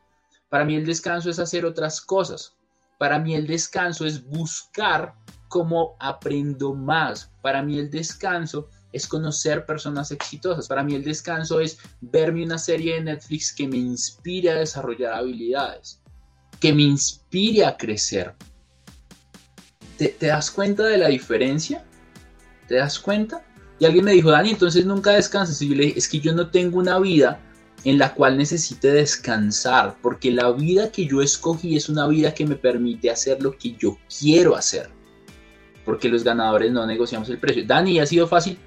Para 0.50 0.66
mí 0.66 0.76
el 0.76 0.88
descanso 0.88 1.30
es 1.30 1.38
hacer 1.38 1.66
otras 1.66 2.02
cosas. 2.02 2.57
Para 2.98 3.20
mí 3.20 3.36
el 3.36 3.46
descanso 3.46 4.06
es 4.06 4.24
buscar 4.24 5.14
cómo 5.48 5.96
aprendo 6.00 6.74
más. 6.74 7.32
Para 7.42 7.62
mí 7.62 7.78
el 7.78 7.90
descanso 7.90 8.70
es 8.92 9.08
conocer 9.08 9.66
personas 9.66 10.12
exitosas. 10.12 10.68
Para 10.68 10.84
mí 10.84 10.96
el 10.96 11.04
descanso 11.04 11.60
es 11.60 11.78
verme 12.02 12.44
una 12.44 12.58
serie 12.58 12.96
de 12.96 13.02
Netflix 13.02 13.54
que 13.54 13.68
me 13.68 13.78
inspire 13.78 14.52
a 14.52 14.56
desarrollar 14.56 15.14
habilidades, 15.14 16.02
que 16.60 16.74
me 16.74 16.84
inspire 16.84 17.66
a 17.66 17.78
crecer. 17.78 18.34
¿Te, 19.98 20.16
das 20.20 20.52
cuenta 20.52 20.84
de 20.84 20.98
la 20.98 21.08
diferencia? 21.08 21.84
¿Te 22.68 22.76
das 22.76 23.00
cuenta? 23.00 23.44
Y 23.80 23.86
alguien 23.86 24.06
me 24.06 24.14
dijo, 24.14 24.32
Dani, 24.32 24.52
entonces 24.52 24.86
nunca 24.86 25.12
descansas. 25.12 25.62
Y 25.62 25.70
yo 25.70 25.76
le 25.76 25.86
dije, 25.86 26.00
es 26.00 26.08
que 26.08 26.20
yo 26.20 26.34
no 26.34 26.50
tengo 26.50 26.80
una 26.80 27.00
vida 27.00 27.40
en 27.84 27.98
la 27.98 28.14
cual 28.14 28.38
necesite 28.38 28.92
descansar, 28.92 29.98
porque 30.02 30.32
la 30.32 30.52
vida 30.52 30.92
que 30.92 31.06
yo 31.06 31.22
escogí 31.22 31.76
es 31.76 31.90
una 31.90 32.08
vida 32.08 32.34
que 32.34 32.46
me 32.46 32.56
permite 32.56 33.10
hacer 33.10 33.42
lo 33.42 33.58
que 33.58 33.74
yo 33.74 33.98
quiero 34.20 34.56
hacer. 34.56 34.90
Porque 35.86 36.10
los 36.10 36.24
ganadores 36.24 36.72
no 36.72 36.86
negociamos 36.86 37.30
el 37.30 37.38
precio. 37.38 37.64
Dani, 37.66 38.00
¿ha 38.00 38.06
sido 38.06 38.28
fácil? 38.28 38.58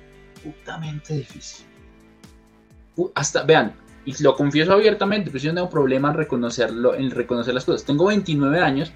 putamente 0.42 1.14
difícil. 1.14 1.66
Hasta, 3.14 3.44
vean, 3.44 3.74
y 4.04 4.22
lo 4.22 4.34
confieso 4.34 4.72
abiertamente, 4.72 5.30
pues 5.30 5.42
yo 5.42 5.52
no 5.52 5.56
tengo 5.56 5.70
problema 5.70 6.10
en 6.10 6.16
reconocerlo, 6.16 6.94
en 6.94 7.10
reconocer 7.10 7.54
las 7.54 7.64
cosas. 7.64 7.84
Tengo 7.84 8.06
29 8.06 8.60
años 8.60 8.92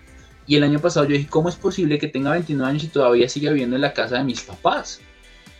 y 0.46 0.56
el 0.56 0.64
año 0.64 0.78
pasado 0.78 1.06
yo 1.06 1.12
dije, 1.12 1.28
¿cómo 1.28 1.48
es 1.48 1.56
posible 1.56 1.98
que 1.98 2.08
tenga 2.08 2.32
29 2.32 2.70
años 2.70 2.84
y 2.84 2.88
todavía 2.88 3.28
siga 3.28 3.50
viviendo 3.50 3.76
en 3.76 3.82
la 3.82 3.94
casa 3.94 4.18
de 4.18 4.24
mis 4.24 4.42
papás? 4.42 5.00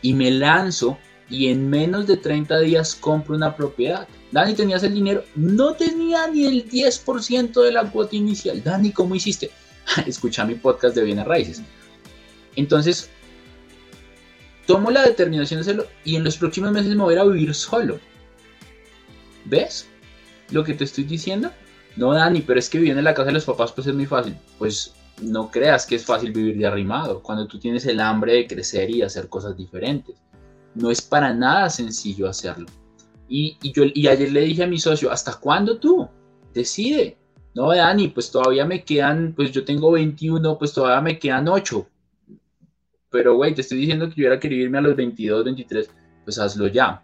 Y 0.03 0.15
me 0.15 0.31
lanzo 0.31 0.99
y 1.31 1.49
en 1.49 1.71
menos 1.71 2.07
de 2.07 2.17
30 2.17 2.61
días 2.61 2.95
compro 2.95 3.35
una 3.35 3.57
propiedad. 3.57 4.07
Dani, 4.35 4.55
¿tenías 4.55 4.83
el 4.83 4.95
dinero? 4.95 5.23
No 5.37 5.75
tenía 5.75 6.27
ni 6.27 6.45
el 6.45 6.69
10% 6.69 7.53
de 7.63 7.71
la 7.71 7.89
cuota 7.89 8.17
inicial. 8.17 8.61
Dani, 8.65 8.91
¿cómo 8.91 9.15
hiciste? 9.15 9.53
Escucha 10.09 10.45
mi 10.45 10.57
podcast 10.57 10.97
de 10.97 11.05
bienes 11.05 11.25
raíces. 11.25 11.63
Entonces, 12.57 13.11
tomo 14.67 14.91
la 14.91 15.05
determinación 15.05 15.59
de 15.59 15.63
hacerlo 15.63 15.87
y 16.05 16.17
en 16.17 16.25
los 16.25 16.37
próximos 16.37 16.73
meses 16.73 16.97
me 16.97 17.05
voy 17.05 17.15
a 17.15 17.23
vivir 17.23 17.55
solo. 17.55 18.01
¿Ves 19.45 19.87
lo 20.51 20.65
que 20.65 20.75
te 20.75 20.83
estoy 20.83 21.05
diciendo? 21.05 21.53
No, 21.95 22.13
Dani, 22.13 22.41
pero 22.41 22.59
es 22.59 22.69
que 22.69 22.79
viviendo 22.79 22.99
en 22.99 23.05
la 23.05 23.15
casa 23.15 23.27
de 23.27 23.35
los 23.35 23.45
papás 23.45 23.71
pues 23.71 23.87
es 23.87 23.95
muy 23.95 24.07
fácil. 24.07 24.37
Pues 24.59 24.95
no 25.23 25.49
creas 25.49 25.87
que 25.87 25.95
es 25.95 26.05
fácil 26.05 26.33
vivir 26.33 26.59
de 26.59 26.67
arrimado 26.67 27.23
cuando 27.23 27.47
tú 27.47 27.61
tienes 27.61 27.87
el 27.87 28.01
hambre 28.01 28.33
de 28.33 28.47
crecer 28.49 28.91
y 28.91 29.03
hacer 29.03 29.29
cosas 29.29 29.57
diferentes. 29.57 30.17
No 30.75 30.91
es 30.91 31.01
para 31.01 31.33
nada 31.33 31.71
sencillo 31.71 32.29
hacerlo. 32.29 32.67
Y, 33.29 33.59
yo, 33.73 33.85
y 33.93 34.07
ayer 34.07 34.33
le 34.33 34.43
dije 34.43 34.65
a 34.65 34.67
mi 34.67 34.79
socio, 34.79 35.11
¿hasta 35.11 35.35
cuándo 35.41 35.79
tú? 35.79 36.09
Decide. 36.53 37.17
No, 37.55 37.75
Dani, 37.75 38.09
pues 38.09 38.31
todavía 38.31 38.65
me 38.65 38.85
quedan, 38.85 39.33
pues 39.35 39.53
yo 39.53 39.65
tengo 39.65 39.93
21, 39.93 40.59
pues 40.59 40.73
todavía 40.73 41.01
me 41.01 41.19
quedan 41.19 41.49
8 41.49 41.87
pero, 43.15 43.37
güey, 43.37 43.55
te 43.55 43.61
estoy 43.61 43.79
diciendo 43.79 44.07
que 44.07 44.17
yo 44.17 44.23
hubiera 44.23 44.41
querido 44.41 44.65
irme 44.65 44.79
a 44.79 44.81
los 44.81 44.97
22, 44.97 45.45
23, 45.45 45.89
pues 46.25 46.37
hazlo 46.37 46.67
ya. 46.67 47.01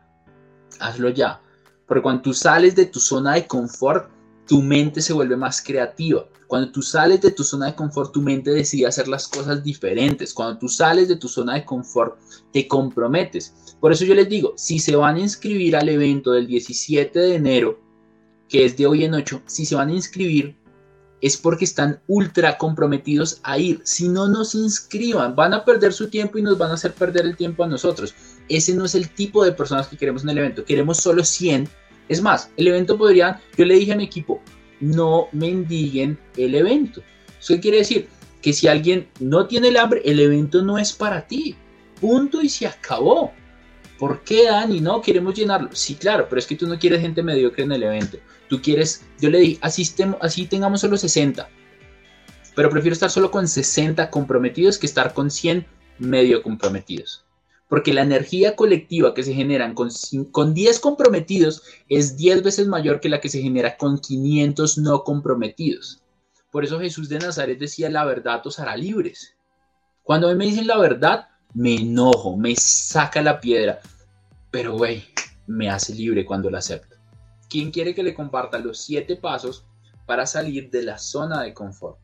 Hazlo 0.80 1.10
ya. 1.10 1.40
Porque 1.86 2.02
cuando 2.02 2.22
tú 2.22 2.34
sales 2.34 2.74
de 2.74 2.86
tu 2.86 2.98
zona 2.98 3.34
de 3.34 3.46
confort, 3.46 4.10
tu 4.50 4.60
mente 4.60 5.00
se 5.00 5.12
vuelve 5.12 5.36
más 5.36 5.62
creativa. 5.62 6.26
Cuando 6.48 6.72
tú 6.72 6.82
sales 6.82 7.20
de 7.20 7.30
tu 7.30 7.44
zona 7.44 7.66
de 7.66 7.76
confort, 7.76 8.12
tu 8.12 8.20
mente 8.20 8.50
decide 8.50 8.88
hacer 8.88 9.06
las 9.06 9.28
cosas 9.28 9.62
diferentes. 9.62 10.34
Cuando 10.34 10.58
tú 10.58 10.68
sales 10.68 11.06
de 11.06 11.14
tu 11.14 11.28
zona 11.28 11.54
de 11.54 11.64
confort, 11.64 12.18
te 12.52 12.66
comprometes. 12.66 13.76
Por 13.78 13.92
eso 13.92 14.04
yo 14.04 14.12
les 14.12 14.28
digo, 14.28 14.54
si 14.56 14.80
se 14.80 14.96
van 14.96 15.14
a 15.14 15.20
inscribir 15.20 15.76
al 15.76 15.88
evento 15.88 16.32
del 16.32 16.48
17 16.48 17.16
de 17.16 17.36
enero, 17.36 17.78
que 18.48 18.64
es 18.64 18.76
de 18.76 18.88
hoy 18.88 19.04
en 19.04 19.14
8, 19.14 19.42
si 19.46 19.64
se 19.64 19.76
van 19.76 19.90
a 19.90 19.94
inscribir, 19.94 20.56
es 21.20 21.36
porque 21.36 21.64
están 21.64 22.02
ultra 22.08 22.58
comprometidos 22.58 23.38
a 23.44 23.56
ir. 23.56 23.80
Si 23.84 24.08
no 24.08 24.26
nos 24.26 24.56
inscriban, 24.56 25.36
van 25.36 25.54
a 25.54 25.64
perder 25.64 25.92
su 25.92 26.10
tiempo 26.10 26.38
y 26.38 26.42
nos 26.42 26.58
van 26.58 26.72
a 26.72 26.74
hacer 26.74 26.92
perder 26.92 27.24
el 27.24 27.36
tiempo 27.36 27.62
a 27.62 27.68
nosotros. 27.68 28.16
Ese 28.48 28.74
no 28.74 28.84
es 28.84 28.96
el 28.96 29.10
tipo 29.10 29.44
de 29.44 29.52
personas 29.52 29.86
que 29.86 29.96
queremos 29.96 30.24
en 30.24 30.30
el 30.30 30.38
evento. 30.38 30.64
Queremos 30.64 30.96
solo 30.96 31.22
100. 31.22 31.68
Es 32.10 32.20
más, 32.20 32.50
el 32.56 32.66
evento 32.66 32.98
podría, 32.98 33.40
yo 33.56 33.64
le 33.64 33.76
dije 33.76 33.92
a 33.92 33.96
mi 33.96 34.02
equipo, 34.02 34.42
no 34.80 35.28
mendiguen 35.30 36.18
el 36.36 36.56
evento. 36.56 37.02
¿Eso 37.38 37.54
qué 37.54 37.60
quiere 37.60 37.76
decir? 37.78 38.08
Que 38.42 38.52
si 38.52 38.66
alguien 38.66 39.08
no 39.20 39.46
tiene 39.46 39.68
el 39.68 39.76
hambre, 39.76 40.02
el 40.04 40.18
evento 40.18 40.60
no 40.60 40.76
es 40.76 40.92
para 40.92 41.24
ti. 41.28 41.54
Punto 42.00 42.42
y 42.42 42.48
se 42.48 42.66
acabó. 42.66 43.32
¿Por 43.96 44.24
qué, 44.24 44.46
Dani? 44.46 44.80
No, 44.80 45.00
queremos 45.00 45.36
llenarlo. 45.36 45.68
Sí, 45.72 45.94
claro, 45.94 46.26
pero 46.28 46.40
es 46.40 46.48
que 46.48 46.56
tú 46.56 46.66
no 46.66 46.80
quieres 46.80 47.00
gente 47.00 47.22
mediocre 47.22 47.62
en 47.62 47.70
el 47.70 47.84
evento. 47.84 48.18
Tú 48.48 48.60
quieres, 48.60 49.06
yo 49.20 49.30
le 49.30 49.38
dije, 49.38 49.58
así, 49.62 49.88
así 50.20 50.46
tengamos 50.46 50.80
solo 50.80 50.96
60. 50.96 51.48
Pero 52.56 52.70
prefiero 52.70 52.94
estar 52.94 53.10
solo 53.10 53.30
con 53.30 53.46
60 53.46 54.10
comprometidos 54.10 54.78
que 54.78 54.86
estar 54.86 55.14
con 55.14 55.30
100 55.30 55.64
medio 55.98 56.42
comprometidos. 56.42 57.24
Porque 57.70 57.94
la 57.94 58.02
energía 58.02 58.56
colectiva 58.56 59.14
que 59.14 59.22
se 59.22 59.32
genera 59.32 59.72
con, 59.74 59.90
con 60.32 60.54
10 60.54 60.80
comprometidos 60.80 61.62
es 61.88 62.16
10 62.16 62.42
veces 62.42 62.66
mayor 62.66 62.98
que 62.98 63.08
la 63.08 63.20
que 63.20 63.28
se 63.28 63.40
genera 63.40 63.76
con 63.76 64.00
500 64.00 64.78
no 64.78 65.04
comprometidos. 65.04 66.02
Por 66.50 66.64
eso 66.64 66.80
Jesús 66.80 67.08
de 67.08 67.20
Nazaret 67.20 67.60
decía, 67.60 67.88
la 67.88 68.04
verdad 68.04 68.44
os 68.44 68.58
hará 68.58 68.76
libres. 68.76 69.36
Cuando 70.02 70.26
a 70.26 70.32
mí 70.32 70.36
me 70.36 70.46
dicen 70.46 70.66
la 70.66 70.78
verdad, 70.78 71.28
me 71.54 71.76
enojo, 71.76 72.36
me 72.36 72.56
saca 72.56 73.22
la 73.22 73.40
piedra, 73.40 73.78
pero 74.50 74.76
güey, 74.76 75.04
me 75.46 75.70
hace 75.70 75.94
libre 75.94 76.26
cuando 76.26 76.50
la 76.50 76.58
acepto. 76.58 76.96
¿Quién 77.48 77.70
quiere 77.70 77.94
que 77.94 78.02
le 78.02 78.14
comparta 78.14 78.58
los 78.58 78.80
siete 78.80 79.14
pasos 79.14 79.64
para 80.06 80.26
salir 80.26 80.70
de 80.70 80.82
la 80.82 80.98
zona 80.98 81.42
de 81.42 81.54
confort? 81.54 82.00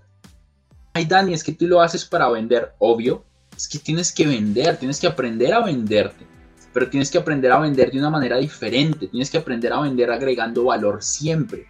Ay, 0.92 1.06
Dani, 1.06 1.34
es 1.34 1.42
que 1.42 1.52
tú 1.52 1.66
lo 1.66 1.80
haces 1.80 2.04
para 2.04 2.28
vender, 2.30 2.72
obvio. 2.78 3.24
Es 3.56 3.68
que 3.68 3.78
tienes 3.78 4.12
que 4.12 4.26
vender, 4.26 4.76
tienes 4.76 5.00
que 5.00 5.06
aprender 5.06 5.54
a 5.54 5.64
venderte. 5.64 6.26
Pero 6.72 6.90
tienes 6.90 7.10
que 7.10 7.18
aprender 7.18 7.50
a 7.52 7.58
vender 7.58 7.90
de 7.90 7.98
una 7.98 8.10
manera 8.10 8.36
diferente. 8.36 9.08
Tienes 9.08 9.30
que 9.30 9.38
aprender 9.38 9.72
a 9.72 9.80
vender 9.80 10.10
agregando 10.10 10.64
valor 10.64 11.02
siempre. 11.02 11.66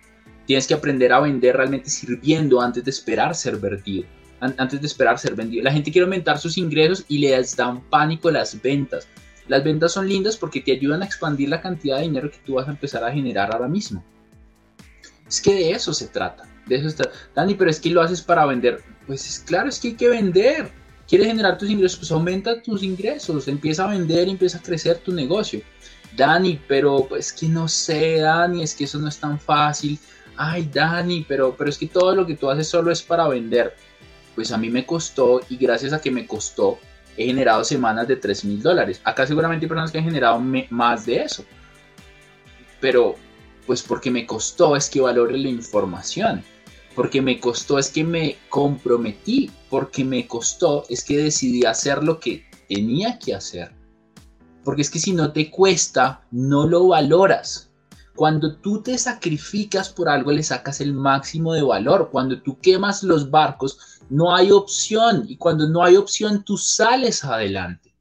Tienes 0.46 0.66
que 0.66 0.74
aprender 0.74 1.12
a 1.12 1.20
vender 1.20 1.56
realmente 1.56 1.88
sirviendo 1.90 2.60
antes 2.60 2.84
de 2.84 2.90
esperar 2.90 3.34
ser 3.34 3.56
vertido. 3.56 4.04
Antes 4.40 4.80
de 4.80 4.86
esperar 4.86 5.18
ser 5.18 5.34
vendido. 5.34 5.62
La 5.62 5.72
gente 5.72 5.92
quiere 5.92 6.04
aumentar 6.04 6.38
sus 6.38 6.58
ingresos 6.58 7.04
y 7.08 7.18
les 7.18 7.54
dan 7.54 7.80
pánico 7.82 8.30
las 8.30 8.60
ventas. 8.60 9.06
Las 9.46 9.62
ventas 9.62 9.92
son 9.92 10.08
lindas 10.08 10.36
porque 10.36 10.60
te 10.60 10.72
ayudan 10.72 11.02
a 11.02 11.06
expandir 11.06 11.48
la 11.48 11.62
cantidad 11.62 11.98
de 11.98 12.02
dinero 12.02 12.30
que 12.30 12.38
tú 12.44 12.54
vas 12.54 12.66
a 12.66 12.72
empezar 12.72 13.04
a 13.04 13.12
generar 13.12 13.52
ahora 13.52 13.68
mismo. 13.68 14.04
Es 15.28 15.40
que 15.40 15.54
de 15.54 15.70
eso 15.70 15.94
se 15.94 16.08
trata. 16.08 16.44
De 16.66 16.76
eso 16.76 16.88
está. 16.88 17.10
Dani, 17.34 17.54
pero 17.54 17.70
es 17.70 17.80
que 17.80 17.90
lo 17.90 18.02
haces 18.02 18.22
para 18.22 18.44
vender. 18.44 18.82
Pues 19.06 19.26
es 19.26 19.38
claro, 19.40 19.68
es 19.68 19.78
que 19.78 19.88
hay 19.88 19.94
que 19.94 20.08
vender. 20.08 20.70
¿Quieres 21.08 21.28
generar 21.28 21.56
tus 21.56 21.70
ingresos? 21.70 21.98
Pues 21.98 22.10
aumenta 22.10 22.60
tus 22.60 22.82
ingresos. 22.82 23.46
Empieza 23.48 23.84
a 23.84 23.88
vender, 23.88 24.28
empieza 24.28 24.58
a 24.58 24.62
crecer 24.62 24.98
tu 24.98 25.12
negocio. 25.12 25.62
Dani, 26.16 26.60
pero 26.66 27.06
pues 27.08 27.32
que 27.32 27.46
no 27.46 27.68
sé, 27.68 28.20
Dani, 28.20 28.62
es 28.62 28.74
que 28.74 28.84
eso 28.84 28.98
no 28.98 29.08
es 29.08 29.18
tan 29.18 29.38
fácil. 29.38 29.98
Ay, 30.36 30.68
Dani, 30.72 31.24
pero, 31.28 31.54
pero 31.56 31.70
es 31.70 31.78
que 31.78 31.86
todo 31.86 32.14
lo 32.14 32.26
que 32.26 32.36
tú 32.36 32.50
haces 32.50 32.68
solo 32.68 32.90
es 32.90 33.02
para 33.02 33.28
vender. 33.28 33.76
Pues 34.34 34.50
a 34.50 34.58
mí 34.58 34.68
me 34.68 34.84
costó 34.84 35.40
y 35.48 35.56
gracias 35.56 35.92
a 35.92 36.00
que 36.00 36.10
me 36.10 36.26
costó, 36.26 36.78
he 37.16 37.26
generado 37.26 37.64
semanas 37.64 38.08
de 38.08 38.16
3 38.16 38.44
mil 38.44 38.62
dólares. 38.62 39.00
Acá 39.04 39.26
seguramente 39.26 39.64
hay 39.64 39.68
personas 39.68 39.90
que 39.90 39.98
han 39.98 40.04
generado 40.04 40.40
más 40.70 41.06
de 41.06 41.22
eso. 41.22 41.44
Pero, 42.80 43.16
pues 43.66 43.82
porque 43.82 44.10
me 44.10 44.26
costó 44.26 44.76
es 44.76 44.90
que 44.90 45.00
valore 45.00 45.38
la 45.38 45.48
información. 45.48 46.42
Porque 46.96 47.20
me 47.20 47.38
costó 47.38 47.78
es 47.78 47.90
que 47.90 48.02
me 48.02 48.38
comprometí. 48.48 49.50
Porque 49.70 50.04
me 50.04 50.26
costó 50.26 50.84
es 50.88 51.04
que 51.04 51.18
decidí 51.18 51.64
hacer 51.64 52.02
lo 52.02 52.18
que 52.18 52.44
tenía 52.68 53.18
que 53.18 53.34
hacer. 53.34 53.72
Porque 54.64 54.82
es 54.82 54.90
que 54.90 54.98
si 54.98 55.12
no 55.12 55.30
te 55.32 55.50
cuesta, 55.50 56.22
no 56.32 56.66
lo 56.66 56.88
valoras. 56.88 57.70
Cuando 58.16 58.56
tú 58.56 58.80
te 58.82 58.96
sacrificas 58.96 59.90
por 59.90 60.08
algo, 60.08 60.32
le 60.32 60.42
sacas 60.42 60.80
el 60.80 60.94
máximo 60.94 61.52
de 61.52 61.62
valor. 61.62 62.08
Cuando 62.10 62.40
tú 62.40 62.58
quemas 62.60 63.02
los 63.02 63.30
barcos, 63.30 64.00
no 64.08 64.34
hay 64.34 64.50
opción. 64.50 65.26
Y 65.28 65.36
cuando 65.36 65.68
no 65.68 65.84
hay 65.84 65.96
opción, 65.96 66.42
tú 66.42 66.56
sales 66.56 67.24
adelante. 67.24 67.94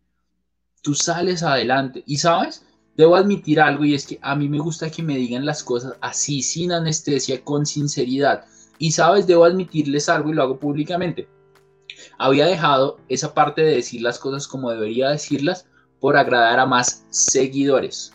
Tú 0.81 0.95
sales 0.95 1.43
adelante. 1.43 2.01
Y 2.07 2.17
sabes, 2.17 2.63
debo 2.95 3.17
admitir 3.17 3.59
algo 3.59 3.83
y 3.83 3.93
es 3.93 4.07
que 4.07 4.19
a 4.21 4.35
mí 4.35 4.47
me 4.47 4.59
gusta 4.59 4.89
que 4.89 5.03
me 5.03 5.17
digan 5.17 5.45
las 5.45 5.63
cosas 5.63 5.97
así, 5.99 6.41
sin 6.41 6.71
anestesia, 6.71 7.43
con 7.43 7.65
sinceridad. 7.65 8.45
Y 8.77 8.91
sabes, 8.91 9.27
debo 9.27 9.45
admitirles 9.45 10.09
algo 10.09 10.29
y 10.29 10.33
lo 10.33 10.43
hago 10.43 10.59
públicamente. 10.59 11.27
Había 12.17 12.45
dejado 12.45 12.97
esa 13.09 13.33
parte 13.33 13.61
de 13.61 13.75
decir 13.75 14.01
las 14.01 14.19
cosas 14.19 14.47
como 14.47 14.71
debería 14.71 15.09
decirlas 15.09 15.67
por 15.99 16.17
agradar 16.17 16.59
a 16.59 16.65
más 16.65 17.05
seguidores. 17.09 18.13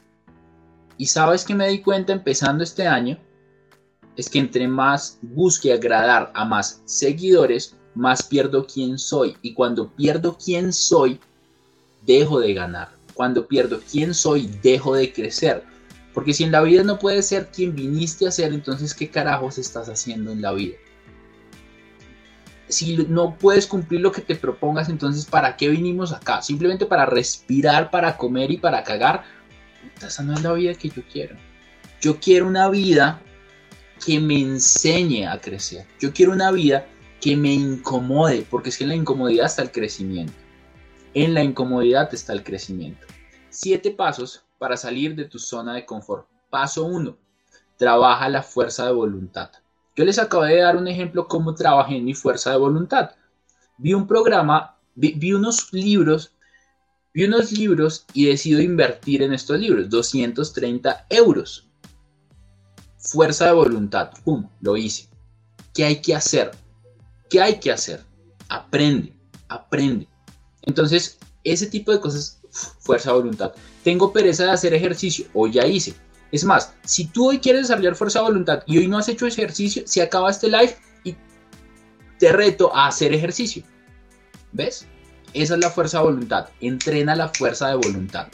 Y 0.97 1.07
sabes 1.07 1.45
que 1.45 1.55
me 1.55 1.69
di 1.69 1.81
cuenta 1.81 2.13
empezando 2.13 2.63
este 2.63 2.87
año, 2.87 3.19
es 4.17 4.29
que 4.29 4.39
entre 4.39 4.69
más 4.69 5.19
busque 5.23 5.73
agradar 5.73 6.31
a 6.35 6.45
más 6.45 6.83
seguidores, 6.85 7.77
más 7.95 8.23
pierdo 8.23 8.67
quién 8.67 8.99
soy. 8.99 9.37
Y 9.41 9.55
cuando 9.55 9.89
pierdo 9.89 10.37
quién 10.37 10.73
soy, 10.73 11.19
dejo 12.05 12.41
de 12.41 12.53
ganar. 12.55 12.91
Cuando 13.15 13.47
pierdo 13.47 13.81
quién 13.91 14.15
soy, 14.15 14.47
dejo 14.63 14.95
de 14.95 15.13
crecer. 15.13 15.65
Porque 16.21 16.35
si 16.35 16.45
en 16.45 16.53
la 16.53 16.61
vida 16.61 16.83
no 16.83 16.99
puedes 16.99 17.27
ser 17.27 17.47
quien 17.51 17.75
viniste 17.75 18.29
a 18.29 18.31
ser, 18.31 18.53
entonces 18.53 18.93
¿qué 18.93 19.09
carajos 19.09 19.57
estás 19.57 19.89
haciendo 19.89 20.33
en 20.33 20.43
la 20.43 20.53
vida? 20.53 20.77
Si 22.68 22.95
no 23.09 23.39
puedes 23.39 23.66
cumplir 23.66 24.03
lo 24.03 24.12
que 24.12 24.21
te 24.21 24.37
propongas, 24.37 24.91
entonces 24.91 25.25
¿para 25.25 25.57
qué 25.57 25.71
vinimos 25.71 26.12
acá? 26.12 26.43
Simplemente 26.43 26.85
para 26.85 27.07
respirar, 27.07 27.91
para 27.91 28.18
comer 28.18 28.51
y 28.51 28.59
para 28.59 28.85
cagar. 28.85 29.25
Esa 30.07 30.23
no 30.23 30.35
es 30.35 30.43
la 30.43 30.53
vida 30.53 30.75
que 30.75 30.91
yo 30.91 31.03
quiero. 31.11 31.37
Yo 32.03 32.21
quiero 32.21 32.49
una 32.49 32.68
vida 32.68 33.23
que 34.05 34.21
me 34.21 34.43
enseñe 34.43 35.27
a 35.27 35.41
crecer. 35.41 35.87
Yo 36.01 36.12
quiero 36.12 36.33
una 36.33 36.51
vida 36.51 36.87
que 37.23 37.35
me 37.35 37.55
incomode, 37.55 38.45
porque 38.51 38.68
es 38.68 38.77
que 38.77 38.85
en 38.85 38.91
la 38.91 38.97
incomodidad 38.97 39.47
está 39.47 39.62
el 39.62 39.73
crecimiento. 39.73 40.35
En 41.14 41.33
la 41.33 41.43
incomodidad 41.43 42.12
está 42.12 42.35
el 42.35 42.45
crecimiento. 42.45 43.07
Siete 43.49 43.91
pasos 43.91 44.45
para 44.61 44.77
salir 44.77 45.17
de 45.17 45.25
tu 45.25 45.39
zona 45.39 45.73
de 45.75 45.87
confort. 45.87 46.29
Paso 46.51 46.85
uno, 46.85 47.17
trabaja 47.79 48.29
la 48.29 48.43
fuerza 48.43 48.85
de 48.85 48.93
voluntad. 48.93 49.51
Yo 49.97 50.05
les 50.05 50.19
acabé 50.19 50.57
de 50.57 50.61
dar 50.61 50.77
un 50.77 50.87
ejemplo 50.87 51.27
cómo 51.27 51.55
trabajé 51.55 51.97
en 51.97 52.05
mi 52.05 52.13
fuerza 52.13 52.51
de 52.51 52.59
voluntad. 52.59 53.13
Vi 53.79 53.95
un 53.95 54.07
programa, 54.07 54.77
vi, 54.95 55.13
vi 55.13 55.33
unos 55.33 55.73
libros, 55.73 56.35
vi 57.15 57.25
unos 57.25 57.53
libros 57.53 58.05
y 58.13 58.27
decido 58.27 58.61
invertir 58.61 59.23
en 59.23 59.33
estos 59.33 59.59
libros, 59.59 59.89
230 59.89 61.07
euros. 61.09 61.67
Fuerza 62.99 63.47
de 63.47 63.53
voluntad, 63.53 64.11
¡pum! 64.25 64.47
Lo 64.61 64.77
hice. 64.77 65.09
¿Qué 65.73 65.87
hay 65.87 66.03
que 66.03 66.15
hacer? 66.15 66.51
¿Qué 67.31 67.41
hay 67.41 67.59
que 67.61 67.73
hacer? 67.73 68.05
Aprende, 68.51 69.17
aprende. 69.49 70.07
Entonces, 70.61 71.19
ese 71.45 71.67
tipo 71.67 71.93
de 71.93 72.01
cosas, 72.01 72.39
fuerza 72.51 73.11
de 73.11 73.17
voluntad. 73.17 73.53
Tengo 73.85 74.13
pereza 74.13 74.45
de 74.45 74.51
hacer 74.51 74.75
ejercicio, 74.75 75.27
hoy 75.35 75.53
ya 75.53 75.67
hice. 75.67 75.95
Es 76.33 76.45
más, 76.45 76.75
si 76.85 77.07
tú 77.07 77.29
hoy 77.29 77.39
quieres 77.39 77.63
desarrollar 77.63 77.97
fuerza 77.97 78.21
de 78.21 78.27
voluntad 78.27 78.63
y 78.67 78.79
hoy 78.79 78.87
no 78.87 78.99
has 78.99 79.09
hecho 79.09 79.27
ejercicio, 79.27 79.83
se 79.87 80.03
acaba 80.03 80.31
este 80.31 80.49
live 80.49 80.77
y 81.05 81.17
te 82.19 82.33
reto 82.33 82.75
a 82.75 82.87
hacer 82.87 83.13
ejercicio. 83.13 83.65
¿Ves? 84.53 84.87
Esa 85.33 85.55
es 85.55 85.61
la 85.61 85.71
fuerza 85.71 85.99
de 85.99 86.05
voluntad. 86.05 86.49
Entrena 86.61 87.17
la 87.17 87.29
fuerza 87.29 87.69
de 87.69 87.77
voluntad. 87.77 88.29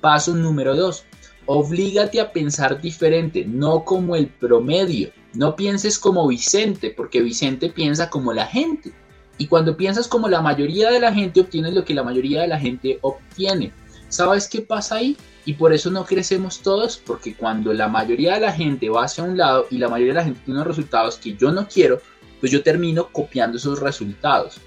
Paso 0.00 0.34
número 0.34 0.74
dos. 0.74 1.04
Oblígate 1.46 2.20
a 2.20 2.32
pensar 2.32 2.80
diferente, 2.80 3.44
no 3.44 3.84
como 3.84 4.16
el 4.16 4.28
promedio. 4.28 5.10
No 5.34 5.54
pienses 5.54 5.98
como 5.98 6.26
Vicente, 6.26 6.90
porque 6.90 7.22
Vicente 7.22 7.68
piensa 7.68 8.10
como 8.10 8.32
la 8.32 8.46
gente. 8.46 8.92
Y 9.38 9.46
cuando 9.46 9.76
piensas 9.76 10.08
como 10.08 10.28
la 10.28 10.40
mayoría 10.40 10.90
de 10.90 11.00
la 11.00 11.12
gente, 11.12 11.40
obtienes 11.40 11.74
lo 11.74 11.84
que 11.84 11.94
la 11.94 12.02
mayoría 12.02 12.42
de 12.42 12.48
la 12.48 12.58
gente 12.58 12.98
obtiene. 13.02 13.72
¿Sabes 14.08 14.48
qué 14.48 14.62
pasa 14.62 14.96
ahí? 14.96 15.16
Y 15.44 15.54
por 15.54 15.72
eso 15.72 15.90
no 15.90 16.04
crecemos 16.04 16.60
todos, 16.60 16.96
porque 16.96 17.34
cuando 17.34 17.72
la 17.72 17.88
mayoría 17.88 18.34
de 18.34 18.40
la 18.40 18.52
gente 18.52 18.88
va 18.88 19.04
hacia 19.04 19.24
un 19.24 19.36
lado 19.36 19.66
y 19.70 19.78
la 19.78 19.88
mayoría 19.88 20.14
de 20.14 20.20
la 20.20 20.24
gente 20.24 20.40
tiene 20.44 20.60
unos 20.60 20.68
resultados 20.68 21.18
que 21.18 21.36
yo 21.36 21.52
no 21.52 21.68
quiero, 21.68 22.00
pues 22.40 22.50
yo 22.50 22.62
termino 22.62 23.08
copiando 23.12 23.56
esos 23.58 23.80
resultados. 23.80 24.58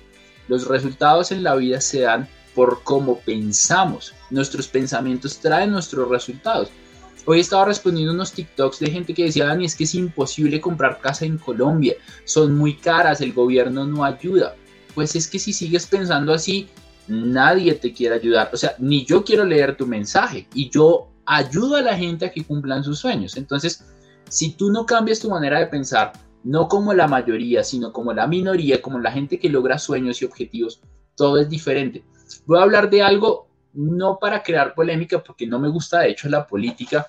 Los 0.47 0.67
resultados 0.67 1.31
en 1.31 1.43
la 1.43 1.55
vida 1.55 1.81
se 1.81 2.01
dan 2.01 2.27
por 2.53 2.83
cómo 2.83 3.19
pensamos. 3.19 4.13
Nuestros 4.29 4.67
pensamientos 4.67 5.39
traen 5.39 5.71
nuestros 5.71 6.09
resultados. 6.09 6.69
Hoy 7.25 7.41
estaba 7.41 7.65
respondiendo 7.65 8.13
unos 8.13 8.31
TikToks 8.31 8.79
de 8.79 8.89
gente 8.89 9.13
que 9.13 9.25
decía, 9.25 9.45
Dani, 9.45 9.65
es 9.65 9.75
que 9.75 9.83
es 9.83 9.93
imposible 9.93 10.59
comprar 10.59 10.99
casa 10.99 11.25
en 11.25 11.37
Colombia, 11.37 11.93
son 12.23 12.55
muy 12.55 12.75
caras, 12.75 13.21
el 13.21 13.33
gobierno 13.33 13.85
no 13.85 14.03
ayuda. 14.03 14.55
Pues 14.93 15.15
es 15.15 15.27
que 15.27 15.39
si 15.39 15.53
sigues 15.53 15.87
pensando 15.87 16.33
así, 16.33 16.69
nadie 17.07 17.73
te 17.75 17.93
quiere 17.93 18.15
ayudar. 18.15 18.49
O 18.53 18.57
sea, 18.57 18.75
ni 18.79 19.05
yo 19.05 19.23
quiero 19.23 19.45
leer 19.45 19.77
tu 19.77 19.85
mensaje 19.85 20.47
y 20.53 20.69
yo 20.69 21.09
ayudo 21.25 21.75
a 21.75 21.81
la 21.81 21.95
gente 21.95 22.25
a 22.25 22.31
que 22.31 22.43
cumplan 22.43 22.83
sus 22.83 22.99
sueños. 22.99 23.37
Entonces, 23.37 23.85
si 24.29 24.53
tú 24.53 24.71
no 24.71 24.85
cambias 24.85 25.19
tu 25.19 25.29
manera 25.29 25.59
de 25.59 25.67
pensar, 25.67 26.13
no 26.43 26.67
como 26.67 26.93
la 26.93 27.07
mayoría, 27.07 27.63
sino 27.63 27.91
como 27.91 28.13
la 28.13 28.27
minoría, 28.27 28.81
como 28.81 28.99
la 28.99 29.11
gente 29.11 29.39
que 29.39 29.49
logra 29.49 29.77
sueños 29.77 30.21
y 30.21 30.25
objetivos, 30.25 30.81
todo 31.15 31.37
es 31.37 31.49
diferente. 31.49 32.03
Voy 32.45 32.59
a 32.59 32.63
hablar 32.63 32.89
de 32.89 33.01
algo 33.01 33.47
no 33.73 34.17
para 34.19 34.41
crear 34.41 34.73
polémica, 34.73 35.21
porque 35.21 35.45
no 35.45 35.59
me 35.59 35.69
gusta 35.69 35.99
de 35.99 36.11
hecho 36.11 36.29
la 36.29 36.47
política, 36.47 37.07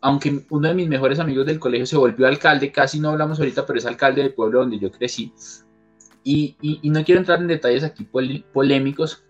aunque 0.00 0.44
uno 0.50 0.68
de 0.68 0.74
mis 0.74 0.88
mejores 0.88 1.18
amigos 1.18 1.46
del 1.46 1.58
colegio 1.58 1.86
se 1.86 1.96
volvió 1.96 2.26
alcalde, 2.26 2.70
casi 2.72 3.00
no 3.00 3.10
hablamos 3.10 3.38
ahorita, 3.38 3.66
pero 3.66 3.78
es 3.78 3.86
alcalde 3.86 4.22
del 4.22 4.34
pueblo 4.34 4.60
donde 4.60 4.78
yo 4.78 4.90
crecí. 4.90 5.32
Y, 6.28 6.56
no 6.82 7.04
quiero 7.04 7.20
entrar 7.20 7.40
en 7.40 7.46
detalles 7.46 7.84
aquí 7.84 8.04
polémicos, 8.52 9.22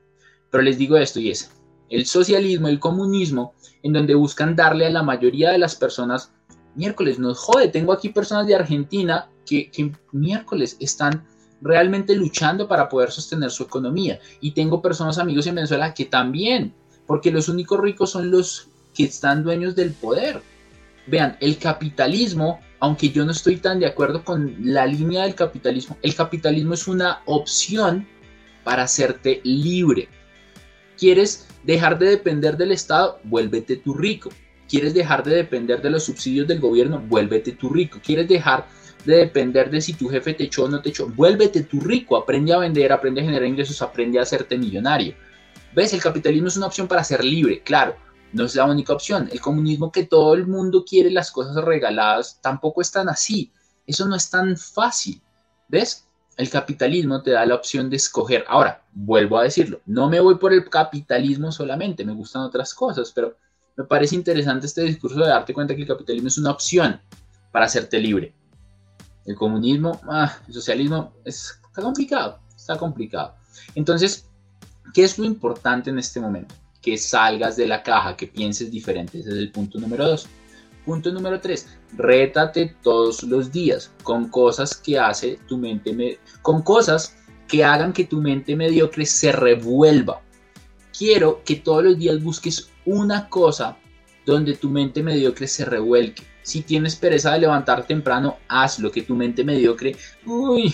pero 0.51 0.63
les 0.63 0.79
digo 0.79 0.97
esto 0.97 1.21
y 1.21 1.31
es, 1.31 1.53
el 1.91 2.07
socialismo, 2.07 2.69
el 2.69 2.81
comunismo, 2.81 3.53
en 3.83 3.93
donde 3.93 4.15
buscan 4.15 4.57
darle 4.57 4.87
a 4.87 4.91
la 4.91 5.03
mayoría 5.03 5.51
de 5.51 5.59
las 5.59 5.75
personas, 5.75 6.33
miércoles, 6.75 7.19
nos 7.19 7.39
jode, 7.39 7.69
tengo 7.69 7.93
aquí 7.93 8.09
personas 8.09 8.47
de 8.47 8.55
Argentina 8.55 9.29
que, 9.45 9.71
que 9.71 9.93
miércoles 10.13 10.79
están 10.81 11.27
realmente 11.61 12.17
luchando 12.17 12.67
para 12.67 12.89
poder 12.89 13.11
sostener 13.11 13.51
su 13.51 13.65
economía. 13.65 14.19
Y 14.41 14.53
tengo 14.53 14.81
personas, 14.81 15.19
amigos 15.19 15.47
en 15.47 15.57
Venezuela 15.57 15.93
que 15.93 16.07
también, 16.07 16.73
porque 17.07 17.31
los 17.31 17.51
únicos 17.51 17.79
ricos 17.79 18.09
son 18.09 18.31
los 18.31 18.71
que 18.95 19.05
están 19.05 19.45
dueños 19.45 19.77
del 19.77 19.93
poder. 19.93 20.41
Vean, 21.07 21.37
el 21.41 21.59
capitalismo, 21.59 22.59
aunque 22.81 23.11
yo 23.11 23.25
no 23.25 23.33
estoy 23.33 23.57
tan 23.57 23.81
de 23.81 23.87
acuerdo 23.87 24.25
con 24.25 24.55
la 24.61 24.87
línea 24.87 25.23
del 25.23 25.35
capitalismo, 25.35 25.97
el 26.03 26.15
capitalismo 26.15 26.75
es 26.75 26.87
una 26.87 27.23
opción 27.25 28.07
para 28.65 28.83
hacerte 28.83 29.41
libre. 29.45 30.09
¿Quieres 30.99 31.49
dejar 31.63 31.99
de 31.99 32.07
depender 32.07 32.57
del 32.57 32.73
Estado? 32.73 33.21
Vuélvete 33.25 33.77
tú 33.77 33.95
rico. 33.95 34.31
¿Quieres 34.69 34.95
dejar 34.95 35.23
de 35.23 35.37
depender 35.37 35.81
de 35.81 35.91
los 35.91 36.05
subsidios 36.05 36.49
del 36.49 36.61
gobierno? 36.61 37.01
Vuélvete 37.01 37.53
tú 37.53 37.71
rico. 37.71 38.01
¿Quieres 38.05 38.29
dejar 38.29 38.67
de 39.05 39.17
depender 39.19 39.71
de 39.71 39.81
si 39.81 39.95
tu 39.95 40.09
jefe 40.09 40.35
te 40.35 40.45
echó 40.45 40.65
o 40.65 40.69
no 40.69 40.83
te 40.83 40.89
echó? 40.89 41.09
Vuélvete 41.09 41.63
tú 41.63 41.81
rico. 41.81 42.17
Aprende 42.17 42.53
a 42.53 42.59
vender, 42.59 42.93
aprende 42.93 43.21
a 43.21 43.25
generar 43.25 43.47
ingresos, 43.47 43.81
aprende 43.83 44.19
a 44.19 44.23
hacerte 44.23 44.59
millonario. 44.59 45.15
¿Ves? 45.75 45.93
El 45.93 46.01
capitalismo 46.01 46.49
es 46.49 46.57
una 46.57 46.67
opción 46.67 46.89
para 46.89 47.05
ser 47.05 47.23
libre, 47.23 47.61
claro. 47.61 47.97
No 48.33 48.45
es 48.45 48.55
la 48.55 48.65
única 48.65 48.93
opción. 48.93 49.29
El 49.33 49.41
comunismo 49.41 49.91
que 49.91 50.05
todo 50.05 50.35
el 50.35 50.47
mundo 50.47 50.85
quiere 50.85 51.11
las 51.11 51.31
cosas 51.31 51.57
regaladas 51.65 52.39
tampoco 52.43 52.81
es 52.81 52.91
tan 52.91 53.09
así. 53.09 53.53
Eso 53.87 54.07
no 54.07 54.17
es 54.17 54.29
tan 54.29 54.57
fácil. 54.57 55.23
¿Ves? 55.69 56.07
el 56.37 56.51
capitalismo 56.51 57.23
te 57.23 57.31
da 57.31 57.47
la 57.47 57.55
opción 57.55 57.89
de 57.89 57.97
escoger. 57.97 58.45
Ahora, 58.49 58.83
vuelvo 58.93 59.39
a 59.39 59.45
decirlo, 59.45 59.81
no 59.87 60.09
me 60.09 60.21
voy 60.21 60.37
por 60.37 60.53
el 60.53 60.69
capitalismo 60.69 61.51
solamente, 61.51 62.05
me 62.05 62.13
gustan 62.13 62.43
otras 62.43 62.75
cosas, 62.75 63.11
pero 63.15 63.37
me 63.77 63.85
parece 63.85 64.15
interesante 64.15 64.67
este 64.67 64.83
discurso 64.83 65.21
de 65.21 65.29
darte 65.29 65.55
cuenta 65.55 65.75
que 65.75 65.83
el 65.83 65.89
capitalismo 65.89 66.29
es 66.29 66.39
una 66.39 66.51
opción 66.51 67.01
para 67.53 67.67
hacerte 67.67 67.99
libre. 67.99 68.35
El 69.25 69.35
comunismo, 69.35 70.01
ah, 70.09 70.39
el 70.47 70.55
socialismo, 70.55 71.15
está 71.25 71.83
complicado, 71.83 72.39
está 72.55 72.77
complicado. 72.77 73.35
Entonces, 73.75 74.27
¿qué 74.93 75.05
es 75.05 75.19
lo 75.19 75.25
importante 75.25 75.91
en 75.91 75.99
este 75.99 76.21
momento? 76.21 76.55
Que 76.87 76.97
salgas 76.97 77.57
de 77.57 77.67
la 77.67 77.83
caja, 77.83 78.17
que 78.17 78.27
pienses 78.27 78.71
diferente. 78.71 79.19
Ese 79.19 79.31
es 79.31 79.37
el 79.37 79.51
punto 79.51 79.79
número 79.79 80.07
dos. 80.07 80.29
Punto 80.87 81.11
número 81.11 81.41
3. 81.41 81.67
Rétate 81.97 82.77
todos 82.81 83.25
los 83.25 83.51
días 83.51 83.91
con 84.05 84.29
cosas 84.29 84.77
que 84.77 84.97
hace 84.97 85.37
tu 85.49 85.59
mente, 85.59 86.21
con 86.43 86.63
cosas 86.63 87.17
que 87.49 87.65
hagan 87.65 87.93
que 87.93 88.05
tu 88.05 88.23
mente 88.23 88.55
mediocre 88.55 89.05
se 89.05 89.33
revuelva. 89.33 90.23
Quiero 90.97 91.43
que 91.45 91.57
todos 91.57 91.83
los 91.83 91.99
días 91.99 92.23
busques 92.23 92.71
una 92.85 93.29
cosa 93.29 93.77
donde 94.25 94.55
tu 94.55 94.71
mente 94.71 95.03
mediocre 95.03 95.49
se 95.49 95.65
revuelque. 95.65 96.23
Si 96.43 96.63
tienes 96.63 96.95
pereza 96.95 97.33
de 97.33 97.41
levantar 97.41 97.85
temprano, 97.85 98.37
hazlo, 98.47 98.93
que 98.93 99.03
tu 99.03 99.17
mente 99.17 99.43
mediocre, 99.43 99.97
uy, 100.25 100.73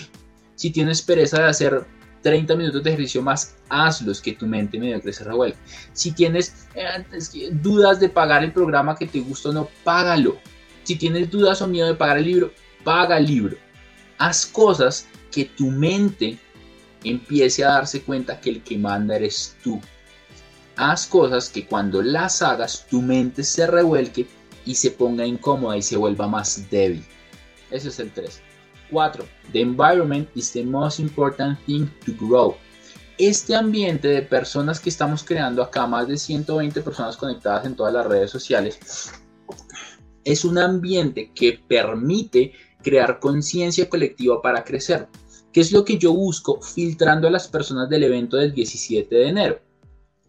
si 0.53 0.69
tienes 0.69 1.01
pereza 1.01 1.41
de 1.41 1.49
hacer 1.49 1.85
30 2.23 2.55
minutos 2.55 2.83
de 2.83 2.89
ejercicio 2.89 3.21
más, 3.21 3.55
hazlos, 3.69 4.21
que 4.21 4.31
tu 4.31 4.47
mente 4.47 4.79
mediocre 4.79 5.13
se 5.13 5.23
revuelve. 5.23 5.57
Si 5.91 6.11
tienes 6.13 6.67
eh, 6.73 7.05
dudas 7.51 7.99
de 7.99 8.09
pagar 8.09 8.43
el 8.43 8.51
programa 8.51 8.95
que 8.95 9.05
te 9.05 9.19
gusta 9.19 9.49
o 9.49 9.53
no, 9.53 9.69
págalo. 9.83 10.37
Si 10.83 10.95
tienes 10.95 11.29
dudas 11.29 11.61
o 11.61 11.67
miedo 11.67 11.87
de 11.87 11.95
pagar 11.95 12.17
el 12.17 12.25
libro, 12.25 12.51
paga 12.83 13.17
el 13.17 13.27
libro. 13.27 13.57
Haz 14.17 14.45
cosas 14.45 15.07
que 15.31 15.45
tu 15.45 15.69
mente 15.69 16.39
empiece 17.03 17.63
a 17.63 17.73
darse 17.73 18.01
cuenta 18.01 18.39
que 18.39 18.49
el 18.49 18.63
que 18.63 18.77
manda 18.77 19.15
eres 19.15 19.55
tú. 19.63 19.79
Haz 20.75 21.05
cosas 21.05 21.49
que 21.49 21.65
cuando 21.67 22.01
las 22.01 22.41
hagas 22.41 22.87
tu 22.89 23.01
mente 23.01 23.43
se 23.43 23.67
revuelque 23.67 24.25
y 24.65 24.75
se 24.75 24.91
ponga 24.91 25.25
incómoda 25.25 25.77
y 25.77 25.81
se 25.81 25.97
vuelva 25.97 26.27
más 26.27 26.69
débil. 26.69 27.05
Ese 27.69 27.89
es 27.89 27.99
el 27.99 28.11
3. 28.11 28.41
4. 28.93 29.25
The 29.51 29.59
environment 29.59 30.29
is 30.35 30.53
the 30.53 30.63
most 30.63 30.99
important 30.99 31.59
thing 31.65 31.87
to 32.05 32.13
grow. 32.17 32.55
Este 33.17 33.55
ambiente 33.55 34.07
de 34.07 34.21
personas 34.21 34.79
que 34.79 34.89
estamos 34.89 35.23
creando 35.23 35.61
acá, 35.61 35.85
más 35.85 36.07
de 36.07 36.17
120 36.17 36.81
personas 36.81 37.17
conectadas 37.17 37.65
en 37.65 37.75
todas 37.75 37.93
las 37.93 38.07
redes 38.07 38.31
sociales, 38.31 38.79
es 40.23 40.45
un 40.45 40.57
ambiente 40.57 41.31
que 41.33 41.59
permite 41.67 42.53
crear 42.81 43.19
conciencia 43.19 43.89
colectiva 43.89 44.41
para 44.41 44.63
crecer. 44.63 45.07
¿Qué 45.51 45.61
es 45.61 45.71
lo 45.71 45.85
que 45.85 45.97
yo 45.97 46.13
busco 46.13 46.61
filtrando 46.61 47.27
a 47.27 47.31
las 47.31 47.47
personas 47.47 47.89
del 47.89 48.03
evento 48.03 48.37
del 48.37 48.53
17 48.53 49.13
de 49.13 49.27
enero? 49.27 49.59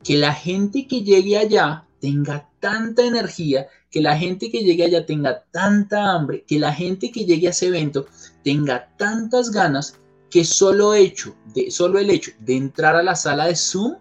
Que 0.02 0.18
la 0.18 0.34
gente 0.34 0.86
que 0.86 1.02
llegue 1.02 1.38
allá 1.38 1.86
tenga 2.00 2.50
tanta 2.60 3.06
energía, 3.06 3.66
que 3.90 4.02
la 4.02 4.18
gente 4.18 4.50
que 4.50 4.62
llegue 4.62 4.84
allá 4.84 5.06
tenga 5.06 5.44
tanta 5.50 6.12
hambre, 6.12 6.44
que 6.46 6.58
la 6.58 6.72
gente 6.74 7.10
que 7.10 7.24
llegue 7.24 7.46
a 7.46 7.50
ese 7.50 7.68
evento 7.68 8.06
tenga 8.45 8.95
tantas 8.97 9.51
ganas 9.51 9.99
que 10.30 10.45
solo, 10.45 10.95
hecho 10.95 11.34
solo 11.70 11.99
el 11.99 12.11
hecho 12.11 12.32
de 12.40 12.57
entrar 12.57 12.95
a 12.95 13.03
la 13.03 13.16
sala 13.16 13.47
de 13.47 13.57
Zoom 13.57 13.97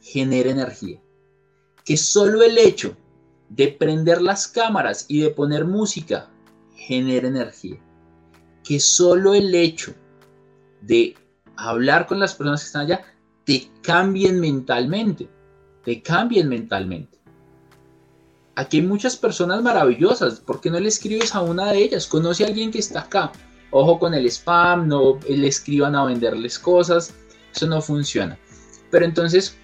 genere 0.00 0.50
energía. 0.50 1.00
Que 1.84 1.96
solo 1.96 2.42
el 2.42 2.58
hecho 2.58 2.96
de 3.48 3.68
prender 3.68 4.22
las 4.22 4.46
cámaras 4.46 5.06
y 5.08 5.20
de 5.20 5.30
poner 5.30 5.64
música 5.64 6.30
genere 6.74 7.28
energía. 7.28 7.80
Que 8.62 8.78
solo 8.78 9.34
el 9.34 9.54
hecho 9.54 9.94
de 10.80 11.14
hablar 11.56 12.06
con 12.06 12.20
las 12.20 12.34
personas 12.34 12.60
que 12.60 12.66
están 12.66 12.82
allá 12.82 13.04
te 13.44 13.70
cambien 13.82 14.40
mentalmente. 14.40 15.28
Te 15.84 16.02
cambien 16.02 16.48
mentalmente. 16.48 17.18
Aquí 18.54 18.78
hay 18.78 18.86
muchas 18.86 19.16
personas 19.16 19.62
maravillosas. 19.62 20.40
¿Por 20.40 20.60
qué 20.60 20.70
no 20.70 20.78
le 20.78 20.88
escribes 20.88 21.34
a 21.34 21.40
una 21.40 21.72
de 21.72 21.78
ellas? 21.78 22.06
Conoce 22.06 22.44
a 22.44 22.48
alguien 22.48 22.70
que 22.70 22.78
está 22.78 23.00
acá. 23.00 23.32
Ojo 23.72 23.98
con 23.98 24.14
el 24.14 24.26
spam, 24.26 24.86
no 24.86 25.18
le 25.28 25.48
escriban 25.48 25.96
a 25.96 26.04
venderles 26.04 26.58
cosas. 26.58 27.14
Eso 27.54 27.66
no 27.66 27.80
funciona. 27.80 28.38
Pero 28.90 29.04
entonces, 29.04 29.56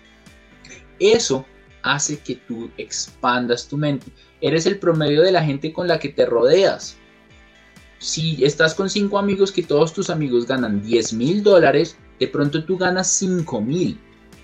eso 0.99 1.45
hace 1.83 2.19
que 2.19 2.37
tú 2.37 2.71
expandas 2.79 3.69
tu 3.69 3.77
mente. 3.77 4.11
Eres 4.41 4.67
el 4.67 4.79
promedio 4.79 5.23
de 5.23 5.31
la 5.31 5.45
gente 5.45 5.73
con 5.73 5.87
la 5.87 5.99
que 5.99 6.09
te 6.09 6.27
rodeas. 6.27 6.97
Si 7.99 8.43
estás 8.45 8.75
con 8.75 8.89
cinco 8.89 9.19
amigos 9.19 9.53
que 9.53 9.63
todos 9.63 9.93
tus 9.93 10.09
amigos 10.09 10.47
ganan 10.47 10.83
10 10.83 11.13
mil 11.13 11.43
dólares, 11.43 11.99
de 12.19 12.29
pronto 12.29 12.65
tú 12.65 12.79
ganas 12.79 13.13
5 13.13 13.61
mil. 13.61 14.01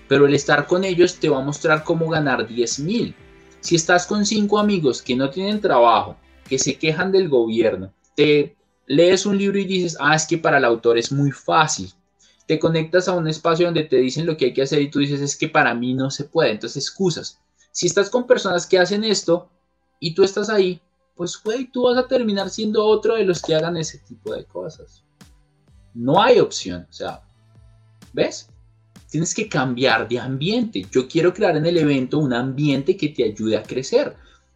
Pero 0.07 0.27
el 0.27 0.35
estar 0.35 0.67
con 0.67 0.83
ellos 0.83 1.15
te 1.15 1.29
va 1.29 1.39
a 1.39 1.45
mostrar 1.45 1.83
cómo 1.83 2.07
ganar 2.09 2.47
10 2.47 2.79
mil. 2.79 3.15
Si 3.61 3.75
estás 3.75 4.05
con 4.05 4.27
cinco 4.27 4.59
amigos 4.59 5.01
que 5.01 5.15
no 5.15 5.31
tienen 5.31 5.59
trabajo, 5.59 6.17
que 6.47 6.59
se 6.59 6.77
quejan 6.77 7.11
del 7.11 7.29
gobierno, 7.29 7.91
te 8.13 8.55
lees 8.87 9.25
un 9.25 9.37
libro 9.37 9.57
y 9.57 9.65
dices, 9.65 9.97
ah, 9.99 10.15
es 10.15 10.25
que 10.25 10.37
para 10.37 10.57
el 10.57 10.65
autor 10.65 10.97
es 10.97 11.11
muy 11.11 11.31
fácil. 11.31 11.91
Te 12.47 12.59
conectas 12.59 13.07
a 13.07 13.13
un 13.13 13.27
espacio 13.27 13.65
donde 13.65 13.83
te 13.83 13.97
dicen 13.97 14.25
lo 14.25 14.37
que 14.37 14.45
hay 14.45 14.53
que 14.53 14.61
hacer 14.61 14.81
y 14.81 14.89
tú 14.89 14.99
dices, 14.99 15.21
es 15.21 15.35
que 15.35 15.49
para 15.49 15.73
mí 15.73 15.93
no 15.93 16.11
se 16.11 16.25
puede. 16.25 16.51
Entonces, 16.51 16.83
excusas. 16.83 17.39
Si 17.71 17.87
estás 17.87 18.09
con 18.09 18.27
personas 18.27 18.67
que 18.67 18.79
hacen 18.79 19.03
esto 19.03 19.49
y 19.99 20.13
tú 20.13 20.23
estás 20.23 20.49
ahí, 20.49 20.81
pues, 21.15 21.41
güey, 21.43 21.71
tú 21.71 21.83
vas 21.83 21.97
a 21.97 22.07
terminar 22.07 22.49
siendo 22.49 22.85
otro 22.85 23.15
de 23.15 23.23
los 23.23 23.41
que 23.41 23.55
hagan 23.55 23.77
ese 23.77 23.99
tipo 23.99 24.33
de 24.33 24.45
cosas. 24.45 25.03
No 25.93 26.21
hay 26.21 26.39
opción. 26.39 26.85
O 26.89 26.93
sea, 26.93 27.21
¿ves? 28.13 28.49
Tienes 29.09 29.33
que 29.33 29.49
cambiar 29.49 30.07
de 30.07 30.19
ambiente. 30.19 30.85
Yo 30.91 31.07
quiero 31.07 31.33
crear 31.33 31.57
en 31.57 31.65
el 31.65 31.77
evento 31.77 32.19
un 32.19 32.33
ambiente 32.33 32.97
que 32.97 33.09
te 33.09 33.23
ayude 33.23 33.57
a 33.57 33.63
crecer, 33.63 34.15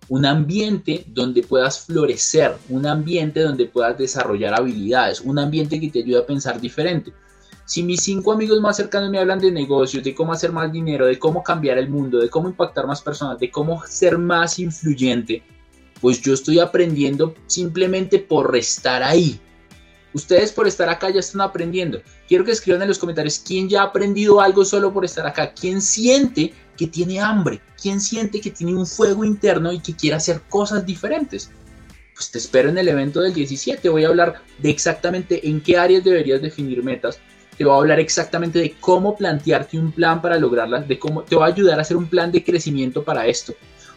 un 0.10 0.26
ambiente 0.26 1.05
donde 1.07 1.43
puedas 1.43 1.86
florecer, 1.86 2.57
un 2.68 2.86
ambiente 2.86 3.41
donde 3.41 3.66
puedas 3.66 3.97
desarrollar 3.97 4.55
habilidades, 4.55 5.22
un 5.22 5.39
ambiente 5.39 5.80
que 5.80 5.89
te 5.89 5.99
ayude 5.99 6.20
a 6.20 6.26
pensar 6.26 6.60
diferente. 6.60 7.14
Si 7.66 7.84
mis 7.84 8.01
cinco 8.01 8.32
amigos 8.32 8.60
más 8.60 8.78
cercanos 8.78 9.12
me 9.12 9.20
hablan 9.20 9.39
de 9.39 9.51
negocios, 9.51 10.03
de 10.03 10.16
cómo 10.16 10.34
hacer 10.34 10.51
más 10.51 10.72
dinero, 10.72 11.05
de 11.05 11.20
cómo 11.20 11.43
cambiar 11.43 11.78
el 11.78 11.88
mundo, 11.88 12.18
de 12.18 12.30
cómo 12.30 12.49
impactar 12.49 12.88
más 12.88 13.01
personas, 13.01 13.39
de 13.39 13.51
cómo 13.51 13.84
ser 13.86 14.18
más 14.18 14.57
influyente, 14.57 15.43
pues 16.01 16.20
yo 16.22 16.34
estoy 16.34 16.60
aprendiendo 16.60 17.36
simplemente 17.45 18.18
por 18.18 18.55
estar 18.57 19.03
ahí. 19.03 19.39
Ustedes 20.14 20.51
por 20.51 20.68
estar 20.68 20.89
acá 20.89 21.12
ya 21.12 21.20
están 21.20 21.41
aprendiendo. 21.41 22.01
Quiero 22.28 22.43
que 22.43 22.51
escriban 22.51 22.82
en 22.82 22.88
los 22.88 22.97
comentarios 22.97 23.38
quién 23.38 23.70
ya 23.70 23.82
ha 23.82 23.86
aprendido 23.86 24.41
algo 24.41 24.66
solo 24.66 24.91
por 24.91 25.05
estar 25.05 25.28
acá. 25.28 25.53
¿Quién 25.53 25.82
siente 25.82 26.53
que 26.80 26.88
tiene 26.88 27.19
hambre? 27.19 27.59
¿Quién 27.80 27.99
siente 27.99 28.39
que 28.39 28.51
tiene 28.51 28.73
un 28.73 28.88
fuego 28.88 29.25
interno 29.25 29.73
y 29.73 29.82
que 29.82 29.93
quiere 29.93 30.15
hacer 30.15 30.43
cosas 30.47 30.86
diferentes? 30.86 31.51
Pues 32.15 32.32
te 32.32 32.38
espero 32.38 32.69
en 32.69 32.77
el 32.77 32.88
evento 32.88 33.19
del 33.19 33.34
17. 33.34 33.89
Voy 33.89 34.05
a 34.05 34.07
hablar 34.07 34.41
de 34.59 34.69
exactamente 34.69 35.45
en 35.45 35.59
qué 35.59 35.77
áreas 35.77 36.05
deberías 36.05 36.41
definir 36.41 36.82
metas. 36.82 37.19
Te 37.57 37.65
voy 37.65 37.73
a 37.73 37.80
hablar 37.80 37.99
exactamente 37.99 38.59
de 38.59 38.75
cómo 38.80 39.17
plantearte 39.17 39.77
un 39.77 39.91
plan 39.91 40.21
para 40.21 40.39
lograrlas, 40.39 40.88
de 40.88 40.97
cómo 40.97 41.23
te 41.23 41.36
va 41.36 41.47
a 41.47 41.49
ayudar 41.49 41.80
a 41.80 41.82
hacer 41.82 41.97
un 41.97 42.07
plan 42.07 42.32
de 42.32 42.45
crecimiento 42.45 43.03
para 43.03 43.27
esto. 43.27 43.53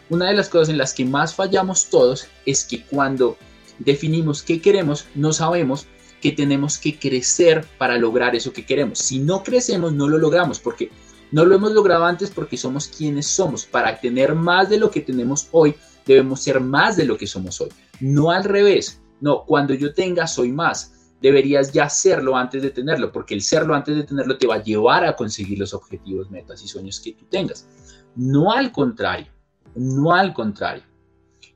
Una 0.09 0.27
de 0.27 0.33
las 0.33 0.49
cosas 0.49 0.67
en 0.67 0.77
las 0.77 0.93
que 0.93 1.05
más 1.05 1.33
fallamos 1.33 1.89
todos 1.89 2.27
es 2.45 2.65
que 2.65 2.83
cuando 2.83 3.37
definimos 3.79 4.43
qué 4.43 4.59
queremos, 4.61 5.05
no 5.15 5.31
sabemos 5.31 5.87
que 6.21 6.33
tenemos 6.33 6.77
que 6.77 6.99
crecer 6.99 7.65
para 7.77 7.97
lograr 7.97 8.35
eso 8.35 8.51
que 8.51 8.65
queremos. 8.65 8.99
Si 8.99 9.19
no 9.19 9.41
crecemos, 9.41 9.93
no 9.93 10.09
lo 10.09 10.17
logramos 10.17 10.59
porque 10.59 10.91
no 11.33 11.45
lo 11.45 11.55
hemos 11.55 11.71
logrado 11.71 12.05
antes 12.05 12.29
porque 12.29 12.57
somos 12.57 12.87
quienes 12.87 13.25
somos. 13.25 13.65
Para 13.65 13.99
tener 13.99 14.35
más 14.35 14.69
de 14.69 14.77
lo 14.77 14.91
que 14.91 15.01
tenemos 15.01 15.47
hoy, 15.51 15.73
debemos 16.05 16.41
ser 16.41 16.59
más 16.59 16.95
de 16.95 17.05
lo 17.05 17.17
que 17.17 17.25
somos 17.25 17.59
hoy. 17.59 17.69
No 17.99 18.29
al 18.29 18.43
revés. 18.43 19.01
No, 19.19 19.43
cuando 19.43 19.73
yo 19.73 19.95
tenga, 19.95 20.27
soy 20.27 20.51
más. 20.51 20.91
deberías 21.21 21.71
ya 21.71 21.85
hacerlo 21.85 22.35
antes 22.35 22.61
de 22.61 22.69
tenerlo, 22.69 23.11
porque 23.11 23.33
el 23.33 23.41
serlo 23.41 23.73
antes 23.73 23.95
de 23.95 24.03
tenerlo 24.03 24.37
te 24.37 24.45
va 24.45 24.55
a 24.55 24.63
llevar 24.63 25.05
a 25.05 25.15
conseguir 25.15 25.57
los 25.57 25.73
objetivos, 25.73 26.29
metas 26.29 26.61
y 26.63 26.67
sueños 26.67 26.99
que 26.99 27.13
tú 27.13 27.25
tengas. 27.25 27.67
No 28.15 28.51
al 28.51 28.71
contrario, 28.71 29.31
no 29.73 30.13
al 30.13 30.33
contrario. 30.33 30.83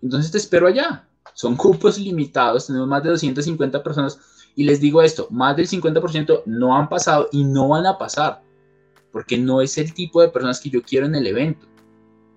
Entonces 0.01 0.32
te 0.32 0.39
espero 0.39 0.67
allá. 0.67 1.07
Son 1.34 1.55
cupos 1.55 1.99
limitados, 1.99 2.65
tenemos 2.65 2.88
más 2.88 3.03
de 3.03 3.09
250 3.09 3.84
personas 3.84 4.17
y 4.55 4.63
les 4.63 4.80
digo 4.80 5.03
esto, 5.03 5.28
más 5.30 5.55
del 5.55 5.67
50% 5.67 6.43
no 6.47 6.75
han 6.75 6.89
pasado 6.89 7.30
y 7.32 7.43
no 7.43 7.67
van 7.67 7.86
a 7.86 7.97
pasar, 7.99 8.41
porque 9.18 9.36
no 9.36 9.63
es 9.63 9.80
el 9.80 9.95
tipo 9.95 10.22
de 10.22 10.30
personas 10.30 10.61
que 10.61 10.70
yo 10.70 10.84
quiero 10.84 11.07
en 11.07 11.15
el 11.15 11.26
evento. 11.26 11.65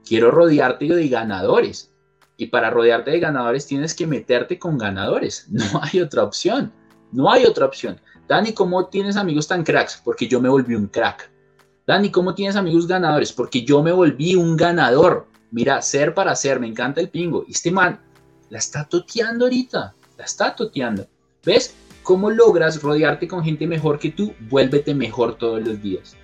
Quiero 0.02 0.30
rodearte 0.30 0.86
de 0.86 1.08
ganadores. 1.08 1.92
Y 2.38 2.46
para 2.46 2.70
rodearte 2.70 3.10
de 3.10 3.20
ganadores 3.20 3.66
tienes 3.66 3.92
que 3.92 4.06
meterte 4.06 4.58
con 4.58 4.78
ganadores. 4.78 5.46
No 5.50 5.82
hay 5.82 6.00
otra 6.00 6.24
opción. 6.24 6.72
No 7.12 7.30
hay 7.30 7.44
otra 7.44 7.66
opción. 7.66 8.00
Dani, 8.26 8.54
¿cómo 8.54 8.86
tienes 8.86 9.18
amigos 9.18 9.46
tan 9.46 9.62
cracks? 9.62 10.00
Porque 10.02 10.26
yo 10.26 10.40
me 10.40 10.48
volví 10.48 10.74
un 10.74 10.86
crack. 10.86 11.30
Dani, 11.86 12.10
¿cómo 12.10 12.34
tienes 12.34 12.56
amigos 12.56 12.86
ganadores? 12.86 13.30
Porque 13.30 13.62
yo 13.62 13.82
me 13.82 13.92
volví 13.92 14.34
un 14.34 14.56
ganador. 14.56 15.26
Mira, 15.50 15.82
ser 15.82 16.14
para 16.14 16.34
ser, 16.34 16.60
me 16.60 16.66
encanta 16.66 17.02
el 17.02 17.10
pingo. 17.10 17.44
Este 17.46 17.70
man 17.70 18.00
la 18.48 18.56
está 18.56 18.88
toteando 18.88 19.44
ahorita, 19.44 19.94
la 20.16 20.24
está 20.24 20.56
toteando. 20.56 21.06
¿Ves? 21.44 21.74
¿Cómo 22.04 22.30
logras 22.30 22.82
rodearte 22.82 23.28
con 23.28 23.44
gente 23.44 23.66
mejor 23.66 23.98
que 23.98 24.12
tú? 24.12 24.32
Vuélvete 24.48 24.94
mejor 24.94 25.36
todos 25.36 25.62
los 25.62 25.82
días. 25.82 26.16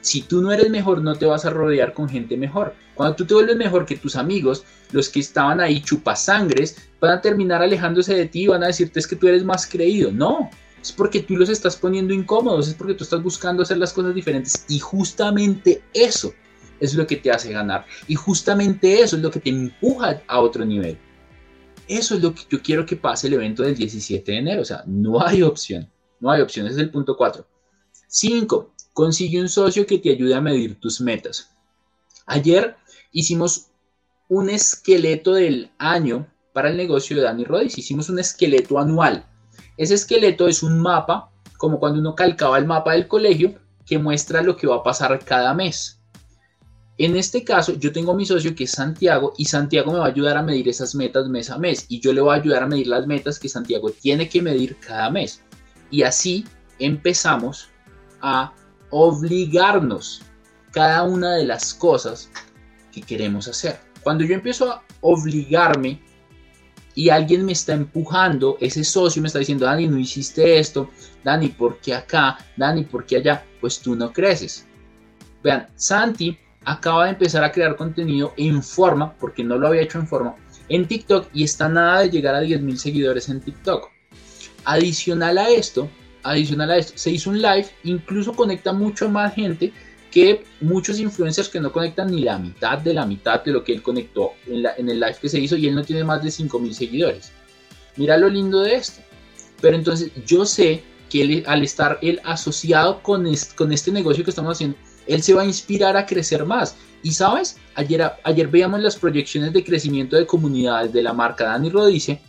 Si 0.00 0.22
tú 0.22 0.40
no 0.40 0.52
eres 0.52 0.70
mejor, 0.70 1.02
no 1.02 1.14
te 1.16 1.26
vas 1.26 1.44
a 1.44 1.50
rodear 1.50 1.92
con 1.92 2.08
gente 2.08 2.36
mejor. 2.36 2.74
Cuando 2.94 3.16
tú 3.16 3.26
te 3.26 3.34
vuelves 3.34 3.56
mejor 3.56 3.84
que 3.84 3.96
tus 3.96 4.16
amigos, 4.16 4.64
los 4.92 5.08
que 5.08 5.20
estaban 5.20 5.60
ahí 5.60 5.80
chupasangres, 5.80 6.90
van 7.00 7.12
a 7.12 7.20
terminar 7.20 7.62
alejándose 7.62 8.14
de 8.14 8.26
ti 8.26 8.42
y 8.42 8.46
van 8.48 8.62
a 8.62 8.68
decirte 8.68 9.00
es 9.00 9.06
que 9.06 9.16
tú 9.16 9.28
eres 9.28 9.44
más 9.44 9.66
creído. 9.66 10.12
No, 10.12 10.50
es 10.80 10.92
porque 10.92 11.20
tú 11.20 11.36
los 11.36 11.48
estás 11.48 11.76
poniendo 11.76 12.14
incómodos, 12.14 12.68
es 12.68 12.74
porque 12.74 12.94
tú 12.94 13.04
estás 13.04 13.22
buscando 13.22 13.62
hacer 13.62 13.78
las 13.78 13.92
cosas 13.92 14.14
diferentes 14.14 14.64
y 14.68 14.78
justamente 14.78 15.82
eso 15.92 16.32
es 16.80 16.94
lo 16.94 17.06
que 17.06 17.16
te 17.16 17.30
hace 17.30 17.52
ganar 17.52 17.84
y 18.06 18.14
justamente 18.14 19.00
eso 19.00 19.16
es 19.16 19.22
lo 19.22 19.30
que 19.30 19.40
te 19.40 19.50
empuja 19.50 20.22
a 20.26 20.40
otro 20.40 20.64
nivel. 20.64 20.96
Eso 21.88 22.14
es 22.14 22.22
lo 22.22 22.34
que 22.34 22.42
yo 22.48 22.62
quiero 22.62 22.84
que 22.84 22.96
pase 22.96 23.26
el 23.26 23.34
evento 23.34 23.62
del 23.62 23.74
17 23.74 24.30
de 24.30 24.38
enero, 24.38 24.62
o 24.62 24.64
sea, 24.64 24.82
no 24.86 25.24
hay 25.26 25.42
opción, 25.42 25.90
no 26.20 26.30
hay 26.30 26.42
opción, 26.42 26.66
ese 26.66 26.76
es 26.76 26.82
el 26.82 26.90
punto 26.90 27.16
4. 27.16 27.46
5. 28.06 28.74
Consigue 28.98 29.40
un 29.40 29.48
socio 29.48 29.86
que 29.86 29.98
te 29.98 30.10
ayude 30.10 30.34
a 30.34 30.40
medir 30.40 30.80
tus 30.80 31.00
metas. 31.00 31.50
Ayer 32.26 32.74
hicimos 33.12 33.68
un 34.28 34.50
esqueleto 34.50 35.34
del 35.34 35.70
año 35.78 36.26
para 36.52 36.68
el 36.68 36.76
negocio 36.76 37.14
de 37.14 37.22
Danny 37.22 37.44
Rodis. 37.44 37.78
Hicimos 37.78 38.08
un 38.08 38.18
esqueleto 38.18 38.76
anual. 38.76 39.24
Ese 39.76 39.94
esqueleto 39.94 40.48
es 40.48 40.64
un 40.64 40.80
mapa, 40.80 41.30
como 41.58 41.78
cuando 41.78 42.00
uno 42.00 42.16
calcaba 42.16 42.58
el 42.58 42.66
mapa 42.66 42.94
del 42.94 43.06
colegio, 43.06 43.54
que 43.86 44.00
muestra 44.00 44.42
lo 44.42 44.56
que 44.56 44.66
va 44.66 44.78
a 44.78 44.82
pasar 44.82 45.24
cada 45.24 45.54
mes. 45.54 46.00
En 46.96 47.16
este 47.16 47.44
caso, 47.44 47.74
yo 47.74 47.92
tengo 47.92 48.14
mi 48.14 48.26
socio 48.26 48.56
que 48.56 48.64
es 48.64 48.72
Santiago 48.72 49.32
y 49.38 49.44
Santiago 49.44 49.92
me 49.92 50.00
va 50.00 50.06
a 50.06 50.08
ayudar 50.08 50.36
a 50.36 50.42
medir 50.42 50.68
esas 50.68 50.96
metas 50.96 51.28
mes 51.28 51.50
a 51.50 51.58
mes 51.58 51.86
y 51.88 52.00
yo 52.00 52.12
le 52.12 52.20
voy 52.20 52.34
a 52.34 52.40
ayudar 52.40 52.64
a 52.64 52.66
medir 52.66 52.88
las 52.88 53.06
metas 53.06 53.38
que 53.38 53.48
Santiago 53.48 53.90
tiene 53.90 54.28
que 54.28 54.42
medir 54.42 54.76
cada 54.80 55.08
mes. 55.08 55.40
Y 55.88 56.02
así 56.02 56.44
empezamos 56.80 57.68
a 58.20 58.52
obligarnos 58.90 60.22
cada 60.72 61.02
una 61.02 61.36
de 61.36 61.44
las 61.44 61.74
cosas 61.74 62.30
que 62.92 63.02
queremos 63.02 63.48
hacer. 63.48 63.80
Cuando 64.02 64.24
yo 64.24 64.34
empiezo 64.34 64.70
a 64.70 64.82
obligarme 65.00 66.00
y 66.94 67.10
alguien 67.10 67.44
me 67.44 67.52
está 67.52 67.74
empujando, 67.74 68.56
ese 68.60 68.82
socio 68.84 69.22
me 69.22 69.28
está 69.28 69.38
diciendo, 69.38 69.66
Dani, 69.66 69.86
no 69.86 69.98
hiciste 69.98 70.58
esto, 70.58 70.90
Dani, 71.22 71.48
¿por 71.48 71.78
qué 71.78 71.94
acá? 71.94 72.38
Dani, 72.56 72.84
¿por 72.84 73.06
qué 73.06 73.18
allá? 73.18 73.44
Pues 73.60 73.78
tú 73.80 73.94
no 73.94 74.12
creces. 74.12 74.66
Vean, 75.42 75.68
Santi 75.76 76.36
acaba 76.64 77.04
de 77.04 77.10
empezar 77.10 77.44
a 77.44 77.52
crear 77.52 77.76
contenido 77.76 78.34
en 78.36 78.62
forma, 78.62 79.14
porque 79.14 79.44
no 79.44 79.56
lo 79.56 79.68
había 79.68 79.82
hecho 79.82 79.98
en 79.98 80.08
forma, 80.08 80.36
en 80.68 80.86
TikTok 80.86 81.28
y 81.32 81.44
está 81.44 81.68
nada 81.68 82.00
de 82.00 82.10
llegar 82.10 82.34
a 82.34 82.42
10.000 82.42 82.76
seguidores 82.76 83.28
en 83.28 83.40
TikTok. 83.40 83.90
Adicional 84.64 85.38
a 85.38 85.48
esto, 85.48 85.88
adicional 86.30 86.70
a 86.70 86.76
esto, 86.76 86.92
se 86.96 87.10
hizo 87.10 87.30
un 87.30 87.40
live, 87.40 87.66
incluso 87.84 88.32
conecta 88.32 88.72
mucho 88.72 89.08
más 89.08 89.34
gente 89.34 89.72
que 90.10 90.44
muchos 90.60 90.98
influencers 90.98 91.48
que 91.48 91.60
no 91.60 91.72
conectan 91.72 92.10
ni 92.10 92.22
la 92.22 92.38
mitad 92.38 92.78
de 92.78 92.94
la 92.94 93.04
mitad 93.04 93.44
de 93.44 93.52
lo 93.52 93.62
que 93.62 93.72
él 93.72 93.82
conectó 93.82 94.32
en, 94.46 94.88
el 94.88 95.00
live 95.00 95.16
que 95.20 95.28
se 95.28 95.38
hizo 95.38 95.56
y 95.56 95.66
él 95.66 95.74
no 95.74 95.84
tiene 95.84 96.04
más 96.04 96.22
de 96.22 96.30
5.000 96.30 96.72
seguidores. 96.72 97.32
Mira 97.96 98.16
lo 98.16 98.28
lindo 98.28 98.60
de 98.60 98.76
esto. 98.76 99.00
Pero 99.60 99.76
entonces 99.76 100.10
yo 100.24 100.46
sé 100.46 100.82
que 101.10 101.22
él, 101.22 101.44
al 101.46 101.62
estar 101.62 101.98
él 102.00 102.20
asociado 102.24 103.02
con, 103.02 103.26
con 103.56 103.72
este 103.72 103.90
negocio 103.90 104.24
que 104.24 104.30
estamos 104.30 104.56
haciendo, 104.56 104.76
él 105.06 105.22
se 105.22 105.34
va 105.34 105.42
a 105.42 105.46
inspirar 105.46 105.96
a 105.96 106.06
crecer 106.06 106.44
más. 106.44 106.76
Y 107.02 107.12
sabes, 107.12 107.56
ayer, 107.74 108.12
ayer 108.24 108.48
veíamos 108.48 108.80
las 108.80 108.96
proyecciones 108.96 109.52
de 109.52 109.64
crecimiento 109.64 110.16
de 110.16 110.26
comunidades 110.26 110.92
de 110.92 111.02
la 111.02 111.12
marca 111.12 111.44
Dani 111.44 111.70
Rodice 111.70 112.20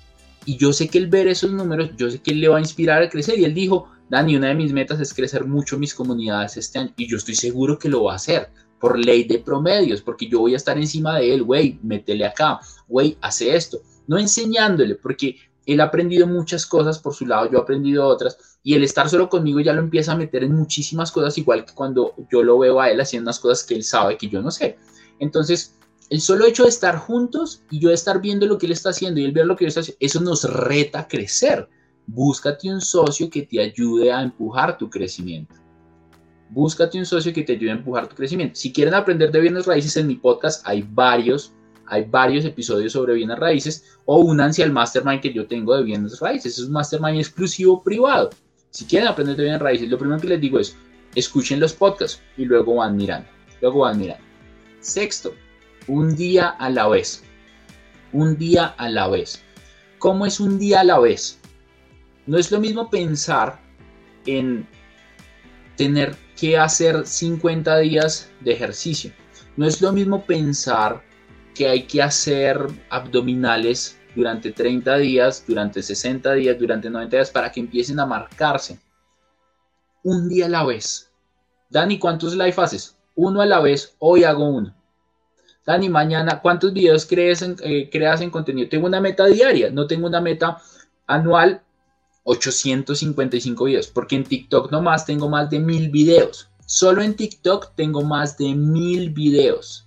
y 0.46 0.58
yo 0.58 0.74
sé 0.74 0.88
que 0.88 0.98
él 0.98 1.08
ver 1.08 1.28
esos 1.28 1.52
números, 1.52 1.92
yo 1.98 2.10
sé 2.10 2.20
que 2.20 2.32
él 2.32 2.42
le 2.42 2.48
va 2.48 2.58
a 2.58 2.62
inspirar 2.62 3.02
a 3.02 3.10
crecer. 3.10 3.38
Y 3.40 3.46
él 3.46 3.54
dijo, 3.54 3.90
Dani, 4.10 4.36
una 4.36 4.48
de 4.48 4.56
mis 4.56 4.74
metas 4.74 5.00
es 5.00 5.14
crecer 5.14 5.46
mucho 5.46 5.78
mis 5.78 5.94
comunidades 5.94 6.58
este 6.58 6.80
año. 6.80 6.94
Y 6.98 7.08
yo 7.08 7.18
estoy 7.18 7.36
seguro 7.36 7.78
que 7.78 7.90
lo 7.90 8.04
va 8.06 8.14
a 8.14 8.16
hacer 8.16 8.50
por 8.80 8.98
ley 8.98 9.26
de 9.26 9.40
promedios, 9.40 10.02
porque 10.02 10.28
yo 10.28 10.40
voy 10.40 10.54
a 10.54 10.58
estar 10.58 10.78
encima 10.78 11.20
de 11.20 11.34
él, 11.34 11.44
güey, 11.44 11.78
métele 11.84 12.26
acá, 12.26 12.60
güey, 12.88 13.18
hace 13.22 13.56
esto. 13.56 13.82
No 14.08 14.18
enseñándole, 14.18 14.96
porque 14.96 15.36
él 15.66 15.82
ha 15.82 15.86
aprendido 15.86 16.26
muchas 16.26 16.66
cosas 16.66 16.98
por 16.98 17.14
su 17.14 17.26
lado, 17.26 17.52
yo 17.52 17.60
he 17.60 17.62
aprendido 17.62 18.08
otras, 18.08 18.38
y 18.64 18.74
el 18.74 18.84
estar 18.84 19.10
solo 19.10 19.30
conmigo 19.30 19.60
ya 19.60 19.74
lo 19.74 19.82
empieza 19.82 20.14
a 20.14 20.18
meter 20.18 20.44
en 20.44 20.56
muchísimas 20.56 21.12
cosas, 21.12 21.38
igual 21.38 21.66
que 21.66 21.74
cuando 21.74 22.14
yo 22.32 22.42
lo 22.42 22.58
veo 22.58 22.80
a 22.80 22.90
él 22.90 23.02
haciendo 23.02 23.28
unas 23.28 23.40
cosas 23.40 23.66
que 23.66 23.76
él 23.76 23.84
sabe 23.84 24.18
que 24.18 24.30
yo 24.30 24.42
no 24.42 24.50
sé. 24.50 24.78
Entonces, 25.20 25.76
el 26.10 26.22
solo 26.22 26.46
hecho 26.46 26.64
de 26.64 26.70
estar 26.70 26.98
juntos 26.98 27.64
y 27.70 27.80
yo 27.80 27.92
estar 27.92 28.20
viendo 28.20 28.48
lo 28.48 28.58
que 28.58 28.66
él 28.66 28.72
está 28.72 28.90
haciendo 28.90 29.20
y 29.20 29.26
él 29.26 29.32
ver 29.32 29.46
lo 29.46 29.56
que 29.56 29.66
yo 29.66 29.70
está 29.70 29.82
haciendo, 29.82 29.98
eso 30.00 30.20
nos 30.22 30.44
reta 30.44 31.02
a 31.02 31.08
crecer. 31.08 31.70
Búscate 32.08 32.72
un 32.72 32.82
socio 32.82 33.30
que 33.30 33.44
te 33.44 33.60
ayude 33.60 34.12
a 34.12 34.24
empujar 34.24 34.78
tu 34.78 34.90
crecimiento. 34.90 35.54
Búscate 36.50 36.98
un 36.98 37.06
socio 37.06 37.32
que 37.32 37.44
te 37.44 37.54
ayude 37.54 37.70
a 37.70 37.76
empujar 37.76 38.08
tu 38.08 38.16
crecimiento. 38.16 38.56
Si 38.56 38.74
quieren 38.74 38.96
aprender 38.96 39.32
de 39.32 39.40
bienes 39.40 39.68
raíces 39.68 39.96
en 39.98 40.08
mi 40.08 40.16
podcast, 40.16 40.66
hay 40.68 40.82
varios, 40.82 41.54
hay 41.86 42.06
varios 42.06 42.44
episodios 42.44 42.94
sobre 42.94 43.14
bienes 43.14 43.38
raíces 43.38 43.86
o 44.06 44.18
únanse 44.18 44.64
al 44.64 44.72
mastermind 44.72 45.22
que 45.22 45.32
yo 45.32 45.46
tengo 45.46 45.78
de 45.78 45.84
bienes 45.84 46.20
raíces. 46.20 46.58
Es 46.58 46.66
un 46.66 46.72
mastermind 46.72 47.20
exclusivo 47.20 47.84
privado. 47.84 48.32
Si 48.72 48.86
quieren 48.86 49.08
aprender 49.08 49.36
de 49.36 49.44
bienes 49.44 49.62
raíces, 49.62 49.90
lo 49.90 50.00
primero 50.00 50.20
que 50.20 50.28
les 50.28 50.42
digo 50.42 50.58
es, 50.60 50.76
escuchen 51.14 51.60
los 51.60 51.74
podcasts 51.74 52.20
y 52.36 52.46
luego 52.46 52.76
van 52.76 52.98
mirando. 52.98 53.30
Luego 53.62 53.82
van 53.82 54.00
mirando. 54.00 54.24
Sexto, 54.80 55.34
un 55.90 56.16
día 56.16 56.50
a 56.50 56.70
la 56.70 56.88
vez. 56.88 57.24
Un 58.14 58.38
día 58.38 58.68
a 58.78 58.90
la 58.90 59.08
vez. 59.08 59.44
¿Cómo 59.98 60.26
es 60.28 60.40
un 60.40 60.60
día 60.60 60.82
a 60.82 60.84
la 60.84 61.00
vez? 61.00 61.40
No 62.28 62.38
es 62.38 62.52
lo 62.52 62.60
mismo 62.60 62.92
pensar 62.92 63.60
en 64.28 64.68
tener 65.76 66.16
que 66.38 66.58
hacer 66.58 67.08
50 67.08 67.80
días 67.80 68.30
de 68.42 68.52
ejercicio. 68.52 69.12
No 69.58 69.66
es 69.66 69.82
lo 69.82 69.92
mismo 69.92 70.24
pensar 70.26 71.04
que 71.56 71.68
hay 71.68 71.84
que 71.84 72.04
hacer 72.04 72.68
abdominales 72.92 74.00
durante 74.16 74.52
30 74.52 74.96
días, 74.98 75.44
durante 75.48 75.82
60 75.82 76.34
días, 76.34 76.60
durante 76.60 76.90
90 76.90 77.18
días 77.18 77.32
para 77.32 77.52
que 77.52 77.62
empiecen 77.62 78.00
a 78.00 78.06
marcarse. 78.06 78.80
Un 80.04 80.30
día 80.30 80.46
a 80.46 80.50
la 80.50 80.66
vez. 80.66 81.12
Dani, 81.72 81.98
¿cuántos 81.98 82.34
live 82.36 82.54
haces? 82.58 82.96
Uno 83.16 83.42
a 83.42 83.46
la 83.48 83.60
vez, 83.60 83.96
hoy 83.98 84.24
hago 84.24 84.48
uno. 84.48 84.79
Dani, 85.70 85.88
mañana, 85.88 86.42
¿cuántos 86.42 86.74
videos 86.74 87.06
crees 87.06 87.44
eh, 87.44 87.90
creas 87.92 88.22
en 88.22 88.32
contenido? 88.32 88.68
Tengo 88.68 88.88
una 88.88 89.00
meta 89.00 89.28
diaria, 89.28 89.70
no 89.70 89.86
tengo 89.86 90.08
una 90.08 90.20
meta 90.20 90.60
anual, 91.06 91.62
855 92.24 93.66
videos, 93.66 93.86
porque 93.86 94.16
en 94.16 94.24
TikTok 94.24 94.72
nomás 94.72 95.06
tengo 95.06 95.30
más 95.30 95.48
de 95.52 95.60
mil 95.60 95.92
videos. 95.92 96.50
Solo 96.66 97.04
en 97.04 97.16
TikTok 97.16 97.76
tengo 97.76 98.02
más 98.02 98.36
de 98.40 98.56
mil 98.56 99.12
videos. 99.12 99.86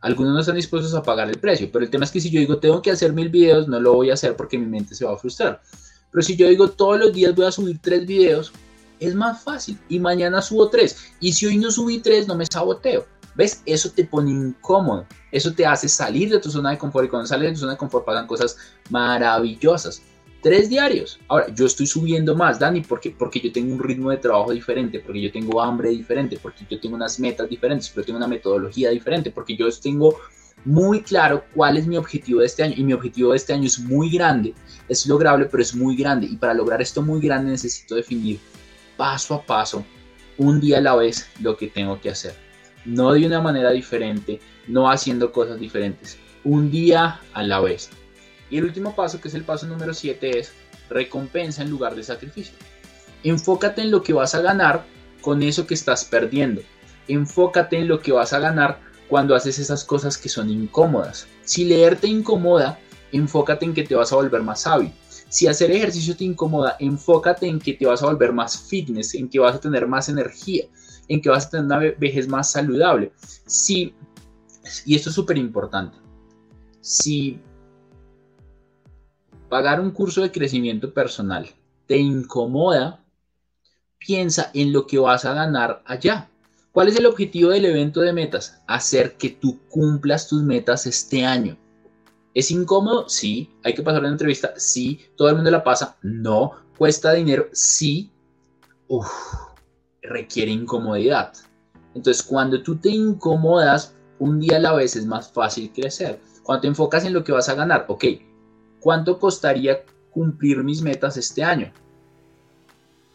Algunos 0.00 0.32
no 0.32 0.40
están 0.40 0.56
dispuestos 0.56 0.92
a 0.94 1.02
pagar 1.04 1.28
el 1.30 1.38
precio, 1.38 1.70
pero 1.72 1.84
el 1.84 1.92
tema 1.92 2.04
es 2.04 2.10
que 2.10 2.20
si 2.20 2.28
yo 2.28 2.40
digo 2.40 2.58
tengo 2.58 2.82
que 2.82 2.90
hacer 2.90 3.12
mil 3.12 3.28
videos, 3.28 3.68
no 3.68 3.78
lo 3.78 3.94
voy 3.94 4.10
a 4.10 4.14
hacer 4.14 4.34
porque 4.34 4.58
mi 4.58 4.66
mente 4.66 4.96
se 4.96 5.04
va 5.04 5.12
a 5.12 5.16
frustrar. 5.16 5.62
Pero 6.10 6.22
si 6.22 6.34
yo 6.34 6.48
digo 6.48 6.70
todos 6.70 6.98
los 6.98 7.12
días 7.12 7.36
voy 7.36 7.46
a 7.46 7.52
subir 7.52 7.78
tres 7.80 8.04
videos, 8.04 8.50
es 8.98 9.14
más 9.14 9.44
fácil 9.44 9.78
y 9.88 10.00
mañana 10.00 10.42
subo 10.42 10.68
tres. 10.70 10.96
Y 11.20 11.34
si 11.34 11.46
hoy 11.46 11.56
no 11.56 11.70
subí 11.70 12.00
tres, 12.00 12.26
no 12.26 12.34
me 12.34 12.46
saboteo. 12.46 13.06
¿Ves? 13.34 13.62
Eso 13.66 13.90
te 13.90 14.04
pone 14.04 14.30
incómodo. 14.30 15.06
Eso 15.30 15.52
te 15.52 15.66
hace 15.66 15.88
salir 15.88 16.30
de 16.30 16.40
tu 16.40 16.50
zona 16.50 16.70
de 16.70 16.78
confort 16.78 17.06
y 17.06 17.08
cuando 17.08 17.26
sales 17.26 17.48
de 17.48 17.54
tu 17.54 17.60
zona 17.60 17.72
de 17.72 17.78
confort 17.78 18.04
pasan 18.04 18.26
cosas 18.26 18.56
maravillosas. 18.90 20.02
Tres 20.40 20.68
diarios. 20.68 21.18
Ahora, 21.28 21.52
yo 21.52 21.66
estoy 21.66 21.86
subiendo 21.86 22.36
más, 22.36 22.58
Dani, 22.58 22.80
porque, 22.82 23.10
porque 23.10 23.40
yo 23.40 23.50
tengo 23.50 23.74
un 23.74 23.80
ritmo 23.80 24.10
de 24.10 24.18
trabajo 24.18 24.52
diferente, 24.52 25.00
porque 25.00 25.20
yo 25.20 25.32
tengo 25.32 25.60
hambre 25.60 25.90
diferente, 25.90 26.38
porque 26.40 26.64
yo 26.70 26.78
tengo 26.78 26.94
unas 26.94 27.18
metas 27.18 27.48
diferentes, 27.48 27.90
pero 27.92 28.06
tengo 28.06 28.18
una 28.18 28.28
metodología 28.28 28.90
diferente, 28.90 29.32
porque 29.32 29.56
yo 29.56 29.66
tengo 29.82 30.16
muy 30.64 31.02
claro 31.02 31.44
cuál 31.54 31.76
es 31.76 31.86
mi 31.86 31.96
objetivo 31.96 32.40
de 32.40 32.46
este 32.46 32.62
año 32.62 32.74
y 32.76 32.84
mi 32.84 32.92
objetivo 32.92 33.30
de 33.30 33.36
este 33.36 33.52
año 33.52 33.66
es 33.66 33.78
muy 33.78 34.10
grande, 34.10 34.54
es 34.88 35.06
lograble, 35.06 35.46
pero 35.46 35.62
es 35.62 35.74
muy 35.74 35.96
grande 35.96 36.26
y 36.26 36.36
para 36.36 36.54
lograr 36.54 36.82
esto 36.82 37.02
muy 37.02 37.20
grande 37.20 37.52
necesito 37.52 37.94
definir 37.94 38.38
paso 38.96 39.34
a 39.34 39.42
paso, 39.42 39.84
un 40.36 40.60
día 40.60 40.78
a 40.78 40.80
la 40.80 40.94
vez, 40.94 41.26
lo 41.40 41.56
que 41.56 41.68
tengo 41.68 42.00
que 42.00 42.10
hacer. 42.10 42.34
No 42.88 43.12
de 43.12 43.26
una 43.26 43.42
manera 43.42 43.70
diferente, 43.70 44.40
no 44.66 44.90
haciendo 44.90 45.30
cosas 45.30 45.60
diferentes, 45.60 46.16
un 46.42 46.70
día 46.70 47.20
a 47.34 47.42
la 47.42 47.60
vez. 47.60 47.90
Y 48.48 48.56
el 48.56 48.64
último 48.64 48.96
paso, 48.96 49.20
que 49.20 49.28
es 49.28 49.34
el 49.34 49.44
paso 49.44 49.66
número 49.66 49.92
7, 49.92 50.38
es 50.38 50.52
recompensa 50.88 51.60
en 51.60 51.68
lugar 51.68 51.94
de 51.94 52.02
sacrificio. 52.02 52.54
Enfócate 53.22 53.82
en 53.82 53.90
lo 53.90 54.02
que 54.02 54.14
vas 54.14 54.34
a 54.34 54.40
ganar 54.40 54.86
con 55.20 55.42
eso 55.42 55.66
que 55.66 55.74
estás 55.74 56.06
perdiendo. 56.06 56.62
Enfócate 57.08 57.76
en 57.76 57.88
lo 57.88 58.00
que 58.00 58.12
vas 58.12 58.32
a 58.32 58.38
ganar 58.38 58.80
cuando 59.06 59.34
haces 59.34 59.58
esas 59.58 59.84
cosas 59.84 60.16
que 60.16 60.30
son 60.30 60.48
incómodas. 60.48 61.26
Si 61.42 61.66
leer 61.66 61.96
te 61.96 62.06
incomoda, 62.06 62.78
enfócate 63.12 63.66
en 63.66 63.74
que 63.74 63.82
te 63.82 63.96
vas 63.96 64.12
a 64.12 64.16
volver 64.16 64.42
más 64.42 64.62
sabio. 64.62 64.92
Si 65.28 65.46
hacer 65.46 65.70
ejercicio 65.72 66.16
te 66.16 66.24
incomoda, 66.24 66.76
enfócate 66.80 67.48
en 67.48 67.58
que 67.58 67.74
te 67.74 67.84
vas 67.84 68.02
a 68.02 68.06
volver 68.06 68.32
más 68.32 68.58
fitness, 68.58 69.14
en 69.14 69.28
que 69.28 69.40
vas 69.40 69.56
a 69.56 69.60
tener 69.60 69.86
más 69.86 70.08
energía, 70.08 70.64
en 71.08 71.20
que 71.20 71.30
vas 71.30 71.46
a 71.46 71.50
tener 71.50 71.66
una 71.66 71.78
vejez 71.78 72.28
más 72.28 72.52
saludable. 72.52 73.12
Si, 73.46 73.94
y 74.84 74.94
esto 74.94 75.08
es 75.08 75.14
súper 75.14 75.38
importante, 75.38 75.96
si 76.80 77.40
pagar 79.48 79.80
un 79.80 79.90
curso 79.90 80.22
de 80.22 80.30
crecimiento 80.30 80.92
personal 80.92 81.48
te 81.86 81.96
incomoda, 81.96 83.02
piensa 83.98 84.50
en 84.54 84.72
lo 84.72 84.86
que 84.86 84.98
vas 84.98 85.24
a 85.24 85.34
ganar 85.34 85.82
allá. 85.86 86.28
¿Cuál 86.72 86.88
es 86.88 86.96
el 86.96 87.06
objetivo 87.06 87.50
del 87.50 87.64
evento 87.64 88.00
de 88.00 88.12
metas? 88.12 88.60
Hacer 88.66 89.16
que 89.16 89.30
tú 89.30 89.58
cumplas 89.68 90.28
tus 90.28 90.42
metas 90.42 90.86
este 90.86 91.24
año. 91.24 91.56
¿Es 92.34 92.50
incómodo? 92.50 93.08
Sí. 93.08 93.50
¿Hay 93.64 93.74
que 93.74 93.82
pasar 93.82 94.00
una 94.00 94.10
entrevista? 94.10 94.52
Sí. 94.56 95.00
¿Todo 95.16 95.28
el 95.28 95.34
mundo 95.34 95.50
la 95.50 95.64
pasa? 95.64 95.96
No. 96.02 96.52
¿Cuesta 96.76 97.12
dinero? 97.14 97.48
Sí. 97.52 98.10
Uf, 98.86 99.08
requiere 100.02 100.50
incomodidad. 100.50 101.32
Entonces, 101.94 102.22
cuando 102.22 102.62
tú 102.62 102.76
te 102.76 102.90
incomodas, 102.90 103.94
un 104.18 104.40
día 104.40 104.56
a 104.56 104.60
la 104.60 104.72
vez 104.74 104.96
es 104.96 105.06
más 105.06 105.32
fácil 105.32 105.70
crecer. 105.72 106.20
Cuando 106.42 106.62
te 106.62 106.68
enfocas 106.68 107.04
en 107.04 107.12
lo 107.12 107.24
que 107.24 107.32
vas 107.32 107.48
a 107.48 107.54
ganar, 107.54 107.84
ok, 107.88 108.04
¿cuánto 108.80 109.18
costaría 109.18 109.84
cumplir 110.10 110.62
mis 110.62 110.82
metas 110.82 111.16
este 111.16 111.42
año? 111.42 111.72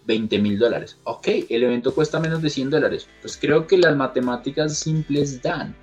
20 0.05 0.39
mil 0.39 0.59
dólares. 0.59 0.97
Ok, 1.03 1.27
el 1.49 1.63
evento 1.63 1.93
cuesta 1.93 2.19
menos 2.19 2.41
de 2.41 2.49
100 2.49 2.69
dólares. 2.69 3.07
Pues 3.21 3.37
creo 3.37 3.67
que 3.67 3.77
las 3.77 3.95
matemáticas 3.95 4.77
simples 4.77 5.41
dan. 5.41 5.75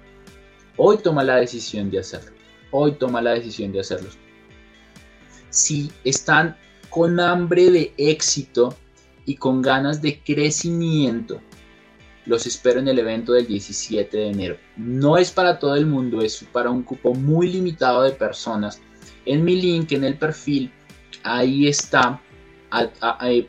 Hoy 0.77 0.99
toma 0.99 1.25
la 1.25 1.37
decisión 1.37 1.91
de 1.91 2.01
hacerlo. 2.01 2.33
Hoy 2.71 2.93
toma 2.93 3.21
la 3.21 3.33
decisión 3.33 3.73
de 3.73 3.81
hacerlo. 3.81 4.11
Si 5.51 5.91
están 6.05 6.57
con 6.91 7.19
hambre 7.19 7.71
de 7.71 7.95
éxito 7.97 8.77
y 9.31 9.37
con 9.37 9.63
ganas 9.63 10.03
de 10.03 10.21
crecimiento, 10.25 11.41
los 12.27 12.49
espero 12.49 12.81
en 12.81 12.89
el 12.89 12.99
evento 12.99 13.33
del 13.33 13.47
17 13.47 14.17
de 14.17 14.27
enero. 14.27 14.57
No 14.77 15.19
es 15.19 15.31
para 15.31 15.61
todo 15.61 15.77
el 15.77 15.87
mundo, 15.87 16.21
es 16.21 16.45
para 16.53 16.69
un 16.69 16.83
cupo 16.83 17.15
muy 17.15 17.49
limitado 17.49 18.03
de 18.03 18.11
personas. 18.11 18.81
En 19.25 19.45
mi 19.45 19.55
link, 19.55 19.93
en 19.93 20.03
el 20.03 20.19
perfil, 20.19 20.73
ahí 21.23 21.69
está 21.69 22.21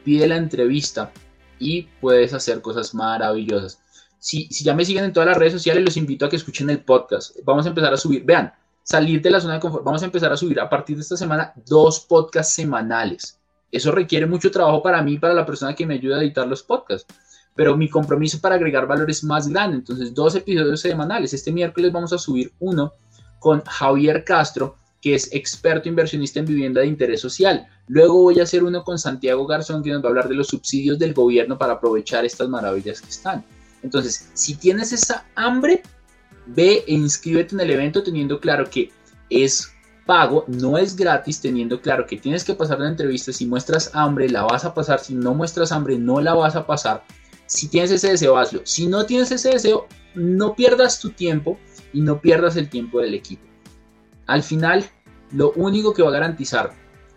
pide 0.03 0.27
la 0.27 0.35
entrevista 0.35 1.11
y 1.57 1.87
puedes 1.99 2.31
hacer 2.35 2.61
cosas 2.61 2.93
maravillosas. 2.93 3.81
Si, 4.19 4.45
si 4.51 4.63
ya 4.63 4.75
me 4.75 4.85
siguen 4.85 5.05
en 5.05 5.13
todas 5.13 5.29
las 5.29 5.37
redes 5.37 5.53
sociales, 5.53 5.83
los 5.83 5.97
invito 5.97 6.27
a 6.27 6.29
que 6.29 6.35
escuchen 6.35 6.69
el 6.69 6.83
podcast. 6.83 7.37
Vamos 7.43 7.65
a 7.65 7.69
empezar 7.69 7.91
a 7.91 7.97
subir, 7.97 8.23
vean, 8.23 8.53
salir 8.83 9.19
de 9.19 9.31
la 9.31 9.41
zona 9.41 9.55
de 9.55 9.61
confort. 9.61 9.83
Vamos 9.83 10.03
a 10.03 10.05
empezar 10.05 10.31
a 10.31 10.37
subir 10.37 10.59
a 10.59 10.69
partir 10.69 10.95
de 10.95 11.01
esta 11.01 11.17
semana 11.17 11.53
dos 11.65 12.01
podcasts 12.01 12.53
semanales. 12.53 13.40
Eso 13.71 13.91
requiere 13.91 14.25
mucho 14.25 14.51
trabajo 14.51 14.83
para 14.83 15.01
mí 15.01 15.17
para 15.17 15.33
la 15.33 15.45
persona 15.45 15.75
que 15.75 15.85
me 15.85 15.95
ayuda 15.95 16.17
a 16.17 16.21
editar 16.21 16.47
los 16.47 16.63
podcasts. 16.63 17.13
Pero 17.55 17.77
mi 17.77 17.89
compromiso 17.89 18.39
para 18.39 18.55
agregar 18.55 18.87
valor 18.87 19.09
es 19.09 19.23
más 19.23 19.47
grande. 19.47 19.77
Entonces, 19.77 20.13
dos 20.13 20.35
episodios 20.35 20.81
semanales. 20.81 21.33
Este 21.33 21.51
miércoles 21.51 21.91
vamos 21.91 22.13
a 22.13 22.17
subir 22.17 22.51
uno 22.59 22.93
con 23.39 23.63
Javier 23.63 24.23
Castro, 24.23 24.77
que 25.01 25.15
es 25.15 25.33
experto 25.33 25.89
inversionista 25.89 26.39
en 26.39 26.45
vivienda 26.45 26.81
de 26.81 26.87
interés 26.87 27.21
social. 27.21 27.67
Luego 27.87 28.21
voy 28.21 28.39
a 28.39 28.43
hacer 28.43 28.63
uno 28.63 28.83
con 28.83 28.99
Santiago 28.99 29.47
Garzón, 29.47 29.83
que 29.83 29.89
nos 29.89 30.01
va 30.01 30.07
a 30.07 30.09
hablar 30.09 30.29
de 30.29 30.35
los 30.35 30.47
subsidios 30.47 30.99
del 30.99 31.13
gobierno 31.13 31.57
para 31.57 31.73
aprovechar 31.73 32.23
estas 32.23 32.47
maravillas 32.49 33.01
que 33.01 33.09
están. 33.09 33.43
Entonces, 33.83 34.29
si 34.33 34.55
tienes 34.55 34.93
esa 34.93 35.25
hambre, 35.35 35.81
ve 36.45 36.83
e 36.87 36.93
inscríbete 36.93 37.55
en 37.55 37.61
el 37.61 37.71
evento 37.71 38.03
teniendo 38.03 38.39
claro 38.39 38.69
que 38.69 38.91
es 39.29 39.70
pago, 40.11 40.43
no 40.49 40.77
es 40.77 40.97
gratis, 40.97 41.39
teniendo 41.39 41.79
claro 41.79 42.05
que 42.05 42.17
tienes 42.17 42.43
que 42.43 42.53
pasar 42.53 42.81
la 42.81 42.89
entrevista. 42.89 43.31
Si 43.31 43.45
muestras 43.45 43.91
hambre, 43.93 44.27
la 44.27 44.43
vas 44.43 44.65
a 44.65 44.73
pasar. 44.73 44.99
Si 44.99 45.13
no 45.13 45.33
muestras 45.33 45.71
hambre, 45.71 45.97
no 45.97 46.19
la 46.19 46.33
vas 46.33 46.57
a 46.57 46.67
pasar. 46.67 47.05
Si 47.45 47.69
tienes 47.69 47.91
ese 47.91 48.09
deseo, 48.09 48.37
hazlo. 48.37 48.59
Si 48.65 48.87
no 48.87 49.05
tienes 49.05 49.31
ese 49.31 49.51
deseo, 49.51 49.87
no 50.13 50.53
pierdas 50.53 50.99
tu 50.99 51.11
tiempo 51.11 51.57
y 51.93 52.01
no 52.01 52.19
pierdas 52.19 52.57
el 52.57 52.69
tiempo 52.69 52.99
del 52.99 53.13
equipo. 53.13 53.47
Al 54.27 54.43
final, 54.43 54.83
lo 55.31 55.53
único 55.53 55.93
que 55.93 56.03
va 56.03 56.09
a 56.09 56.19
garantizar 56.19 56.73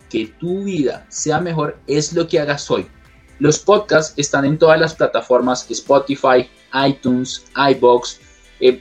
que 0.09 0.29
tu 0.39 0.63
vida 0.63 1.05
sea 1.09 1.41
mejor 1.41 1.81
es 1.89 2.13
lo 2.13 2.29
que 2.29 2.39
hagas 2.39 2.71
hoy. 2.71 2.87
Los 3.41 3.59
podcasts 3.59 4.15
están 4.17 4.45
en 4.45 4.57
todas 4.57 4.79
las 4.79 4.95
plataformas, 4.95 5.69
Spotify, 5.69 6.49
iTunes, 6.87 7.45
iBox, 7.57 8.21
eh, 8.61 8.81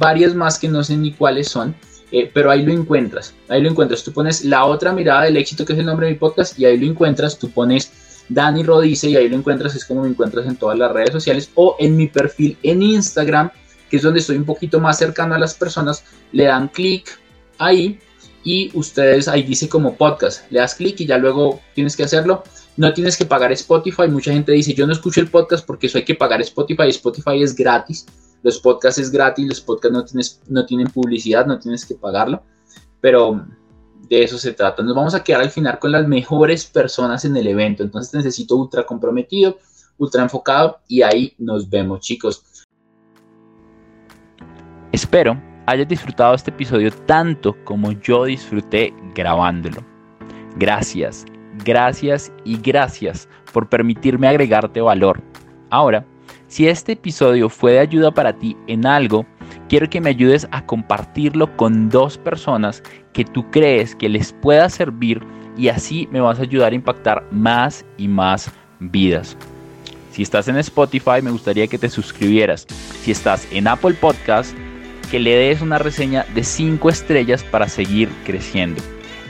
varias 0.00 0.34
más 0.34 0.58
que 0.58 0.70
no 0.70 0.82
sé 0.82 0.96
ni 0.96 1.12
cuáles 1.12 1.48
son, 1.48 1.76
eh, 2.10 2.30
pero 2.32 2.50
ahí 2.50 2.62
lo 2.62 2.72
encuentras. 2.72 3.34
Ahí 3.48 3.60
lo 3.60 3.68
encuentras. 3.68 4.02
Tú 4.02 4.12
pones 4.12 4.44
la 4.44 4.64
otra 4.64 4.92
mirada 4.92 5.24
del 5.24 5.36
éxito, 5.36 5.64
que 5.64 5.74
es 5.74 5.78
el 5.78 5.86
nombre 5.86 6.06
de 6.06 6.12
mi 6.12 6.18
podcast, 6.18 6.58
y 6.58 6.64
ahí 6.64 6.78
lo 6.78 6.86
encuentras. 6.86 7.38
Tú 7.38 7.50
pones 7.50 7.92
Dani 8.28 8.62
Rodice 8.62 9.10
y 9.10 9.16
ahí 9.16 9.28
lo 9.28 9.36
encuentras. 9.36 9.74
Es 9.74 9.84
como 9.84 10.02
me 10.02 10.08
encuentras 10.08 10.46
en 10.46 10.56
todas 10.56 10.78
las 10.78 10.92
redes 10.92 11.12
sociales 11.12 11.50
o 11.54 11.76
en 11.78 11.96
mi 11.96 12.06
perfil 12.06 12.56
en 12.62 12.82
Instagram, 12.82 13.50
que 13.90 13.96
es 13.96 14.02
donde 14.02 14.20
estoy 14.20 14.36
un 14.36 14.44
poquito 14.44 14.80
más 14.80 14.98
cercano 14.98 15.34
a 15.34 15.38
las 15.38 15.54
personas. 15.54 16.04
Le 16.32 16.44
dan 16.44 16.68
clic 16.68 17.18
ahí 17.58 17.98
y 18.44 18.70
ustedes 18.74 19.28
ahí 19.28 19.42
dice 19.42 19.68
como 19.68 19.96
podcast, 19.96 20.50
le 20.50 20.60
das 20.60 20.74
clic 20.74 21.00
y 21.00 21.06
ya 21.06 21.18
luego 21.18 21.60
tienes 21.74 21.96
que 21.96 22.04
hacerlo. 22.04 22.44
No 22.76 22.92
tienes 22.94 23.16
que 23.16 23.24
pagar 23.24 23.50
Spotify. 23.52 24.06
Mucha 24.08 24.32
gente 24.32 24.52
dice, 24.52 24.72
yo 24.72 24.86
no 24.86 24.92
escucho 24.92 25.20
el 25.20 25.28
podcast 25.28 25.66
porque 25.66 25.88
eso 25.88 25.98
hay 25.98 26.04
que 26.04 26.14
pagar 26.14 26.40
Spotify. 26.42 26.88
Spotify 26.88 27.42
es 27.42 27.54
gratis. 27.54 28.06
Los 28.42 28.58
podcasts 28.58 29.00
es 29.00 29.10
gratis. 29.10 29.48
Los 29.48 29.60
podcasts 29.60 29.96
no, 29.96 30.04
tienes, 30.04 30.40
no 30.48 30.66
tienen 30.66 30.88
publicidad, 30.88 31.46
no 31.46 31.58
tienes 31.58 31.84
que 31.84 31.94
pagarlo. 31.94 32.42
Pero 33.00 33.46
de 34.08 34.22
eso 34.22 34.38
se 34.38 34.52
trata. 34.52 34.82
Nos 34.82 34.94
vamos 34.94 35.14
a 35.14 35.22
quedar 35.22 35.40
al 35.40 35.50
final 35.50 35.78
con 35.78 35.92
las 35.92 36.06
mejores 36.06 36.66
personas 36.66 37.24
en 37.24 37.36
el 37.36 37.46
evento. 37.46 37.82
Entonces 37.82 38.14
necesito 38.14 38.56
ultra 38.56 38.84
comprometido, 38.84 39.58
ultra 39.98 40.22
enfocado 40.22 40.78
y 40.88 41.02
ahí 41.02 41.34
nos 41.38 41.68
vemos 41.68 42.00
chicos. 42.00 42.42
Espero 44.92 45.40
hayas 45.68 45.86
disfrutado 45.86 46.34
este 46.34 46.50
episodio 46.50 46.90
tanto 47.04 47.54
como 47.64 47.92
yo 47.92 48.24
disfruté 48.24 48.94
grabándolo. 49.14 49.84
Gracias, 50.56 51.26
gracias 51.62 52.32
y 52.46 52.58
gracias 52.58 53.28
por 53.52 53.68
permitirme 53.68 54.28
agregarte 54.28 54.80
valor. 54.80 55.22
Ahora, 55.68 56.06
si 56.48 56.66
este 56.66 56.92
episodio 56.92 57.50
fue 57.50 57.72
de 57.72 57.80
ayuda 57.80 58.10
para 58.10 58.32
ti 58.32 58.56
en 58.66 58.86
algo, 58.86 59.26
quiero 59.68 59.88
que 59.90 60.00
me 60.00 60.08
ayudes 60.08 60.48
a 60.50 60.64
compartirlo 60.64 61.54
con 61.56 61.90
dos 61.90 62.16
personas 62.16 62.82
que 63.12 63.24
tú 63.24 63.50
crees 63.50 63.94
que 63.94 64.08
les 64.08 64.32
pueda 64.32 64.70
servir 64.70 65.22
y 65.58 65.68
así 65.68 66.08
me 66.10 66.20
vas 66.20 66.38
a 66.38 66.42
ayudar 66.42 66.72
a 66.72 66.76
impactar 66.76 67.22
más 67.30 67.84
y 67.98 68.08
más 68.08 68.50
vidas. 68.80 69.36
Si 70.10 70.22
estás 70.22 70.48
en 70.48 70.56
Spotify, 70.56 71.20
me 71.22 71.30
gustaría 71.30 71.66
que 71.66 71.78
te 71.78 71.90
suscribieras. 71.90 72.66
Si 73.02 73.10
estás 73.10 73.46
en 73.52 73.68
Apple 73.68 73.94
Podcast, 73.94 74.56
que 75.10 75.18
le 75.18 75.34
des 75.36 75.60
una 75.60 75.78
reseña 75.78 76.24
de 76.34 76.44
5 76.44 76.88
estrellas 76.88 77.44
para 77.44 77.68
seguir 77.68 78.08
creciendo. 78.24 78.82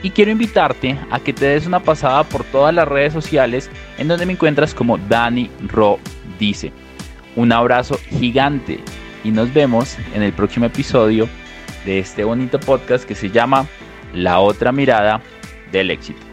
Y 0.03 0.11
quiero 0.11 0.31
invitarte 0.31 0.97
a 1.11 1.19
que 1.19 1.33
te 1.33 1.47
des 1.47 1.67
una 1.67 1.81
pasada 1.81 2.23
por 2.23 2.45
todas 2.45 2.73
las 2.73 2.87
redes 2.87 3.11
sociales 3.11 3.69
en 3.97 4.07
donde 4.07 4.25
me 4.25 4.33
encuentras 4.33 4.73
como 4.73 4.97
Dani 4.97 5.49
Ro 5.67 5.99
dice. 6.39 6.71
Un 7.35 7.51
abrazo 7.51 7.99
gigante 8.09 8.79
y 9.23 9.31
nos 9.31 9.53
vemos 9.53 9.97
en 10.13 10.23
el 10.23 10.33
próximo 10.33 10.65
episodio 10.65 11.27
de 11.85 11.99
este 11.99 12.23
bonito 12.23 12.59
podcast 12.59 13.05
que 13.05 13.15
se 13.15 13.29
llama 13.29 13.67
La 14.13 14.39
otra 14.39 14.71
mirada 14.71 15.21
del 15.71 15.91
éxito. 15.91 16.28